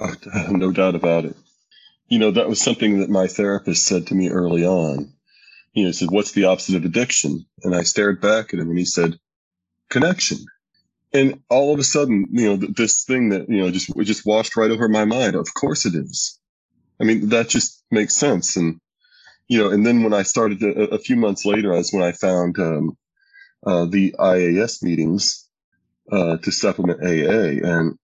Oh, 0.00 0.52
no 0.52 0.70
doubt 0.70 0.94
about 0.94 1.24
it 1.24 1.36
you 2.08 2.18
know, 2.18 2.30
that 2.30 2.48
was 2.48 2.60
something 2.60 3.00
that 3.00 3.10
my 3.10 3.26
therapist 3.26 3.84
said 3.84 4.06
to 4.06 4.14
me 4.14 4.30
early 4.30 4.64
on. 4.64 5.12
You 5.78 5.84
know, 5.84 5.90
he 5.90 5.92
said, 5.92 6.10
what's 6.10 6.32
the 6.32 6.46
opposite 6.46 6.74
of 6.74 6.84
addiction? 6.84 7.46
And 7.62 7.72
I 7.72 7.84
stared 7.84 8.20
back 8.20 8.52
at 8.52 8.58
him 8.58 8.68
and 8.68 8.76
he 8.76 8.84
said, 8.84 9.16
connection. 9.88 10.38
And 11.12 11.40
all 11.48 11.72
of 11.72 11.78
a 11.78 11.84
sudden, 11.84 12.26
you 12.32 12.48
know, 12.48 12.56
this 12.56 13.04
thing 13.04 13.28
that, 13.28 13.48
you 13.48 13.58
know, 13.58 13.70
just, 13.70 13.96
just 13.98 14.26
washed 14.26 14.56
right 14.56 14.72
over 14.72 14.88
my 14.88 15.04
mind. 15.04 15.36
Of 15.36 15.54
course 15.54 15.86
it 15.86 15.94
is. 15.94 16.36
I 17.00 17.04
mean, 17.04 17.28
that 17.28 17.48
just 17.48 17.84
makes 17.92 18.16
sense. 18.16 18.56
And, 18.56 18.80
you 19.46 19.58
know, 19.58 19.70
and 19.70 19.86
then 19.86 20.02
when 20.02 20.12
I 20.12 20.24
started 20.24 20.58
to, 20.58 20.90
a, 20.90 20.98
few 20.98 21.14
months 21.14 21.44
later, 21.44 21.72
is 21.74 21.92
when 21.92 22.02
I 22.02 22.10
found, 22.10 22.58
um, 22.58 22.98
uh, 23.64 23.84
the 23.84 24.16
IAS 24.18 24.82
meetings, 24.82 25.48
uh, 26.10 26.38
to 26.38 26.50
supplement 26.50 27.04
AA. 27.04 27.64
And, 27.64 27.98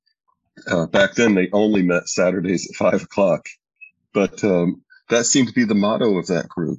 uh, 0.70 0.86
back 0.86 1.14
then 1.14 1.34
they 1.34 1.48
only 1.52 1.82
met 1.82 2.08
Saturdays 2.08 2.70
at 2.70 2.76
five 2.76 3.02
o'clock. 3.02 3.48
But 4.12 4.44
um, 4.44 4.84
that 5.08 5.26
seemed 5.26 5.48
to 5.48 5.54
be 5.54 5.64
the 5.64 5.74
motto 5.74 6.18
of 6.18 6.28
that 6.28 6.48
group. 6.48 6.78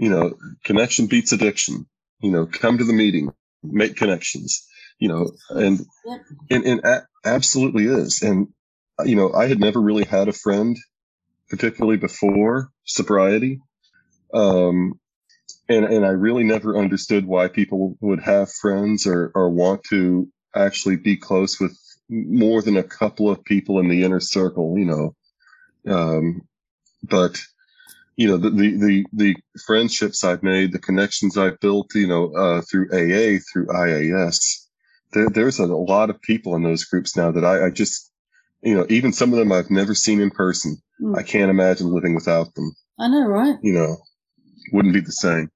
You 0.00 0.08
know, 0.08 0.32
connection 0.64 1.08
beats 1.08 1.32
addiction. 1.32 1.86
You 2.20 2.30
know, 2.30 2.46
come 2.46 2.78
to 2.78 2.84
the 2.84 2.94
meeting, 2.94 3.32
make 3.62 3.96
connections. 3.96 4.66
You 4.98 5.08
know, 5.08 5.32
and 5.50 5.80
and, 6.48 6.64
and 6.64 6.80
a- 6.84 7.06
absolutely 7.22 7.84
is. 7.84 8.22
And 8.22 8.48
you 9.04 9.14
know, 9.14 9.34
I 9.34 9.46
had 9.46 9.60
never 9.60 9.78
really 9.78 10.04
had 10.04 10.28
a 10.28 10.32
friend, 10.32 10.74
particularly 11.50 11.98
before 11.98 12.70
sobriety. 12.84 13.60
Um, 14.32 14.98
and 15.68 15.84
and 15.84 16.06
I 16.06 16.10
really 16.10 16.44
never 16.44 16.78
understood 16.78 17.26
why 17.26 17.48
people 17.48 17.98
would 18.00 18.20
have 18.22 18.50
friends 18.50 19.06
or 19.06 19.30
or 19.34 19.50
want 19.50 19.84
to 19.90 20.28
actually 20.56 20.96
be 20.96 21.18
close 21.18 21.60
with 21.60 21.78
more 22.08 22.62
than 22.62 22.78
a 22.78 22.82
couple 22.82 23.30
of 23.30 23.44
people 23.44 23.80
in 23.80 23.88
the 23.88 24.02
inner 24.04 24.20
circle. 24.20 24.78
You 24.78 24.86
know, 24.86 25.94
um, 25.94 26.48
but 27.02 27.38
you 28.20 28.28
know 28.28 28.36
the, 28.36 28.50
the 28.50 28.76
the 28.76 29.06
the, 29.14 29.36
friendships 29.66 30.22
I've 30.24 30.42
made, 30.42 30.72
the 30.72 30.78
connections 30.78 31.38
I've 31.38 31.58
built, 31.58 31.94
you 31.94 32.06
know, 32.06 32.30
uh, 32.34 32.60
through 32.60 32.88
AA, 32.92 33.40
through 33.50 33.68
IAS. 33.68 34.66
There, 35.14 35.30
there's 35.30 35.58
a, 35.58 35.64
lot 35.64 36.10
of 36.10 36.20
people 36.20 36.54
in 36.54 36.62
those 36.62 36.84
groups 36.84 37.16
now 37.16 37.30
that 37.30 37.46
I, 37.46 37.66
I, 37.66 37.70
just, 37.70 38.12
you 38.60 38.74
know, 38.74 38.84
even 38.90 39.14
some 39.14 39.32
of 39.32 39.38
them 39.38 39.50
I've 39.50 39.70
never 39.70 39.94
seen 39.94 40.20
in 40.20 40.30
person. 40.30 40.76
Mm. 41.00 41.18
I 41.18 41.22
can't 41.22 41.50
imagine 41.50 41.94
living 41.94 42.14
without 42.14 42.54
them. 42.54 42.76
I 42.98 43.08
know, 43.08 43.26
right? 43.26 43.56
You 43.62 43.72
know, 43.72 43.96
wouldn't 44.70 44.92
be 44.92 45.00
the 45.00 45.12
same. 45.12 45.50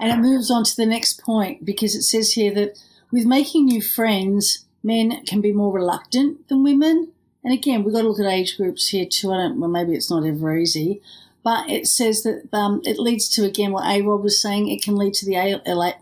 And 0.00 0.10
it 0.10 0.18
moves 0.18 0.50
on 0.50 0.64
to 0.64 0.76
the 0.76 0.86
next 0.86 1.22
point 1.22 1.64
because 1.64 1.94
it 1.94 2.02
says 2.02 2.32
here 2.32 2.52
that 2.54 2.76
with 3.12 3.24
making 3.24 3.66
new 3.66 3.80
friends, 3.80 4.66
men 4.82 5.24
can 5.26 5.40
be 5.40 5.52
more 5.52 5.72
reluctant 5.72 6.48
than 6.48 6.64
women. 6.64 7.12
And 7.44 7.54
again, 7.54 7.84
we've 7.84 7.94
got 7.94 8.02
to 8.02 8.08
look 8.08 8.18
at 8.18 8.26
age 8.26 8.56
groups 8.56 8.88
here 8.88 9.06
too. 9.08 9.32
I 9.32 9.36
don't, 9.36 9.60
well, 9.60 9.70
maybe 9.70 9.94
it's 9.94 10.10
not 10.10 10.26
ever 10.26 10.56
easy, 10.56 11.00
but 11.42 11.68
it 11.70 11.86
says 11.86 12.22
that 12.22 12.48
um, 12.52 12.82
it 12.84 12.98
leads 12.98 13.28
to, 13.30 13.44
again, 13.44 13.72
what 13.72 13.86
A 13.86 14.02
Rod 14.02 14.22
was 14.22 14.40
saying, 14.40 14.68
it 14.68 14.82
can 14.82 14.96
lead 14.96 15.14
to 15.14 15.26
the, 15.26 15.94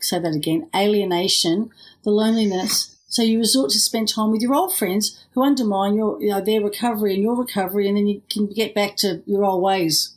say 0.00 0.18
that 0.18 0.34
again, 0.34 0.68
alienation, 0.74 1.70
the 2.02 2.10
loneliness. 2.10 2.96
So 3.08 3.22
you 3.22 3.38
resort 3.38 3.70
to 3.70 3.78
spend 3.78 4.08
time 4.08 4.30
with 4.30 4.40
your 4.40 4.54
old 4.54 4.74
friends 4.74 5.24
who 5.32 5.42
undermine 5.42 5.94
your, 5.94 6.20
you 6.20 6.30
know, 6.30 6.40
their 6.40 6.60
recovery 6.60 7.14
and 7.14 7.22
your 7.22 7.36
recovery, 7.36 7.88
and 7.88 7.96
then 7.96 8.06
you 8.06 8.22
can 8.30 8.46
get 8.46 8.74
back 8.74 8.96
to 8.98 9.22
your 9.26 9.44
old 9.44 9.62
ways 9.62 10.14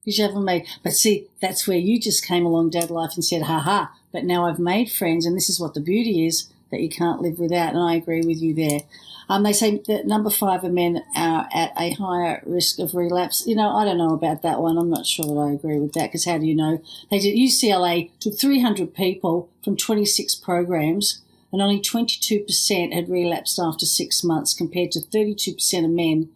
because 0.00 0.18
you 0.18 0.24
haven't 0.24 0.44
made. 0.44 0.66
But 0.82 0.94
see, 0.94 1.28
that's 1.40 1.68
where 1.68 1.78
you 1.78 2.00
just 2.00 2.26
came 2.26 2.44
along, 2.44 2.70
Dad 2.70 2.90
Life, 2.90 3.12
and 3.14 3.24
said, 3.24 3.42
"Ha 3.42 3.58
ha!" 3.60 3.92
But 4.12 4.24
now 4.24 4.46
I've 4.46 4.58
made 4.58 4.90
friends, 4.90 5.26
and 5.26 5.36
this 5.36 5.50
is 5.50 5.60
what 5.60 5.74
the 5.74 5.80
beauty 5.80 6.26
is 6.26 6.51
that 6.72 6.80
you 6.80 6.88
can't 6.88 7.22
live 7.22 7.38
without. 7.38 7.74
And 7.74 7.82
I 7.82 7.94
agree 7.94 8.22
with 8.22 8.42
you 8.42 8.54
there. 8.54 8.80
Um, 9.28 9.44
they 9.44 9.52
say 9.52 9.80
that 9.86 10.06
number 10.06 10.30
five 10.30 10.64
of 10.64 10.72
men 10.72 11.04
are 11.16 11.48
at 11.54 11.72
a 11.78 11.92
higher 11.92 12.42
risk 12.44 12.78
of 12.80 12.94
relapse. 12.94 13.46
You 13.46 13.54
know, 13.54 13.74
I 13.74 13.84
don't 13.84 13.98
know 13.98 14.12
about 14.14 14.42
that 14.42 14.60
one. 14.60 14.76
I'm 14.76 14.90
not 14.90 15.06
sure 15.06 15.24
that 15.24 15.40
I 15.40 15.52
agree 15.52 15.78
with 15.78 15.92
that 15.92 16.08
because 16.08 16.24
how 16.24 16.38
do 16.38 16.46
you 16.46 16.54
know? 16.54 16.82
They 17.10 17.20
did 17.20 17.36
UCLA 17.36 18.10
took 18.18 18.38
300 18.38 18.94
people 18.94 19.48
from 19.62 19.76
26 19.76 20.34
programs 20.36 21.22
and 21.52 21.62
only 21.62 21.80
22% 21.80 22.92
had 22.92 23.08
relapsed 23.08 23.58
after 23.58 23.86
six 23.86 24.24
months 24.24 24.54
compared 24.54 24.90
to 24.92 25.00
32% 25.00 25.84
of 25.84 25.90
men. 25.90 26.30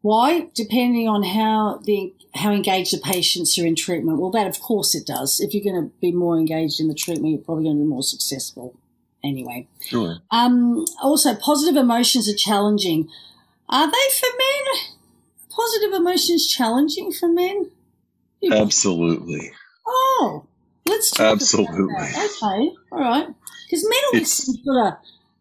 Why? 0.00 0.48
Depending 0.54 1.08
on 1.08 1.22
how 1.22 1.80
the 1.84 2.14
how 2.34 2.52
engaged 2.52 2.92
the 2.92 2.98
patients 2.98 3.56
are 3.58 3.66
in 3.66 3.76
treatment. 3.76 4.18
Well, 4.18 4.30
that 4.32 4.46
of 4.46 4.60
course 4.60 4.94
it 4.94 5.06
does. 5.06 5.40
If 5.40 5.54
you're 5.54 5.64
going 5.64 5.88
to 5.88 5.94
be 6.00 6.12
more 6.12 6.36
engaged 6.36 6.80
in 6.80 6.88
the 6.88 6.94
treatment, 6.94 7.32
you're 7.32 7.40
probably 7.40 7.64
going 7.64 7.76
to 7.76 7.82
be 7.84 7.88
more 7.88 8.02
successful. 8.02 8.74
Anyway. 9.24 9.66
Sure. 9.80 10.18
Um, 10.30 10.84
also, 11.02 11.34
positive 11.34 11.76
emotions 11.76 12.28
are 12.28 12.36
challenging. 12.36 13.08
Are 13.68 13.86
they 13.86 14.14
for 14.18 14.28
men? 14.36 14.92
Positive 15.48 15.92
emotions 15.94 16.46
challenging 16.46 17.10
for 17.10 17.28
men? 17.28 17.70
Absolutely. 18.52 19.52
Oh, 19.86 20.44
let's 20.86 21.10
talk 21.10 21.32
Absolutely. 21.32 21.94
Okay, 21.94 22.72
all 22.92 23.00
right. 23.00 23.28
Because 23.66 23.88
men 23.88 23.98
always 24.12 24.32
seem 24.32 24.56
sort 24.62 24.86
of 24.86 24.94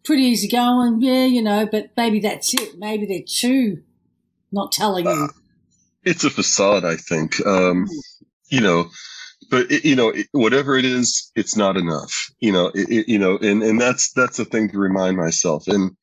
pretty 0.05 0.23
easy 0.23 0.47
going, 0.47 1.01
yeah, 1.01 1.25
you 1.25 1.41
know, 1.41 1.65
but 1.65 1.89
maybe 1.97 2.19
that's 2.19 2.53
it. 2.53 2.77
Maybe 2.77 3.05
they're 3.05 3.21
too 3.27 3.83
not 4.51 4.71
telling 4.71 5.05
you. 5.05 5.11
Uh, 5.11 5.27
it's 6.03 6.23
a 6.23 6.29
facade, 6.29 6.85
I 6.85 6.95
think. 6.95 7.45
Um, 7.45 7.87
you 8.49 8.61
know, 8.61 8.89
but 9.49 9.71
it, 9.71 9.85
you 9.85 9.95
know, 9.95 10.09
it, 10.09 10.27
whatever 10.31 10.77
it 10.77 10.85
is, 10.85 11.31
it's 11.35 11.55
not 11.55 11.77
enough. 11.77 12.31
You 12.39 12.51
know, 12.51 12.71
it, 12.73 13.07
you 13.07 13.19
know, 13.19 13.37
and 13.37 13.63
and 13.63 13.79
that's 13.79 14.11
that's 14.13 14.37
the 14.37 14.45
thing 14.45 14.69
to 14.69 14.77
remind 14.77 15.17
myself. 15.17 15.67
And 15.67 15.95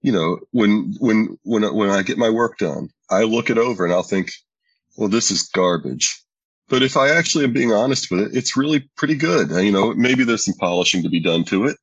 you 0.00 0.12
know, 0.12 0.38
when 0.50 0.94
when 0.98 1.38
when 1.44 1.62
when 1.74 1.90
I 1.90 2.02
get 2.02 2.18
my 2.18 2.30
work 2.30 2.58
done, 2.58 2.90
I 3.10 3.22
look 3.22 3.50
it 3.50 3.58
over 3.58 3.84
and 3.84 3.92
I'll 3.92 4.02
think, 4.02 4.32
well, 4.96 5.08
this 5.08 5.30
is 5.30 5.48
garbage. 5.48 6.22
But 6.68 6.82
if 6.82 6.96
I 6.96 7.10
actually 7.10 7.44
am 7.44 7.52
being 7.52 7.72
honest 7.72 8.10
with 8.10 8.20
it, 8.20 8.36
it's 8.36 8.56
really 8.56 8.88
pretty 8.96 9.14
good. 9.14 9.50
You 9.50 9.72
know, 9.72 9.92
maybe 9.94 10.24
there's 10.24 10.44
some 10.44 10.54
polishing 10.54 11.02
to 11.02 11.10
be 11.10 11.20
done 11.20 11.44
to 11.44 11.66
it, 11.66 11.76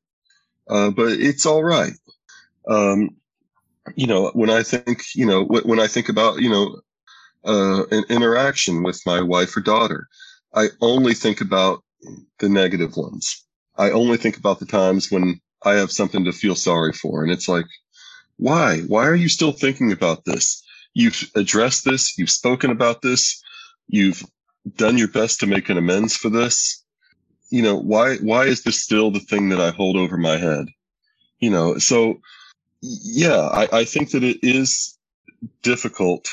uh, 0.68 0.90
but 0.90 1.12
it's 1.12 1.46
all 1.46 1.62
right. 1.62 1.92
Um, 2.68 3.10
you 3.94 4.06
know, 4.06 4.30
when 4.34 4.50
I 4.50 4.62
think, 4.62 5.02
you 5.14 5.26
know, 5.26 5.44
when 5.44 5.80
I 5.80 5.86
think 5.86 6.08
about, 6.08 6.40
you 6.40 6.50
know, 6.50 6.80
uh, 7.44 7.84
an 7.90 8.04
interaction 8.08 8.82
with 8.82 9.00
my 9.06 9.20
wife 9.20 9.56
or 9.56 9.60
daughter, 9.60 10.08
I 10.54 10.68
only 10.80 11.14
think 11.14 11.40
about 11.40 11.82
the 12.38 12.48
negative 12.48 12.96
ones. 12.96 13.44
I 13.76 13.90
only 13.90 14.16
think 14.16 14.36
about 14.36 14.58
the 14.58 14.66
times 14.66 15.10
when 15.10 15.40
I 15.64 15.74
have 15.74 15.92
something 15.92 16.24
to 16.24 16.32
feel 16.32 16.54
sorry 16.54 16.92
for. 16.92 17.22
And 17.22 17.32
it's 17.32 17.48
like, 17.48 17.66
why? 18.36 18.80
Why 18.80 19.06
are 19.06 19.14
you 19.14 19.28
still 19.28 19.52
thinking 19.52 19.92
about 19.92 20.24
this? 20.24 20.62
You've 20.94 21.30
addressed 21.34 21.84
this. 21.84 22.18
You've 22.18 22.30
spoken 22.30 22.70
about 22.70 23.02
this. 23.02 23.42
You've 23.88 24.22
done 24.76 24.98
your 24.98 25.08
best 25.08 25.40
to 25.40 25.46
make 25.46 25.68
an 25.68 25.78
amends 25.78 26.16
for 26.16 26.30
this. 26.30 26.84
You 27.50 27.62
know, 27.62 27.76
why, 27.76 28.16
why 28.16 28.44
is 28.44 28.62
this 28.62 28.82
still 28.82 29.10
the 29.10 29.20
thing 29.20 29.50
that 29.50 29.60
I 29.60 29.70
hold 29.70 29.96
over 29.96 30.16
my 30.16 30.36
head? 30.36 30.66
You 31.38 31.50
know, 31.50 31.78
so 31.78 32.20
yeah, 32.82 33.40
I, 33.40 33.80
I 33.80 33.84
think 33.84 34.10
that 34.10 34.24
it 34.24 34.38
is 34.42 34.98
difficult, 35.62 36.28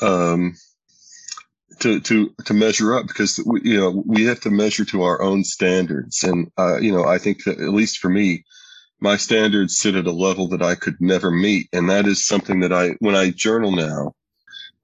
um, 0.00 0.54
to 1.80 2.00
to 2.00 2.34
to 2.44 2.54
measure 2.54 2.94
up 2.94 3.06
because 3.06 3.40
we, 3.44 3.60
you 3.62 3.78
know 3.78 4.02
we 4.06 4.24
have 4.24 4.40
to 4.40 4.50
measure 4.50 4.84
to 4.86 5.02
our 5.02 5.22
own 5.22 5.44
standards. 5.44 6.22
And 6.22 6.50
uh, 6.58 6.78
you 6.78 6.92
know 6.92 7.04
I 7.04 7.18
think 7.18 7.44
that 7.44 7.60
at 7.60 7.70
least 7.70 7.98
for 7.98 8.08
me 8.08 8.44
my 9.00 9.16
standards 9.16 9.78
sit 9.78 9.94
at 9.94 10.06
a 10.06 10.12
level 10.12 10.48
that 10.48 10.62
I 10.62 10.74
could 10.74 11.00
never 11.00 11.30
meet. 11.30 11.68
And 11.72 11.88
that 11.88 12.06
is 12.06 12.26
something 12.26 12.60
that 12.60 12.72
I 12.72 12.90
when 13.00 13.14
I 13.14 13.30
journal 13.30 13.72
now 13.72 14.14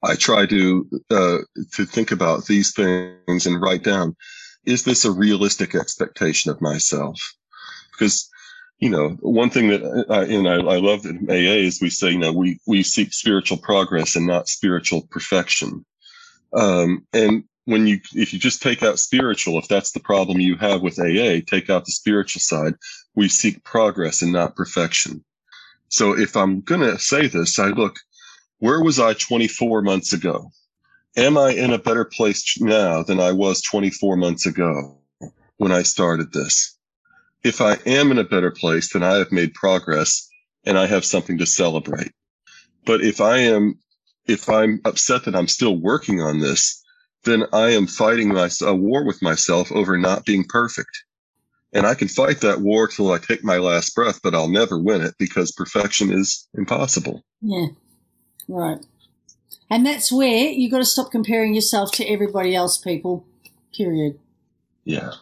I 0.02 0.14
try 0.16 0.46
to 0.46 0.88
uh, 1.10 1.38
to 1.72 1.84
think 1.84 2.12
about 2.12 2.46
these 2.46 2.72
things 2.72 3.46
and 3.46 3.60
write 3.60 3.82
down 3.82 4.16
is 4.64 4.84
this 4.84 5.04
a 5.04 5.12
realistic 5.12 5.74
expectation 5.74 6.50
of 6.50 6.60
myself? 6.60 7.20
Because 7.92 8.28
you 8.78 8.90
know 8.90 9.10
one 9.20 9.50
thing 9.50 9.68
that 9.68 10.06
I, 10.10 10.24
and 10.24 10.48
I, 10.48 10.54
I 10.54 10.78
love 10.78 11.02
that 11.02 11.16
AA 11.28 11.66
is 11.66 11.80
we 11.80 11.90
say 11.90 12.10
you 12.10 12.18
know 12.18 12.32
we 12.32 12.58
we 12.66 12.82
seek 12.82 13.12
spiritual 13.12 13.58
progress 13.58 14.16
and 14.16 14.26
not 14.26 14.48
spiritual 14.48 15.06
perfection 15.10 15.84
um, 16.54 17.06
and 17.12 17.44
when 17.64 17.86
you, 17.86 18.00
if 18.14 18.32
you 18.32 18.38
just 18.38 18.62
take 18.62 18.82
out 18.82 18.98
spiritual, 18.98 19.58
if 19.58 19.68
that's 19.68 19.92
the 19.92 20.00
problem 20.00 20.40
you 20.40 20.56
have 20.56 20.82
with 20.82 20.98
AA, 20.98 21.40
take 21.46 21.70
out 21.70 21.84
the 21.84 21.92
spiritual 21.92 22.40
side. 22.40 22.74
We 23.14 23.28
seek 23.28 23.64
progress 23.64 24.22
and 24.22 24.32
not 24.32 24.56
perfection. 24.56 25.24
So 25.88 26.16
if 26.18 26.36
I'm 26.36 26.60
going 26.60 26.80
to 26.80 26.98
say 26.98 27.26
this, 27.26 27.58
I 27.58 27.68
look, 27.68 27.96
where 28.58 28.82
was 28.82 28.98
I 28.98 29.14
24 29.14 29.82
months 29.82 30.12
ago? 30.12 30.50
Am 31.16 31.38
I 31.38 31.52
in 31.52 31.72
a 31.72 31.78
better 31.78 32.04
place 32.04 32.60
now 32.60 33.02
than 33.02 33.20
I 33.20 33.32
was 33.32 33.62
24 33.62 34.16
months 34.16 34.46
ago 34.46 34.98
when 35.56 35.72
I 35.72 35.82
started 35.82 36.32
this? 36.32 36.76
If 37.44 37.60
I 37.60 37.74
am 37.86 38.10
in 38.10 38.18
a 38.18 38.24
better 38.24 38.50
place, 38.50 38.92
then 38.92 39.02
I 39.02 39.18
have 39.18 39.30
made 39.30 39.54
progress 39.54 40.28
and 40.64 40.78
I 40.78 40.86
have 40.86 41.04
something 41.04 41.38
to 41.38 41.46
celebrate. 41.46 42.12
But 42.84 43.02
if 43.02 43.20
I 43.20 43.38
am 43.38 43.78
if 44.26 44.48
I'm 44.48 44.80
upset 44.84 45.24
that 45.24 45.36
I'm 45.36 45.48
still 45.48 45.76
working 45.76 46.20
on 46.20 46.40
this, 46.40 46.82
then 47.24 47.44
I 47.52 47.70
am 47.70 47.86
fighting 47.86 48.28
my, 48.28 48.50
a 48.62 48.74
war 48.74 49.04
with 49.04 49.22
myself 49.22 49.72
over 49.72 49.98
not 49.98 50.24
being 50.24 50.44
perfect. 50.44 51.04
And 51.72 51.86
I 51.86 51.94
can 51.94 52.08
fight 52.08 52.40
that 52.40 52.60
war 52.60 52.86
till 52.86 53.10
I 53.10 53.18
take 53.18 53.42
my 53.42 53.58
last 53.58 53.94
breath, 53.94 54.20
but 54.22 54.34
I'll 54.34 54.48
never 54.48 54.78
win 54.78 55.02
it 55.02 55.14
because 55.18 55.50
perfection 55.50 56.12
is 56.12 56.46
impossible. 56.54 57.24
Yeah. 57.40 57.66
Right. 58.48 58.78
And 59.70 59.84
that's 59.84 60.12
where 60.12 60.50
you've 60.50 60.70
got 60.70 60.78
to 60.78 60.84
stop 60.84 61.10
comparing 61.10 61.54
yourself 61.54 61.90
to 61.92 62.04
everybody 62.04 62.54
else, 62.54 62.78
people. 62.78 63.26
Period. 63.74 64.20
Yeah. 64.84 65.12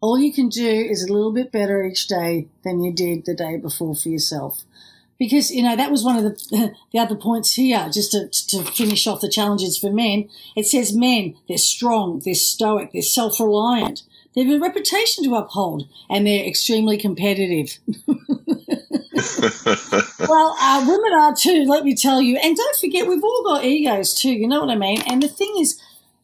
All 0.00 0.18
you 0.18 0.32
can 0.32 0.48
do 0.48 0.68
is 0.68 1.02
a 1.02 1.12
little 1.12 1.32
bit 1.32 1.50
better 1.50 1.82
each 1.82 2.06
day 2.06 2.46
than 2.62 2.82
you 2.82 2.92
did 2.92 3.24
the 3.24 3.34
day 3.34 3.56
before 3.56 3.94
for 3.96 4.08
yourself 4.08 4.64
because 5.20 5.52
you 5.52 5.62
know 5.62 5.76
that 5.76 5.92
was 5.92 6.02
one 6.02 6.16
of 6.16 6.24
the 6.24 6.74
the 6.92 6.98
other 6.98 7.14
points 7.14 7.52
here. 7.54 7.88
Just 7.92 8.10
to, 8.12 8.28
to 8.48 8.64
finish 8.72 9.06
off 9.06 9.20
the 9.20 9.28
challenges 9.28 9.78
for 9.78 9.92
men, 9.92 10.28
it 10.56 10.66
says 10.66 10.96
men 10.96 11.36
they're 11.46 11.58
strong, 11.58 12.20
they're 12.24 12.34
stoic, 12.34 12.90
they're 12.92 13.02
self 13.02 13.38
reliant, 13.38 14.02
they 14.34 14.42
have 14.42 14.56
a 14.56 14.58
reputation 14.58 15.22
to 15.24 15.36
uphold, 15.36 15.86
and 16.08 16.26
they're 16.26 16.44
extremely 16.44 16.96
competitive. 16.96 17.78
well, 20.26 20.56
uh, 20.58 20.84
women 20.88 21.12
are 21.14 21.36
too. 21.36 21.66
Let 21.68 21.84
me 21.84 21.94
tell 21.94 22.20
you, 22.22 22.38
and 22.38 22.56
don't 22.56 22.76
forget 22.76 23.06
we've 23.06 23.22
all 23.22 23.44
got 23.44 23.64
egos 23.64 24.14
too. 24.14 24.32
You 24.32 24.48
know 24.48 24.60
what 24.60 24.70
I 24.70 24.76
mean? 24.76 25.02
And 25.06 25.22
the 25.22 25.28
thing 25.28 25.54
is. 25.60 25.80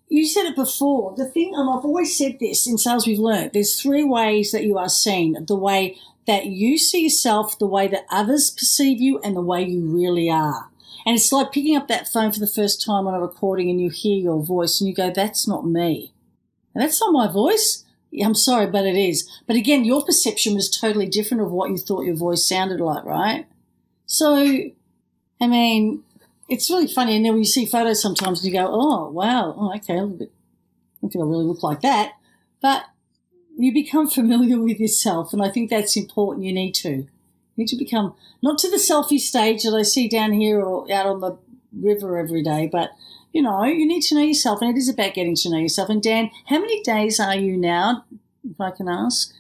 You 0.09 0.25
said 0.25 0.47
it 0.47 0.55
before. 0.55 1.17
The 1.17 1.25
thing, 1.25 1.53
and 1.57 1.69
I've 1.69 1.85
always 1.85 2.17
said 2.17 2.39
this 2.39 2.65
in 2.69 2.79
sales 2.79 3.09
we've 3.09 3.19
learned, 3.19 3.51
there's 3.53 3.83
three 3.83 4.05
ways 4.05 4.53
that 4.53 4.63
you 4.63 4.79
are 4.79 4.89
seen. 4.89 5.37
The 5.49 5.57
way 5.57 5.99
that 6.27 6.47
you 6.47 6.79
see 6.79 7.05
yourself 7.05 7.59
the 7.59 7.67
way 7.67 7.89
that 7.89 8.07
others 8.11 8.51
perceive 8.51 9.01
you 9.01 9.21
and 9.21 9.37
the 9.37 9.41
way 9.41 9.63
you 9.63 9.87
really 9.87 10.29
are. 10.29 10.71
And 11.05 11.15
it's 11.15 11.31
like 11.31 11.53
picking 11.53 11.77
up 11.77 11.87
that 11.89 12.09
phone 12.09 12.33
for 12.33 12.41
the 12.41 12.49
first 12.49 12.85
time 12.85 13.07
on 13.07 13.15
a 13.15 13.21
recording 13.21 13.71
and 13.71 13.81
you 13.81 13.91
hear 13.91 14.19
your 14.19 14.43
voice 14.43 14.81
and 14.81 14.89
you 14.89 14.95
go, 14.95 15.11
that's 15.11 15.47
not 15.47 15.67
me. 15.67 16.13
And 16.75 16.83
that's 16.83 17.01
not 17.01 17.13
my 17.13 17.31
voice. 17.31 17.85
I'm 18.25 18.35
sorry, 18.35 18.67
but 18.67 18.87
it 18.87 18.97
is. 18.97 19.29
But 19.47 19.57
again, 19.57 19.85
your 19.85 20.05
perception 20.05 20.55
was 20.55 20.71
totally 20.71 21.07
different 21.07 21.43
of 21.43 21.53
what 21.53 21.71
you 21.71 21.79
thought 21.79 22.05
your 22.05 22.17
voice 22.17 22.47
sounded 22.47 22.81
like, 22.81 23.05
right? 23.05 23.47
So, 24.07 24.37
I 25.41 25.47
mean, 25.47 26.03
it's 26.49 26.71
really 26.71 26.89
funny. 26.89 27.17
And 27.17 27.25
then 27.25 27.33
when 27.33 27.43
you 27.43 27.47
see 27.47 27.67
photos 27.67 28.03
sometimes 28.03 28.43
and 28.43 28.53
you 28.53 28.59
go, 28.59 28.69
oh, 28.69 29.11
wow, 29.11 29.55
oh, 29.57 29.75
okay, 29.77 29.95
I 29.95 29.99
don't 29.99 30.19
think 30.19 31.17
I 31.17 31.19
really 31.19 31.45
look 31.45 31.63
like 31.63 31.83
that. 31.83 32.13
But 32.61 32.85
you 33.57 33.73
become 33.73 34.09
familiar 34.09 34.61
with 34.61 34.79
yourself. 34.79 35.33
And 35.33 35.43
I 35.43 35.51
think 35.51 35.71
that's 35.71 35.97
important. 35.97 36.45
You 36.47 36.53
need 36.53 36.75
to. 36.77 36.91
You 36.91 37.07
need 37.57 37.69
to 37.69 37.77
become 37.77 38.15
not 38.43 38.59
to 38.59 38.71
the 38.71 38.77
selfie 38.77 39.19
stage 39.19 39.63
that 39.63 39.75
I 39.75 39.83
see 39.83 40.09
down 40.09 40.33
here 40.33 40.61
or 40.61 40.91
out 40.93 41.07
on 41.07 41.21
the 41.21 41.39
river 41.73 42.19
every 42.19 42.43
day, 42.43 42.69
but 42.71 42.91
you 43.33 43.43
know, 43.43 43.65
you 43.65 43.87
need 43.87 44.03
to 44.03 44.15
know 44.15 44.23
yourself, 44.23 44.63
and 44.63 44.71
it 44.71 44.79
is 44.79 44.89
about 44.89 45.13
getting 45.13 45.35
to 45.37 45.51
know 45.51 45.59
yourself. 45.59 45.91
And 45.91 46.03
Dan, 46.03 46.31
how 46.47 46.59
many 46.59 46.83
days 46.83 47.21
are 47.21 47.37
you 47.37 47.57
now, 47.59 48.07
if 48.49 48.59
I 48.59 48.71
can 48.71 48.89
ask? 48.89 49.35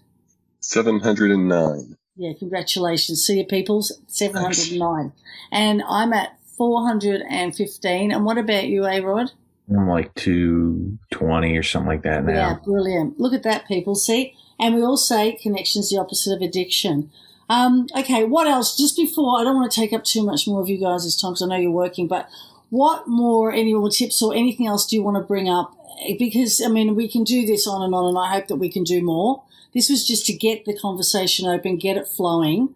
709. 0.60 1.96
Yeah, 2.16 2.32
congratulations. 2.38 3.24
See 3.24 3.38
you, 3.38 3.46
peoples. 3.46 3.98
709. 4.08 5.12
And 5.50 5.82
I'm 5.88 6.12
at 6.12 6.38
415. 6.58 8.12
And 8.12 8.24
what 8.24 8.36
about 8.36 8.66
you, 8.66 8.84
A 8.84 9.00
Rod? 9.00 9.32
I'm 9.68 9.88
like 9.88 10.14
220 10.14 11.56
or 11.56 11.62
something 11.62 11.88
like 11.88 12.02
that 12.02 12.24
now. 12.24 12.32
Yeah, 12.32 12.56
brilliant. 12.64 13.18
Look 13.18 13.32
at 13.32 13.42
that, 13.42 13.66
people. 13.66 13.94
See? 13.94 14.34
And 14.58 14.74
we 14.74 14.82
all 14.82 14.96
say 14.96 15.38
connection's 15.42 15.90
the 15.90 15.98
opposite 15.98 16.34
of 16.34 16.42
addiction. 16.42 17.10
Um, 17.48 17.86
okay, 17.96 18.24
what 18.24 18.46
else? 18.46 18.76
Just 18.76 18.96
before, 18.96 19.38
I 19.38 19.44
don't 19.44 19.56
want 19.56 19.70
to 19.70 19.80
take 19.80 19.92
up 19.92 20.04
too 20.04 20.24
much 20.24 20.46
more 20.46 20.60
of 20.60 20.68
you 20.68 20.80
guys' 20.80 21.16
time 21.16 21.32
because 21.32 21.42
I 21.42 21.46
know 21.46 21.56
you're 21.56 21.70
working, 21.70 22.08
but 22.08 22.28
what 22.70 23.06
more, 23.06 23.52
any 23.52 23.74
more 23.74 23.90
tips 23.90 24.22
or 24.22 24.34
anything 24.34 24.66
else 24.66 24.86
do 24.86 24.96
you 24.96 25.02
want 25.02 25.16
to 25.16 25.22
bring 25.22 25.48
up? 25.48 25.72
Because, 26.18 26.60
I 26.64 26.68
mean, 26.68 26.94
we 26.94 27.08
can 27.08 27.24
do 27.24 27.46
this 27.46 27.66
on 27.66 27.82
and 27.82 27.94
on, 27.94 28.08
and 28.08 28.18
I 28.18 28.32
hope 28.32 28.48
that 28.48 28.56
we 28.56 28.68
can 28.68 28.82
do 28.82 29.02
more. 29.02 29.42
This 29.72 29.88
was 29.88 30.06
just 30.06 30.26
to 30.26 30.32
get 30.32 30.64
the 30.64 30.76
conversation 30.76 31.46
open, 31.46 31.76
get 31.76 31.96
it 31.96 32.08
flowing, 32.08 32.74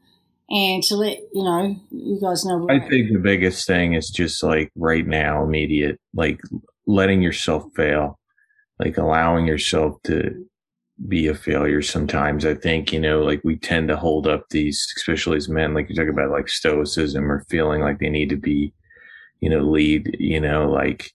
and 0.49 0.82
to 0.84 0.97
let, 0.97 1.18
you 1.32 1.43
know, 1.43 1.76
you 1.91 2.20
guys 2.20 2.45
know. 2.45 2.66
I 2.70 2.78
think 2.78 3.12
the 3.12 3.18
biggest 3.18 3.66
thing 3.66 3.95
is 3.95 4.09
just 4.11 4.43
like 4.43 4.70
right 4.76 5.07
now, 5.07 5.43
immediate, 5.43 5.99
like 6.14 6.41
letting 6.91 7.22
yourself 7.22 7.64
fail, 7.74 8.18
like 8.78 8.99
allowing 8.99 9.47
yourself 9.47 9.97
to 10.05 10.47
be 11.09 11.28
a 11.28 11.34
failure 11.34 11.82
sometimes. 11.82 12.45
I 12.45 12.55
think, 12.55 12.93
you 12.93 13.01
know, 13.01 13.22
like 13.22 13.41
we 13.45 13.57
tend 13.57 13.88
to 13.88 13.97
hold 13.97 14.26
up 14.26 14.49
these, 14.51 14.86
especially 14.97 15.36
as 15.36 15.49
men, 15.49 15.72
like 15.72 15.88
you 15.88 15.95
talk 15.95 16.09
about 16.09 16.30
like 16.30 16.49
stoicism 16.49 17.30
or 17.30 17.47
feeling 17.49 17.80
like 17.80 17.99
they 17.99 18.11
need 18.11 18.28
to 18.30 18.36
be, 18.36 18.72
you 19.41 19.49
know, 19.49 19.61
lead, 19.61 20.16
you 20.18 20.41
know, 20.41 20.70
like 20.70 21.12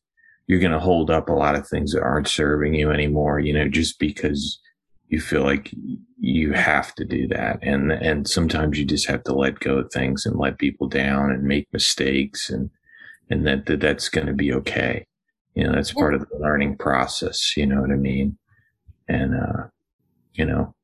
you're 0.47 0.59
going 0.59 0.71
to 0.71 0.79
hold 0.79 1.11
up 1.11 1.29
a 1.29 1.33
lot 1.33 1.55
of 1.55 1.67
things 1.67 1.93
that 1.93 2.01
aren't 2.01 2.27
serving 2.27 2.73
you 2.73 2.91
anymore, 2.91 3.39
you 3.39 3.53
know, 3.53 3.67
just 3.67 3.99
because 3.99 4.59
you 5.09 5.19
feel 5.19 5.43
like 5.43 5.71
you 6.19 6.53
have 6.53 6.95
to 6.95 7.05
do 7.05 7.27
that. 7.27 7.59
And, 7.61 7.91
and 7.91 8.27
sometimes 8.27 8.79
you 8.79 8.85
just 8.85 9.07
have 9.07 9.23
to 9.25 9.33
let 9.33 9.59
go 9.59 9.79
of 9.79 9.91
things 9.91 10.25
and 10.25 10.39
let 10.39 10.57
people 10.57 10.87
down 10.87 11.31
and 11.31 11.43
make 11.43 11.67
mistakes 11.71 12.49
and, 12.49 12.71
and 13.29 13.45
that, 13.45 13.65
that 13.67 13.81
that's 13.81 14.09
going 14.09 14.27
to 14.27 14.33
be 14.33 14.51
okay. 14.53 15.05
You 15.55 15.63
know, 15.63 15.73
that's 15.73 15.93
part 15.93 16.13
of 16.13 16.27
the 16.27 16.37
learning 16.37 16.77
process. 16.77 17.55
You 17.55 17.65
know 17.65 17.81
what 17.81 17.91
I 17.91 17.95
mean? 17.95 18.37
And, 19.07 19.35
uh, 19.35 19.63
you 20.33 20.45
know, 20.45 20.75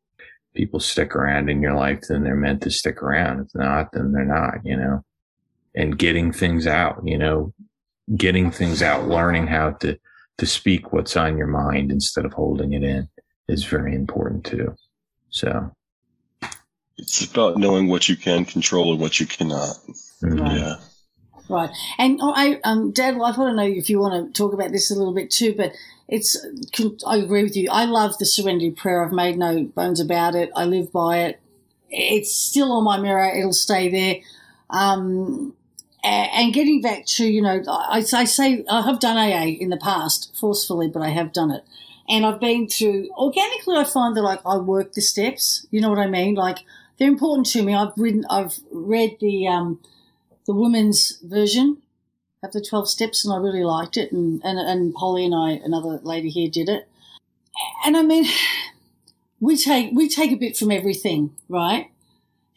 people 0.56 0.80
stick 0.80 1.16
around 1.16 1.50
in 1.50 1.62
your 1.62 1.74
life, 1.74 2.02
then 2.08 2.24
they're 2.24 2.36
meant 2.36 2.62
to 2.64 2.72
stick 2.72 3.02
around. 3.04 3.42
If 3.42 3.54
not, 3.54 3.92
then 3.92 4.12
they're 4.12 4.26
not, 4.26 4.66
you 4.66 4.78
know, 4.78 5.04
and 5.76 5.98
getting 5.98 6.32
things 6.32 6.68
out, 6.68 7.02
you 7.06 7.18
know, 7.18 7.54
getting 8.16 8.52
things 8.52 8.82
out, 8.82 9.08
learning 9.08 9.48
how 9.48 9.72
to, 9.72 9.98
to 10.38 10.46
speak 10.46 10.92
what's 10.92 11.16
on 11.16 11.38
your 11.38 11.48
mind 11.48 11.92
instead 11.92 12.26
of 12.26 12.34
holding 12.34 12.74
it 12.74 12.84
in 12.84 13.08
is 13.48 13.64
very 13.64 13.96
important 13.96 14.46
too. 14.46 14.76
So 15.30 15.74
it's 16.98 17.26
about 17.26 17.58
knowing 17.58 17.88
what 17.88 18.10
you 18.10 18.16
can 18.16 18.46
control 18.46 18.92
and 18.92 19.02
what 19.02 19.20
you 19.20 19.26
cannot. 19.26 19.76
Mm-hmm. 20.24 20.46
Yeah. 20.46 20.76
Right. 21.52 21.70
And 21.98 22.20
oh, 22.22 22.34
I, 22.34 22.62
um, 22.64 22.92
Dad, 22.92 23.18
well, 23.18 23.26
I 23.26 23.38
want 23.38 23.52
to 23.52 23.56
know 23.56 23.68
if 23.68 23.90
you 23.90 24.00
want 24.00 24.34
to 24.34 24.42
talk 24.42 24.54
about 24.54 24.72
this 24.72 24.90
a 24.90 24.96
little 24.96 25.14
bit 25.14 25.30
too, 25.30 25.54
but 25.54 25.74
it's, 26.08 26.38
I 27.06 27.18
agree 27.18 27.44
with 27.44 27.58
you. 27.58 27.70
I 27.70 27.84
love 27.84 28.18
the 28.18 28.26
serenity 28.26 28.72
prayer. 28.72 29.04
I've 29.04 29.12
made 29.12 29.38
no 29.38 29.66
bones 29.66 30.00
about 30.00 30.34
it. 30.34 30.50
I 30.56 30.64
live 30.64 30.94
by 30.94 31.20
it. 31.20 31.42
It's 31.90 32.34
still 32.34 32.72
on 32.72 32.86
my 32.86 33.00
mirror. 33.00 33.30
It'll 33.36 33.52
stay 33.52 33.90
there. 33.90 34.22
Um, 34.70 35.54
and 36.04 36.54
getting 36.54 36.82
back 36.82 37.06
to, 37.18 37.26
you 37.26 37.42
know, 37.42 37.62
I, 37.68 38.04
I 38.14 38.24
say 38.24 38.64
I 38.70 38.82
have 38.82 39.00
done 39.02 39.18
AA 39.18 39.58
in 39.60 39.70
the 39.70 39.78
past 39.78 40.36
forcefully, 40.40 40.88
but 40.88 41.02
I 41.02 41.10
have 41.10 41.34
done 41.34 41.52
it. 41.52 41.66
And 42.08 42.26
I've 42.26 42.40
been 42.40 42.70
through 42.70 43.10
organically, 43.18 43.76
I 43.76 43.84
find 43.84 44.16
that 44.16 44.22
like 44.22 44.40
I 44.46 44.56
work 44.56 44.94
the 44.94 45.02
steps. 45.02 45.68
You 45.70 45.82
know 45.82 45.90
what 45.90 46.00
I 46.00 46.08
mean? 46.08 46.36
Like 46.36 46.60
they're 46.98 47.10
important 47.10 47.48
to 47.48 47.62
me. 47.62 47.76
I've 47.76 47.94
written, 47.98 48.26
I've 48.30 48.60
read 48.72 49.18
the, 49.20 49.48
um, 49.48 49.80
the 50.46 50.54
women's 50.54 51.20
version 51.24 51.78
of 52.44 52.52
the 52.52 52.62
12 52.62 52.90
steps 52.90 53.24
and 53.24 53.34
I 53.34 53.38
really 53.38 53.64
liked 53.64 53.98
it. 53.98 54.12
And, 54.12 54.42
and, 54.44 54.60
and 54.60 54.94
Polly 54.94 55.26
and 55.26 55.36
I, 55.36 55.52
another 55.64 56.00
lady 56.04 56.30
here 56.30 56.50
did 56.50 56.70
it. 56.70 56.88
And 57.86 57.96
I 57.96 58.02
mean, 58.02 58.26
we 59.40 59.58
take, 59.58 59.92
we 59.94 60.10
take 60.10 60.32
a 60.32 60.38
bit 60.38 60.58
from 60.58 60.72
everything, 60.72 61.36
right? 61.50 61.92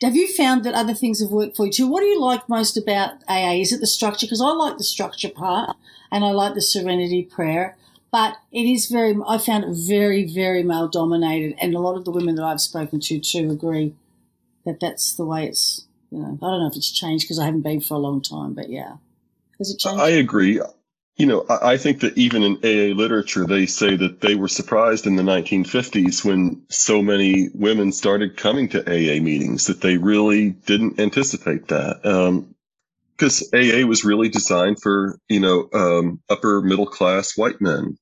Have 0.03 0.17
you 0.17 0.27
found 0.27 0.65
that 0.65 0.75
other 0.75 0.95
things 0.95 1.21
have 1.21 1.31
worked 1.31 1.57
for 1.57 1.67
you 1.67 1.73
too? 1.73 1.89
What 1.89 2.01
do 2.01 2.07
you 2.07 2.21
like 2.21 2.49
most 2.49 2.77
about 2.77 3.23
AA? 3.29 3.55
Is 3.55 3.73
it 3.73 3.81
the 3.81 3.87
structure? 3.87 4.27
Because 4.27 4.41
I 4.41 4.51
like 4.51 4.77
the 4.77 4.85
structure 4.85 5.31
part 5.31 5.77
and 6.11 6.25
I 6.25 6.31
like 6.31 6.55
the 6.55 6.61
serenity 6.61 7.23
prayer, 7.23 7.77
but 8.11 8.37
it 8.53 8.67
is 8.67 8.87
very, 8.87 9.17
I 9.27 9.39
found 9.39 9.65
it 9.65 9.75
very, 9.75 10.25
very 10.27 10.63
male 10.63 10.89
dominated. 10.89 11.57
And 11.61 11.75
a 11.75 11.79
lot 11.79 11.97
of 11.97 12.05
the 12.05 12.11
women 12.11 12.35
that 12.35 12.45
I've 12.45 12.61
spoken 12.61 13.01
to 13.01 13.19
too 13.19 13.51
agree 13.51 13.95
that 14.67 14.81
that's 14.81 15.13
the 15.13 15.25
way 15.25 15.47
it's 15.47 15.87
you 16.15 16.21
know, 16.21 16.39
I 16.41 16.47
don't 16.47 16.61
know 16.61 16.69
if 16.69 16.77
it's 16.77 16.93
changed 16.93 17.25
because 17.25 17.41
I 17.41 17.45
haven't 17.45 17.63
been 17.63 17.81
for 17.81 17.95
a 17.95 17.99
long 17.99 18.23
time, 18.23 18.55
but 18.55 18.71
yeah. 18.71 18.97
Has 19.59 19.71
it 19.71 19.81
changed? 19.81 20.01
I 20.01 20.11
agree. 20.11 20.61
You 21.17 21.27
know, 21.27 21.45
I 21.49 21.77
think 21.77 22.01
that 22.01 22.17
even 22.17 22.43
in 22.43 22.57
AA 22.57 22.95
literature, 22.95 23.47
they 23.47 23.67
say 23.67 23.97
that 23.97 24.21
they 24.21 24.37
were 24.37 24.49
surprised 24.49 25.07
in 25.07 25.17
the 25.17 25.23
1950s 25.23 26.25
when 26.25 26.63
so 26.69 27.03
many 27.03 27.49
women 27.53 27.93
started 27.93 28.37
coming 28.37 28.69
to 28.71 28.81
AA 28.83 29.21
meetings 29.21 29.67
that 29.67 29.81
they 29.81 29.97
really 29.97 30.51
didn't 30.51 31.01
anticipate 31.01 31.69
that. 31.69 32.03
because 33.17 33.43
um, 33.43 33.61
AA 33.61 33.87
was 33.87 34.05
really 34.05 34.29
designed 34.29 34.81
for, 34.81 35.19
you 35.29 35.41
know, 35.41 35.69
um, 35.73 36.21
upper 36.29 36.61
middle 36.63 36.87
class 36.87 37.37
white 37.37 37.61
men. 37.61 37.97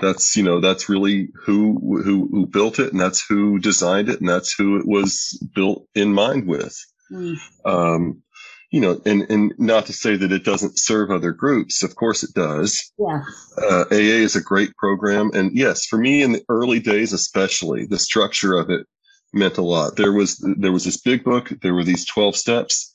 That's, 0.00 0.36
you 0.36 0.42
know, 0.42 0.60
that's 0.60 0.88
really 0.88 1.28
who, 1.44 2.00
who, 2.02 2.28
who 2.28 2.46
built 2.46 2.80
it 2.80 2.92
and 2.92 3.00
that's 3.00 3.24
who 3.24 3.58
designed 3.58 4.08
it 4.08 4.20
and 4.20 4.28
that's 4.28 4.52
who 4.52 4.78
it 4.78 4.86
was 4.86 5.40
built 5.54 5.86
in 5.94 6.12
mind 6.12 6.46
with. 6.46 6.76
Mm. 7.10 7.36
Um, 7.64 8.22
you 8.70 8.80
know, 8.80 9.00
and, 9.06 9.22
and 9.30 9.54
not 9.58 9.86
to 9.86 9.92
say 9.92 10.16
that 10.16 10.32
it 10.32 10.44
doesn't 10.44 10.78
serve 10.78 11.10
other 11.10 11.32
groups. 11.32 11.82
Of 11.82 11.94
course 11.94 12.22
it 12.22 12.34
does. 12.34 12.92
Yeah. 12.98 13.22
Uh, 13.56 13.84
AA 13.90 14.20
is 14.24 14.34
a 14.34 14.40
great 14.40 14.74
program. 14.76 15.30
And 15.34 15.56
yes, 15.56 15.86
for 15.86 15.98
me 15.98 16.22
in 16.22 16.32
the 16.32 16.44
early 16.48 16.80
days, 16.80 17.12
especially 17.12 17.86
the 17.86 17.98
structure 17.98 18.54
of 18.54 18.70
it 18.70 18.86
meant 19.32 19.58
a 19.58 19.62
lot. 19.62 19.96
There 19.96 20.12
was, 20.12 20.38
there 20.58 20.72
was 20.72 20.84
this 20.84 21.00
big 21.00 21.22
book. 21.22 21.52
There 21.62 21.74
were 21.74 21.84
these 21.84 22.04
12 22.04 22.36
steps. 22.36 22.92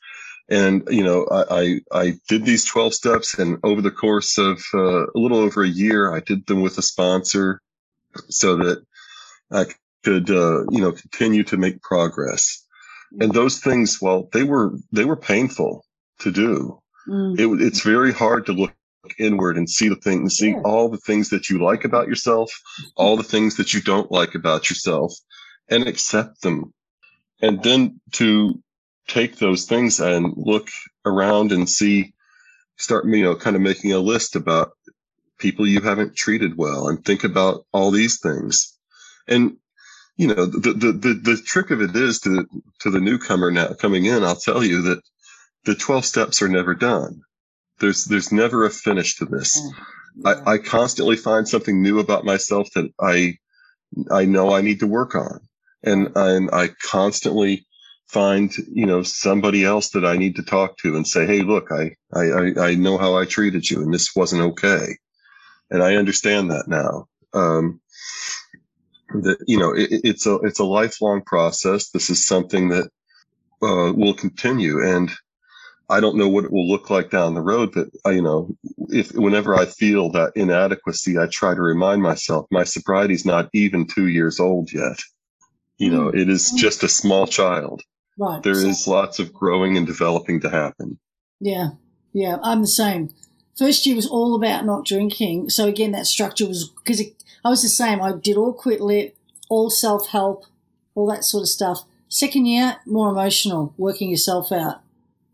And, 0.49 0.83
you 0.89 1.03
know, 1.03 1.25
I, 1.31 1.43
I, 1.49 1.99
I 1.99 2.13
did 2.27 2.45
these 2.45 2.65
12 2.65 2.93
steps 2.93 3.39
and 3.39 3.57
over 3.63 3.81
the 3.81 3.91
course 3.91 4.37
of 4.37 4.61
uh, 4.73 5.05
a 5.05 5.15
little 5.15 5.37
over 5.37 5.63
a 5.63 5.67
year, 5.67 6.13
I 6.13 6.19
did 6.19 6.45
them 6.47 6.61
with 6.61 6.77
a 6.77 6.81
sponsor 6.81 7.61
so 8.27 8.57
that 8.57 8.83
I 9.51 9.65
could, 10.03 10.29
uh, 10.29 10.65
you 10.69 10.81
know, 10.81 10.91
continue 10.91 11.43
to 11.45 11.57
make 11.57 11.81
progress 11.81 12.65
and 13.19 13.33
those 13.33 13.59
things 13.59 14.01
well 14.01 14.29
they 14.31 14.43
were 14.43 14.73
they 14.91 15.05
were 15.05 15.15
painful 15.15 15.85
to 16.19 16.31
do 16.31 16.79
mm. 17.07 17.37
it, 17.39 17.65
it's 17.65 17.81
very 17.81 18.11
hard 18.11 18.45
to 18.45 18.53
look 18.53 18.73
inward 19.17 19.57
and 19.57 19.69
see 19.69 19.89
the 19.89 19.95
things 19.97 20.35
see 20.35 20.51
yeah. 20.51 20.61
all 20.63 20.87
the 20.87 20.97
things 20.97 21.29
that 21.29 21.49
you 21.49 21.61
like 21.61 21.83
about 21.83 22.07
yourself 22.07 22.51
all 22.95 23.17
the 23.17 23.23
things 23.23 23.57
that 23.57 23.73
you 23.73 23.81
don't 23.81 24.11
like 24.11 24.35
about 24.35 24.69
yourself 24.69 25.13
and 25.69 25.87
accept 25.87 26.41
them 26.41 26.73
and 27.41 27.61
then 27.63 27.99
to 28.11 28.61
take 29.07 29.37
those 29.37 29.65
things 29.65 29.99
and 29.99 30.33
look 30.37 30.69
around 31.05 31.51
and 31.51 31.69
see 31.69 32.13
start 32.77 33.05
you 33.05 33.23
know 33.23 33.35
kind 33.35 33.55
of 33.55 33.61
making 33.61 33.91
a 33.91 33.99
list 33.99 34.35
about 34.35 34.71
people 35.37 35.67
you 35.67 35.81
haven't 35.81 36.15
treated 36.15 36.55
well 36.55 36.87
and 36.87 37.03
think 37.03 37.23
about 37.23 37.65
all 37.73 37.91
these 37.91 38.19
things 38.19 38.77
and 39.27 39.57
you 40.21 40.27
know, 40.27 40.45
the, 40.45 40.73
the, 40.73 40.91
the, 40.91 41.13
the 41.15 41.41
trick 41.43 41.71
of 41.71 41.81
it 41.81 41.95
is 41.95 42.19
to, 42.19 42.47
to 42.81 42.91
the 42.91 42.99
newcomer 42.99 43.49
now 43.49 43.73
coming 43.73 44.05
in, 44.05 44.23
I'll 44.23 44.35
tell 44.35 44.63
you 44.63 44.83
that 44.83 45.01
the 45.65 45.73
12 45.73 46.05
steps 46.05 46.43
are 46.43 46.47
never 46.47 46.75
done. 46.75 47.23
There's, 47.79 48.05
there's 48.05 48.31
never 48.31 48.63
a 48.63 48.69
finish 48.69 49.17
to 49.17 49.25
this. 49.25 49.59
Yeah. 50.23 50.35
I, 50.45 50.53
I 50.53 50.57
constantly 50.59 51.15
find 51.15 51.49
something 51.49 51.81
new 51.81 51.97
about 51.97 52.23
myself 52.23 52.69
that 52.75 52.91
I, 53.01 53.39
I 54.11 54.25
know 54.25 54.53
I 54.53 54.61
need 54.61 54.81
to 54.81 54.87
work 54.87 55.15
on. 55.15 55.39
And, 55.81 56.11
and 56.15 56.51
I 56.53 56.69
constantly 56.83 57.65
find, 58.07 58.55
you 58.71 58.85
know, 58.85 59.01
somebody 59.01 59.65
else 59.65 59.89
that 59.89 60.05
I 60.05 60.17
need 60.17 60.35
to 60.35 60.43
talk 60.43 60.77
to 60.83 60.97
and 60.97 61.07
say, 61.07 61.25
Hey, 61.25 61.41
look, 61.41 61.69
I, 61.71 61.95
I, 62.13 62.51
I 62.59 62.75
know 62.75 62.99
how 62.99 63.17
I 63.17 63.25
treated 63.25 63.67
you 63.67 63.81
and 63.81 63.91
this 63.91 64.15
wasn't 64.15 64.43
okay. 64.43 64.97
And 65.71 65.81
I 65.81 65.95
understand 65.95 66.51
that 66.51 66.67
now. 66.67 67.07
Um, 67.33 67.81
that 69.13 69.37
you 69.47 69.57
know 69.57 69.71
it, 69.73 69.89
it's 69.91 70.25
a 70.25 70.35
it's 70.37 70.59
a 70.59 70.65
lifelong 70.65 71.21
process. 71.21 71.89
This 71.89 72.09
is 72.09 72.25
something 72.25 72.69
that 72.69 72.85
uh, 73.61 73.93
will 73.93 74.13
continue, 74.13 74.83
and 74.83 75.11
I 75.89 75.99
don't 75.99 76.17
know 76.17 76.29
what 76.29 76.45
it 76.45 76.51
will 76.51 76.67
look 76.67 76.89
like 76.89 77.09
down 77.09 77.33
the 77.33 77.41
road. 77.41 77.73
But 77.73 77.89
I, 78.05 78.11
you 78.11 78.21
know, 78.21 78.55
if 78.89 79.11
whenever 79.13 79.55
I 79.55 79.65
feel 79.65 80.09
that 80.11 80.33
inadequacy, 80.35 81.17
I 81.17 81.27
try 81.27 81.53
to 81.53 81.61
remind 81.61 82.01
myself 82.01 82.47
my 82.49 82.63
sobriety 82.63 83.13
is 83.13 83.25
not 83.25 83.49
even 83.53 83.87
two 83.87 84.07
years 84.07 84.39
old 84.39 84.71
yet. 84.71 84.99
You 85.77 85.89
know, 85.89 86.09
it 86.09 86.29
is 86.29 86.47
mm-hmm. 86.47 86.57
just 86.57 86.83
a 86.83 86.87
small 86.87 87.27
child. 87.27 87.81
Right. 88.17 88.41
There 88.43 88.53
is 88.53 88.87
lots 88.87 89.19
of 89.19 89.33
growing 89.33 89.77
and 89.77 89.87
developing 89.87 90.41
to 90.41 90.49
happen. 90.49 90.99
Yeah, 91.39 91.71
yeah, 92.13 92.37
I'm 92.43 92.61
the 92.61 92.67
same. 92.67 93.09
first 93.57 93.85
year 93.85 93.95
was 93.95 94.07
all 94.07 94.35
about 94.35 94.65
not 94.65 94.85
drinking. 94.85 95.49
So 95.49 95.67
again, 95.67 95.91
that 95.91 96.05
structure 96.05 96.47
was 96.47 96.69
because 96.69 97.01
I 97.43 97.49
was 97.49 97.61
the 97.61 97.69
same. 97.69 98.01
I 98.01 98.13
did 98.13 98.37
all 98.37 98.53
quit 98.53 98.81
lit, 98.81 99.15
all 99.49 99.69
self 99.69 100.07
help, 100.09 100.45
all 100.95 101.07
that 101.07 101.23
sort 101.23 101.41
of 101.41 101.49
stuff. 101.49 101.83
Second 102.09 102.45
year, 102.45 102.77
more 102.85 103.09
emotional, 103.09 103.73
working 103.77 104.09
yourself 104.09 104.51
out. 104.51 104.81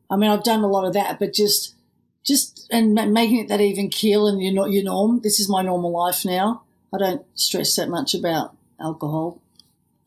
I 0.10 0.16
mean, 0.16 0.30
I've 0.30 0.44
done 0.44 0.64
a 0.64 0.68
lot 0.68 0.86
of 0.86 0.94
that, 0.94 1.20
but 1.20 1.34
just, 1.34 1.76
just, 2.24 2.68
and 2.72 2.94
making 2.94 3.40
it 3.40 3.48
that 3.50 3.62
even 3.62 3.90
keel 3.90 4.28
and 4.28 4.42
you're 4.42 4.54
not 4.54 4.72
your 4.72 4.84
norm. 4.84 5.22
This 5.22 5.40
is 5.40 5.50
my 5.50 5.62
normal 5.62 5.92
life 5.92 6.24
now. 6.24 6.64
I 6.94 6.98
don't 6.98 7.26
stress 7.34 7.76
that 7.76 7.90
much 7.90 8.14
about 8.14 8.56
alcohol. 8.80 9.42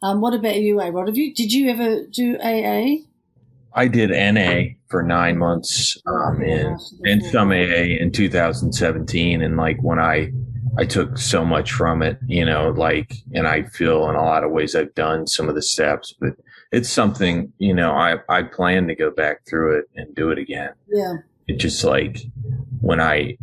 Um, 0.02 0.20
what 0.20 0.32
about 0.32 0.60
you, 0.60 0.80
A 0.80 0.90
Rod? 0.90 1.08
Have 1.08 1.18
you, 1.18 1.34
did 1.34 1.52
you 1.52 1.68
ever 1.70 2.04
do 2.06 2.38
AA? 2.38 3.04
I 3.74 3.86
did 3.86 4.10
NA 4.10 4.74
for 4.88 5.02
nine 5.02 5.38
months, 5.38 5.96
um, 6.06 6.42
in, 6.42 6.76
and 7.04 7.24
some 7.24 7.50
AA 7.50 7.98
in 8.00 8.10
2017. 8.10 9.42
And 9.42 9.56
like 9.56 9.82
when 9.82 9.98
I, 9.98 10.32
I 10.78 10.84
took 10.84 11.18
so 11.18 11.44
much 11.44 11.72
from 11.72 12.02
it, 12.02 12.18
you 12.26 12.44
know, 12.44 12.70
like, 12.70 13.14
and 13.34 13.46
I 13.46 13.64
feel 13.64 14.08
in 14.08 14.16
a 14.16 14.22
lot 14.22 14.44
of 14.44 14.52
ways 14.52 14.74
I've 14.74 14.94
done 14.94 15.26
some 15.26 15.48
of 15.48 15.54
the 15.54 15.62
steps, 15.62 16.14
but 16.20 16.34
it's 16.72 16.88
something, 16.88 17.52
you 17.58 17.74
know, 17.74 17.92
I, 17.92 18.18
I 18.28 18.44
plan 18.44 18.86
to 18.86 18.94
go 18.94 19.10
back 19.10 19.46
through 19.48 19.78
it 19.78 19.84
and 19.96 20.14
do 20.14 20.30
it 20.30 20.38
again. 20.38 20.70
Yeah. 20.88 21.14
It 21.48 21.58
just 21.58 21.82
like 21.82 22.18
when 22.80 23.00
I 23.00 23.36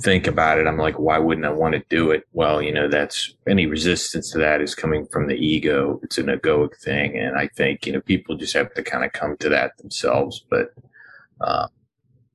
think 0.00 0.26
about 0.26 0.58
it, 0.58 0.66
I'm 0.66 0.78
like, 0.78 0.98
why 0.98 1.18
wouldn't 1.18 1.46
I 1.46 1.50
want 1.50 1.74
to 1.74 1.84
do 1.90 2.10
it? 2.10 2.26
Well, 2.32 2.62
you 2.62 2.72
know, 2.72 2.88
that's 2.88 3.34
any 3.46 3.66
resistance 3.66 4.30
to 4.32 4.38
that 4.38 4.62
is 4.62 4.74
coming 4.74 5.06
from 5.06 5.28
the 5.28 5.34
ego. 5.34 6.00
It's 6.02 6.18
an 6.18 6.26
egoic 6.26 6.76
thing. 6.78 7.18
And 7.18 7.36
I 7.36 7.48
think, 7.48 7.86
you 7.86 7.92
know, 7.92 8.00
people 8.00 8.36
just 8.36 8.54
have 8.54 8.72
to 8.74 8.82
kind 8.82 9.04
of 9.04 9.12
come 9.12 9.36
to 9.38 9.48
that 9.50 9.76
themselves. 9.78 10.44
But, 10.48 10.74
uh, 11.40 11.68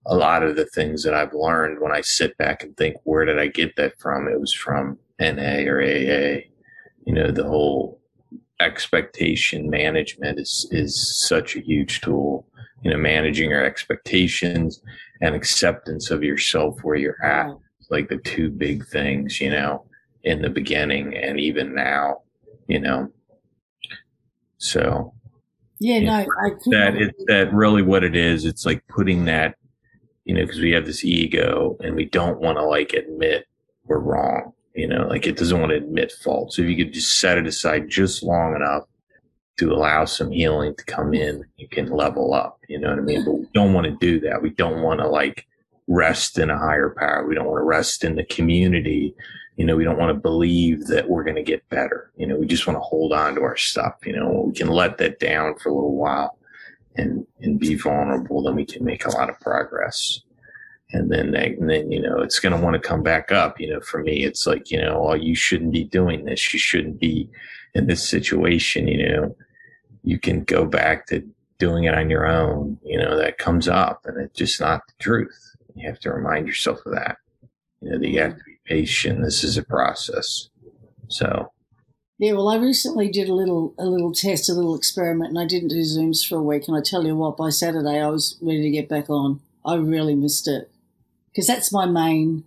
a 0.07 0.15
lot 0.15 0.43
of 0.43 0.55
the 0.55 0.65
things 0.65 1.03
that 1.03 1.13
I've 1.13 1.33
learned 1.33 1.79
when 1.79 1.91
I 1.91 2.01
sit 2.01 2.37
back 2.37 2.63
and 2.63 2.75
think, 2.77 2.95
where 3.03 3.25
did 3.25 3.39
I 3.39 3.47
get 3.47 3.75
that 3.75 3.99
from? 3.99 4.27
It 4.27 4.39
was 4.39 4.53
from 4.53 4.97
NA 5.19 5.63
or 5.67 5.81
AA. 5.81 6.43
You 7.05 7.13
know, 7.13 7.31
the 7.31 7.43
whole 7.43 7.99
expectation 8.59 9.69
management 9.69 10.39
is 10.39 10.67
is 10.71 11.27
such 11.27 11.55
a 11.55 11.61
huge 11.61 12.01
tool. 12.01 12.47
You 12.83 12.91
know, 12.91 12.97
managing 12.97 13.49
your 13.49 13.65
expectations 13.65 14.81
and 15.21 15.35
acceptance 15.35 16.11
of 16.11 16.23
yourself 16.23 16.79
where 16.83 16.95
you're 16.95 17.23
at, 17.23 17.47
mm-hmm. 17.47 17.63
like 17.89 18.09
the 18.09 18.17
two 18.17 18.49
big 18.49 18.85
things. 18.87 19.41
You 19.41 19.51
know, 19.51 19.85
in 20.23 20.41
the 20.41 20.49
beginning 20.49 21.15
and 21.15 21.39
even 21.39 21.75
now. 21.75 22.21
You 22.67 22.79
know, 22.79 23.11
so 24.57 25.13
yeah, 25.79 25.99
no, 25.99 26.13
I 26.13 26.49
think 26.49 26.75
that 26.75 26.95
it's 26.95 27.23
that 27.27 27.53
really 27.53 27.81
what 27.81 28.03
it 28.03 28.15
is. 28.15 28.45
It's 28.45 28.65
like 28.65 28.85
putting 28.87 29.25
that, 29.25 29.55
you 30.27 30.35
know, 30.35 30.41
because 30.41 30.59
we 30.59 30.71
have 30.71 30.85
this 30.85 31.03
ego 31.03 31.77
and 31.79 31.95
we 31.95 32.05
don't 32.05 32.39
want 32.39 32.57
to 32.57 32.63
like 32.63 32.93
admit 32.93 33.47
we're 33.85 33.99
wrong 33.99 34.53
you 34.77 34.87
know, 34.87 35.07
like 35.07 35.25
it 35.25 35.37
doesn't 35.37 35.59
want 35.59 35.71
to 35.71 35.77
admit 35.77 36.11
fault. 36.23 36.53
So 36.53 36.61
if 36.61 36.69
you 36.69 36.77
could 36.77 36.93
just 36.93 37.19
set 37.19 37.39
it 37.39 37.47
aside 37.47 37.89
just 37.89 38.21
long 38.21 38.55
enough 38.55 38.83
to 39.57 39.73
allow 39.73 40.05
some 40.05 40.29
healing 40.29 40.75
to 40.75 40.85
come 40.85 41.15
in, 41.15 41.43
you 41.57 41.67
can 41.67 41.89
level 41.89 42.35
up. 42.35 42.59
You 42.69 42.79
know 42.79 42.91
what 42.91 42.99
I 42.99 43.01
mean? 43.01 43.25
But 43.25 43.39
we 43.39 43.47
don't 43.55 43.73
want 43.73 43.85
to 43.85 43.97
do 43.99 44.19
that. 44.19 44.39
We 44.39 44.51
don't 44.51 44.83
want 44.83 44.99
to 44.99 45.07
like 45.07 45.47
rest 45.87 46.37
in 46.37 46.51
a 46.51 46.59
higher 46.59 46.93
power. 46.95 47.25
We 47.25 47.33
don't 47.33 47.47
want 47.47 47.59
to 47.59 47.65
rest 47.65 48.03
in 48.03 48.15
the 48.15 48.25
community. 48.25 49.15
You 49.55 49.65
know, 49.65 49.75
we 49.75 49.83
don't 49.83 49.97
want 49.97 50.15
to 50.15 50.21
believe 50.21 50.85
that 50.87 51.09
we're 51.09 51.23
going 51.23 51.37
to 51.37 51.43
get 51.43 51.67
better. 51.69 52.11
You 52.15 52.27
know, 52.27 52.37
we 52.37 52.45
just 52.45 52.67
want 52.67 52.77
to 52.77 52.83
hold 52.83 53.13
on 53.13 53.33
to 53.33 53.41
our 53.41 53.57
stuff. 53.57 53.95
You 54.05 54.15
know, 54.15 54.43
we 54.45 54.53
can 54.53 54.67
let 54.67 54.99
that 54.99 55.19
down 55.19 55.55
for 55.57 55.69
a 55.69 55.73
little 55.73 55.95
while 55.95 56.36
and, 56.97 57.25
and 57.41 57.59
be 57.59 57.75
vulnerable. 57.75 58.43
Then 58.43 58.55
we 58.55 58.65
can 58.65 58.83
make 58.83 59.05
a 59.05 59.11
lot 59.11 59.29
of 59.29 59.39
progress. 59.39 60.21
And 60.91 61.11
then 61.11 61.35
and 61.35 61.69
then 61.69 61.91
you 61.91 62.01
know 62.01 62.21
it's 62.21 62.39
going 62.39 62.55
to 62.55 62.61
want 62.63 62.81
to 62.81 62.87
come 62.87 63.03
back 63.03 63.29
up. 63.31 63.59
You 63.59 63.73
know 63.73 63.81
for 63.81 64.01
me 64.01 64.23
it's 64.23 64.47
like 64.47 64.71
you 64.71 64.79
know 64.79 65.09
oh 65.09 65.15
you 65.15 65.35
shouldn't 65.35 65.73
be 65.73 65.83
doing 65.83 66.23
this. 66.23 66.53
You 66.53 66.59
shouldn't 66.59 66.99
be 66.99 67.29
in 67.73 67.87
this 67.87 68.07
situation. 68.07 68.87
You 68.87 69.09
know 69.09 69.35
you 70.03 70.17
can 70.17 70.45
go 70.45 70.63
back 70.65 71.07
to 71.07 71.27
doing 71.57 71.83
it 71.83 71.93
on 71.93 72.09
your 72.09 72.25
own 72.25 72.77
you 72.83 72.97
know 72.97 73.17
that 73.17 73.39
comes 73.39 73.67
up 73.67 74.05
and 74.05 74.21
it's 74.21 74.37
just 74.37 74.61
not 74.61 74.81
the 74.87 74.93
truth. 75.03 75.55
You 75.75 75.89
have 75.89 75.99
to 75.99 76.13
remind 76.13 76.47
yourself 76.47 76.79
of 76.85 76.93
that. 76.93 77.17
You 77.81 77.91
know 77.91 77.99
that 77.99 78.07
you 78.07 78.21
have 78.21 78.31
mm-hmm. 78.31 78.39
to 78.39 78.45
be 78.45 78.59
patient. 78.65 79.21
This 79.21 79.43
is 79.43 79.57
a 79.57 79.63
process. 79.63 80.47
So 81.09 81.51
yeah, 82.19 82.33
well, 82.33 82.49
I 82.49 82.57
recently 82.57 83.09
did 83.09 83.29
a 83.29 83.33
little 83.33 83.75
a 83.77 83.85
little 83.85 84.11
test, 84.11 84.49
a 84.49 84.53
little 84.53 84.75
experiment, 84.75 85.29
and 85.29 85.39
I 85.39 85.45
didn't 85.45 85.69
do 85.69 85.81
Zooms 85.81 86.27
for 86.27 86.37
a 86.37 86.41
week. 86.41 86.67
And 86.67 86.75
I 86.75 86.81
tell 86.81 87.05
you 87.05 87.15
what, 87.15 87.37
by 87.37 87.49
Saturday 87.49 87.99
I 87.99 88.07
was 88.07 88.37
ready 88.41 88.63
to 88.63 88.71
get 88.71 88.89
back 88.89 89.09
on. 89.09 89.39
I 89.63 89.75
really 89.75 90.15
missed 90.15 90.47
it 90.47 90.71
because 91.29 91.45
that's 91.45 91.71
my 91.71 91.85
main. 91.85 92.43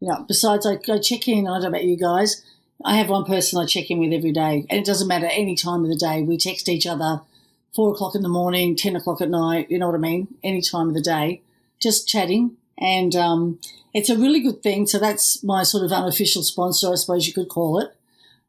You 0.00 0.08
know, 0.08 0.24
besides 0.28 0.66
I, 0.66 0.78
I 0.92 0.98
check 0.98 1.26
in. 1.26 1.48
I 1.48 1.54
don't 1.54 1.62
know 1.62 1.68
about 1.68 1.84
you 1.84 1.96
guys. 1.96 2.44
I 2.84 2.96
have 2.96 3.08
one 3.08 3.24
person 3.24 3.58
I 3.58 3.66
check 3.66 3.90
in 3.90 3.98
with 3.98 4.12
every 4.12 4.30
day, 4.30 4.66
and 4.68 4.78
it 4.78 4.84
doesn't 4.84 5.08
matter 5.08 5.26
any 5.26 5.56
time 5.56 5.84
of 5.84 5.90
the 5.90 5.96
day. 5.96 6.22
We 6.22 6.36
text 6.36 6.68
each 6.68 6.86
other 6.86 7.22
four 7.74 7.92
o'clock 7.92 8.14
in 8.14 8.22
the 8.22 8.28
morning, 8.28 8.76
ten 8.76 8.94
o'clock 8.94 9.22
at 9.22 9.30
night. 9.30 9.70
You 9.70 9.78
know 9.78 9.86
what 9.86 9.94
I 9.94 9.98
mean? 9.98 10.28
Any 10.44 10.60
time 10.60 10.88
of 10.88 10.94
the 10.94 11.00
day, 11.00 11.40
just 11.80 12.06
chatting, 12.06 12.58
and 12.76 13.16
um, 13.16 13.58
it's 13.94 14.10
a 14.10 14.18
really 14.18 14.40
good 14.40 14.62
thing. 14.62 14.86
So 14.86 14.98
that's 14.98 15.42
my 15.42 15.62
sort 15.62 15.84
of 15.84 15.92
unofficial 15.92 16.42
sponsor, 16.42 16.92
I 16.92 16.96
suppose 16.96 17.26
you 17.26 17.32
could 17.32 17.48
call 17.48 17.80
it. 17.80 17.94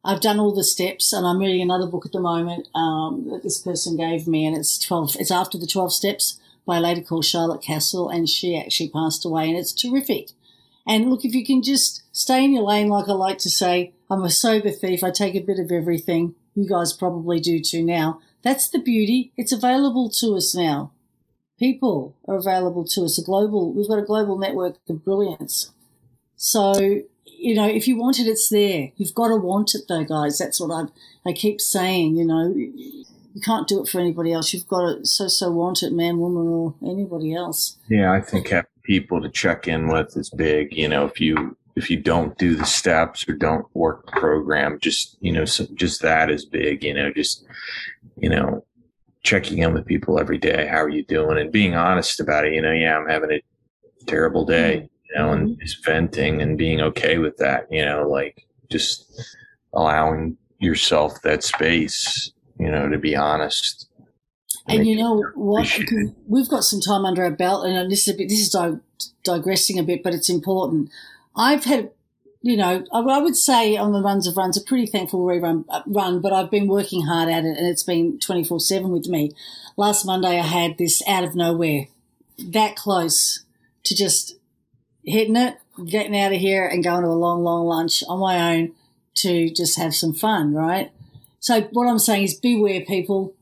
I've 0.03 0.21
done 0.21 0.39
all 0.39 0.53
the 0.53 0.63
steps, 0.63 1.11
and 1.11 1.25
I'm 1.25 1.39
reading 1.39 1.61
another 1.61 1.87
book 1.87 2.05
at 2.05 2.13
the 2.13 2.21
moment 2.21 2.67
um, 2.73 3.27
that 3.29 3.43
this 3.43 3.59
person 3.59 3.97
gave 3.97 4.27
me, 4.27 4.45
and 4.45 4.55
it's 4.55 4.77
twelve. 4.77 5.15
It's 5.19 5.31
after 5.31 5.57
the 5.57 5.67
twelve 5.67 5.91
steps 5.91 6.39
by 6.65 6.77
a 6.77 6.81
lady 6.81 7.01
called 7.01 7.25
Charlotte 7.25 7.61
Kasl, 7.61 8.13
and 8.13 8.29
she 8.29 8.57
actually 8.57 8.89
passed 8.89 9.25
away, 9.25 9.49
and 9.49 9.57
it's 9.57 9.73
terrific. 9.73 10.29
And 10.87 11.09
look, 11.09 11.25
if 11.25 11.35
you 11.35 11.45
can 11.45 11.61
just 11.61 12.03
stay 12.11 12.43
in 12.43 12.53
your 12.53 12.63
lane, 12.63 12.87
like 12.87 13.09
I 13.09 13.13
like 13.13 13.37
to 13.39 13.49
say, 13.49 13.93
I'm 14.09 14.23
a 14.23 14.29
sober 14.29 14.71
thief. 14.71 15.03
I 15.03 15.11
take 15.11 15.35
a 15.35 15.39
bit 15.39 15.59
of 15.59 15.71
everything. 15.71 16.35
You 16.55 16.67
guys 16.67 16.93
probably 16.93 17.39
do 17.39 17.59
too 17.59 17.83
now. 17.83 18.21
That's 18.41 18.69
the 18.69 18.79
beauty. 18.79 19.31
It's 19.37 19.51
available 19.51 20.09
to 20.21 20.35
us 20.35 20.55
now. 20.55 20.91
People 21.59 22.15
are 22.27 22.37
available 22.37 22.85
to 22.85 23.03
us. 23.03 23.19
A 23.19 23.23
global, 23.23 23.73
we've 23.73 23.87
got 23.87 23.99
a 23.99 24.03
global 24.03 24.37
network 24.37 24.77
of 24.87 25.03
brilliance. 25.03 25.71
So, 26.37 27.01
you 27.39 27.55
know, 27.55 27.67
if 27.67 27.87
you 27.87 27.97
want 27.97 28.19
it, 28.19 28.27
it's 28.27 28.49
there. 28.49 28.91
You've 28.97 29.15
got 29.15 29.29
to 29.29 29.37
want 29.37 29.73
it 29.73 29.83
though, 29.87 30.03
guys. 30.03 30.37
That's 30.37 30.59
what 30.59 30.71
I, 30.71 31.29
I 31.29 31.33
keep 31.33 31.61
saying, 31.61 32.17
you 32.17 32.25
know, 32.25 32.53
you 32.53 33.41
can't 33.41 33.67
do 33.67 33.81
it 33.81 33.87
for 33.87 33.99
anybody 33.99 34.33
else. 34.33 34.53
You've 34.53 34.67
got 34.67 34.81
to 34.81 35.05
so 35.05 35.27
so 35.27 35.51
want 35.51 35.83
it, 35.83 35.93
man, 35.93 36.19
woman, 36.19 36.47
or 36.47 36.75
anybody 36.83 37.33
else. 37.33 37.77
Yeah, 37.89 38.11
I 38.11 38.21
think 38.21 38.49
having 38.49 38.69
people 38.83 39.21
to 39.21 39.29
check 39.29 39.67
in 39.67 39.87
with 39.87 40.17
is 40.17 40.29
big. 40.29 40.75
You 40.75 40.89
know, 40.89 41.05
if 41.05 41.21
you 41.21 41.55
if 41.75 41.89
you 41.89 41.97
don't 41.97 42.37
do 42.37 42.55
the 42.55 42.65
steps 42.65 43.27
or 43.29 43.33
don't 43.33 43.65
work 43.73 44.05
the 44.05 44.19
program, 44.19 44.79
just 44.81 45.17
you 45.21 45.31
know, 45.31 45.45
so 45.45 45.65
just 45.73 46.01
that 46.01 46.29
is 46.29 46.45
big. 46.45 46.83
You 46.83 46.93
know, 46.93 47.13
just 47.13 47.45
you 48.17 48.29
know, 48.29 48.65
checking 49.23 49.59
in 49.59 49.73
with 49.73 49.85
people 49.85 50.19
every 50.19 50.37
day. 50.37 50.67
How 50.67 50.83
are 50.83 50.89
you 50.89 51.05
doing? 51.05 51.37
And 51.37 51.51
being 51.51 51.75
honest 51.75 52.19
about 52.19 52.45
it. 52.45 52.53
You 52.53 52.61
know, 52.61 52.71
yeah, 52.71 52.97
I'm 52.97 53.07
having 53.07 53.31
a 53.31 53.41
terrible 54.05 54.45
day. 54.45 54.83
Mm. 54.83 54.89
You 55.09 55.15
know, 55.15 55.31
and 55.31 55.49
mm-hmm. 55.49 55.61
just 55.61 55.85
venting 55.85 56.41
and 56.41 56.57
being 56.57 56.81
okay 56.81 57.17
with 57.17 57.37
that. 57.37 57.67
You 57.71 57.85
know, 57.85 58.07
like 58.07 58.45
just 58.69 59.05
allowing 59.73 60.37
yourself 60.59 61.21
that 61.21 61.43
space 61.43 62.31
you 62.59 62.69
know, 62.69 62.89
to 62.89 62.97
be 62.97 63.15
honest. 63.15 63.87
And 64.67 64.85
you 64.85 64.97
know 64.97 65.23
what? 65.33 65.67
We've 66.27 66.49
got 66.49 66.63
some 66.63 66.81
time 66.81 67.05
under 67.05 67.23
our 67.23 67.31
belt, 67.31 67.65
and 67.65 67.91
this 67.91 68.07
is 68.07 68.13
a 68.13 68.17
bit, 68.17 68.29
this 68.29 68.41
is 68.41 68.49
di- 68.49 69.07
digressing 69.23 69.79
a 69.79 69.83
bit, 69.83 70.03
but 70.03 70.13
it's 70.13 70.29
important. 70.29 70.91
I've 71.35 71.63
had, 71.63 71.91
you 72.41 72.57
know, 72.57 72.83
I, 72.93 72.99
I 72.99 73.17
would 73.17 73.35
say 73.35 73.77
on 73.77 73.93
the 73.93 74.01
runs 74.01 74.27
of 74.27 74.37
runs, 74.37 74.57
a 74.57 74.61
pretty 74.61 74.85
thankful 74.85 75.25
rerun 75.25 75.65
uh, 75.69 75.81
run, 75.87 76.21
but 76.21 76.33
I've 76.33 76.51
been 76.51 76.67
working 76.67 77.05
hard 77.05 77.29
at 77.29 77.45
it, 77.45 77.57
and 77.57 77.67
it's 77.67 77.83
been 77.83 78.19
twenty 78.19 78.43
four 78.43 78.59
seven 78.59 78.91
with 78.91 79.07
me. 79.07 79.31
Last 79.75 80.05
Monday, 80.05 80.37
I 80.37 80.43
had 80.43 80.77
this 80.77 81.01
out 81.07 81.23
of 81.23 81.35
nowhere, 81.35 81.87
that 82.37 82.75
close 82.75 83.43
to 83.85 83.95
just 83.95 84.35
hitting 85.03 85.35
it, 85.35 85.57
getting 85.85 86.17
out 86.19 86.33
of 86.33 86.39
here, 86.39 86.67
and 86.67 86.83
going 86.83 87.03
to 87.03 87.09
a 87.09 87.11
long, 87.11 87.43
long 87.43 87.65
lunch 87.65 88.03
on 88.07 88.19
my 88.19 88.55
own 88.55 88.73
to 89.15 89.49
just 89.49 89.77
have 89.77 89.95
some 89.95 90.13
fun, 90.13 90.53
right? 90.53 90.91
So 91.39 91.61
what 91.71 91.87
I'm 91.87 91.99
saying 91.99 92.23
is 92.23 92.33
beware 92.33 92.81
people, 92.81 93.33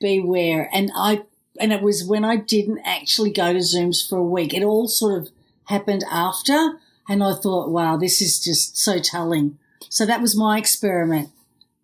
beware. 0.00 0.68
And 0.72 0.90
I, 0.94 1.22
and 1.60 1.72
it 1.72 1.82
was 1.82 2.04
when 2.04 2.24
I 2.24 2.36
didn't 2.36 2.80
actually 2.84 3.30
go 3.30 3.52
to 3.52 3.60
Zooms 3.60 4.06
for 4.06 4.18
a 4.18 4.24
week. 4.24 4.52
It 4.52 4.64
all 4.64 4.88
sort 4.88 5.22
of 5.22 5.30
happened 5.64 6.04
after. 6.10 6.78
And 7.08 7.22
I 7.22 7.34
thought, 7.34 7.70
wow, 7.70 7.96
this 7.96 8.20
is 8.20 8.42
just 8.42 8.78
so 8.78 8.98
telling. 8.98 9.58
So 9.88 10.06
that 10.06 10.20
was 10.20 10.36
my 10.36 10.58
experiment, 10.58 11.30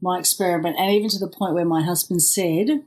my 0.01 0.19
experiment. 0.19 0.77
And 0.79 0.91
even 0.91 1.11
to 1.11 1.19
the 1.19 1.29
point 1.29 1.55
where 1.55 1.65
my 1.65 1.83
husband 1.83 2.23
said, 2.23 2.83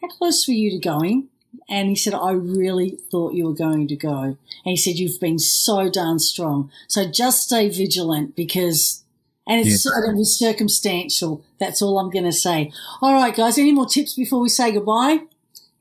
how 0.00 0.08
close 0.08 0.46
were 0.46 0.54
you 0.54 0.70
to 0.70 0.78
going? 0.78 1.28
And 1.68 1.88
he 1.88 1.96
said, 1.96 2.14
I 2.14 2.32
really 2.32 2.98
thought 3.10 3.34
you 3.34 3.46
were 3.46 3.54
going 3.54 3.88
to 3.88 3.96
go. 3.96 4.20
And 4.20 4.38
he 4.64 4.76
said, 4.76 4.96
you've 4.96 5.20
been 5.20 5.38
so 5.38 5.88
darn 5.88 6.18
strong. 6.18 6.70
So 6.88 7.08
just 7.08 7.44
stay 7.44 7.68
vigilant 7.68 8.36
because 8.36 9.02
and 9.46 9.60
it's 9.60 9.84
yeah. 9.84 9.92
sort 9.92 10.08
of 10.08 10.26
circumstantial. 10.26 11.44
That's 11.58 11.82
all 11.82 11.98
I'm 11.98 12.10
going 12.10 12.24
to 12.24 12.32
say. 12.32 12.72
All 13.02 13.12
right, 13.12 13.34
guys. 13.34 13.58
Any 13.58 13.72
more 13.72 13.86
tips 13.86 14.14
before 14.14 14.40
we 14.40 14.48
say 14.48 14.72
goodbye? 14.72 15.20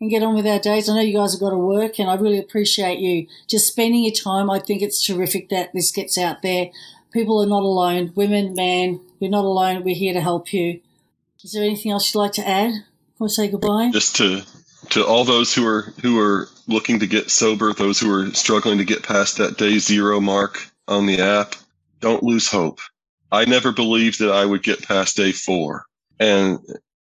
and 0.04 0.10
get 0.10 0.22
on 0.22 0.36
with 0.36 0.46
our 0.46 0.60
days. 0.60 0.90
I 0.90 0.96
know 0.96 1.02
you 1.02 1.18
guys 1.18 1.32
have 1.32 1.40
got 1.40 1.52
to 1.52 1.58
work, 1.58 1.98
and 1.98 2.10
I 2.10 2.16
really 2.16 2.38
appreciate 2.38 3.00
you 3.00 3.26
just 3.48 3.68
spending 3.68 4.04
your 4.04 4.14
time. 4.14 4.50
I 4.50 4.60
think 4.60 4.82
it's 4.82 5.06
terrific 5.06 5.48
that 5.48 5.72
this 5.72 5.92
gets 5.92 6.18
out 6.18 6.42
there. 6.42 6.72
People 7.14 7.42
are 7.42 7.48
not 7.48 7.64
alone. 7.64 8.12
Women, 8.14 8.54
man, 8.54 9.00
we're 9.22 9.32
not 9.32 9.46
alone. 9.46 9.84
We're 9.86 9.96
here 9.96 10.14
to 10.14 10.20
help 10.20 10.52
you. 10.52 10.82
Is 11.42 11.54
there 11.54 11.64
anything 11.64 11.92
else 11.92 12.14
you'd 12.14 12.20
like 12.20 12.34
to 12.34 12.48
add 12.48 12.72
before 13.14 13.28
we 13.28 13.30
say 13.30 13.48
goodbye? 13.48 13.92
Just 13.94 14.18
to 14.18 14.42
to 14.94 15.04
all 15.04 15.24
those 15.24 15.52
who 15.52 15.66
are 15.66 15.92
who 16.04 16.20
are 16.20 16.48
looking 16.68 17.00
to 17.00 17.08
get 17.08 17.32
sober, 17.32 17.74
those 17.74 18.00
who 18.00 18.14
are 18.14 18.32
struggling 18.34 18.78
to 18.78 18.86
get 18.86 19.02
past 19.02 19.38
that 19.38 19.58
day 19.58 19.80
zero 19.80 20.20
mark 20.20 20.68
on 20.88 21.08
the 21.08 21.20
app, 21.20 21.56
don't 22.00 22.22
lose 22.22 22.48
hope. 22.48 22.80
I 23.32 23.46
never 23.46 23.72
believed 23.72 24.20
that 24.20 24.32
I 24.32 24.46
would 24.46 24.62
get 24.62 24.88
past 24.88 25.18
day 25.18 25.32
four, 25.32 25.86
and 26.20 26.60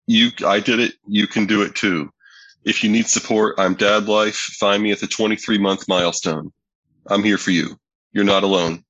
you, 0.06 0.32
I 0.46 0.60
did 0.60 0.80
it. 0.80 0.96
You 1.08 1.28
can 1.28 1.46
do 1.46 1.62
it 1.62 1.76
too. 1.76 2.12
If 2.66 2.84
you 2.84 2.90
need 2.90 3.08
support, 3.08 3.56
I'm 3.58 3.74
Dad 3.74 4.10
Life. 4.10 4.36
Find 4.36 4.84
me 4.84 4.92
at 4.92 5.00
the 5.00 5.08
23 5.08 5.58
month 5.58 5.88
milestone. 5.88 6.52
I'm 7.08 7.24
here 7.24 7.38
for 7.38 7.52
you. 7.52 7.80
You're 8.12 8.26
not 8.26 8.44
alone. 8.44 8.84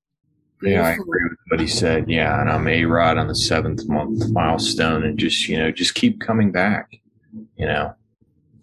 Yeah, 0.63 0.81
I 0.81 0.93
agree 0.93 1.23
with 1.29 1.37
what 1.49 1.59
he 1.59 1.67
said. 1.67 2.09
Yeah, 2.09 2.41
and 2.41 2.49
I'm 2.49 2.67
A 2.67 2.85
Rod 2.85 3.19
on 3.19 3.27
the 3.27 3.35
seventh 3.35 3.87
month 3.87 4.27
milestone, 4.31 5.03
and 5.03 5.19
just 5.19 5.47
you 5.47 5.59
know, 5.59 5.69
just 5.69 5.93
keep 5.93 6.19
coming 6.19 6.51
back. 6.51 6.99
You 7.57 7.67
know, 7.67 7.93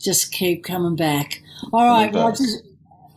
just 0.05 0.33
keep 0.33 0.63
coming 0.63 0.97
back. 0.97 1.43
All 1.73 1.89
right. 1.89 2.13
Well, 2.13 2.27
I 2.29 2.33
just 2.33 2.63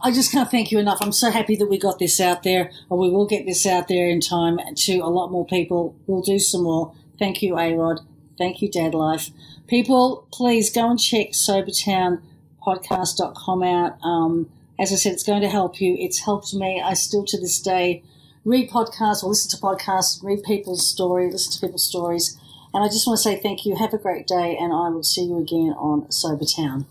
I 0.02 0.12
just 0.12 0.32
can't 0.32 0.50
thank 0.50 0.72
you 0.72 0.80
enough. 0.80 1.00
I'm 1.02 1.12
so 1.12 1.30
happy 1.32 1.58
that 1.58 1.68
we 1.68 1.78
got 1.78 2.00
this 2.00 2.20
out 2.20 2.42
there, 2.44 2.72
or 2.90 2.98
we 2.98 3.10
will 3.10 3.28
get 3.28 3.46
this 3.46 3.66
out 3.66 3.88
there 3.88 4.08
in 4.08 4.20
time 4.22 4.60
to 4.76 4.98
a 5.00 5.10
lot 5.10 5.32
more 5.32 5.46
people. 5.46 5.96
We'll 6.08 6.22
do 6.22 6.40
some 6.40 6.64
more. 6.64 6.94
Thank 7.20 7.42
you, 7.42 7.58
A 7.58 7.74
Rod. 7.74 8.02
Thank 8.38 8.62
you, 8.62 8.72
Dad 8.72 8.94
Life. 8.94 9.32
People, 9.68 10.28
please 10.32 10.70
go 10.70 10.90
and 10.90 11.00
check 11.00 11.32
sobertownpodcast.com 11.32 13.64
out. 13.64 13.98
Um, 14.04 14.50
as 14.80 14.94
I 14.94 14.96
said, 14.96 15.14
it's 15.14 15.24
going 15.24 15.42
to 15.42 15.50
help 15.50 15.82
you. 15.82 15.98
It's 16.00 16.20
helped 16.20 16.54
me. 16.54 16.80
I 16.80 16.94
still 16.94 17.26
to 17.26 17.40
this 17.40 17.60
day 17.60 18.04
read 18.48 18.70
podcasts 18.70 19.24
or 19.24 19.30
listen 19.30 19.52
to 19.52 19.58
podcasts, 19.58 20.24
read 20.24 20.42
people's 20.44 20.90
stories, 20.90 21.34
listen 21.34 21.52
to 21.52 21.60
people's 21.60 21.84
stories. 21.84 22.37
And 22.74 22.84
I 22.84 22.88
just 22.88 23.08
want 23.08 23.18
to 23.18 23.24
say 23.24 23.38
thank 23.38 23.66
you. 23.66 23.76
Have 23.76 23.94
a 23.94 23.98
great 23.98 24.28
day, 24.28 24.58
and 24.60 24.74
I 24.74 24.90
will 24.90 25.04
see 25.04 25.24
you 25.24 25.40
again 25.40 25.74
on 25.78 26.12
Sober 26.12 26.46
Town. 26.46 26.86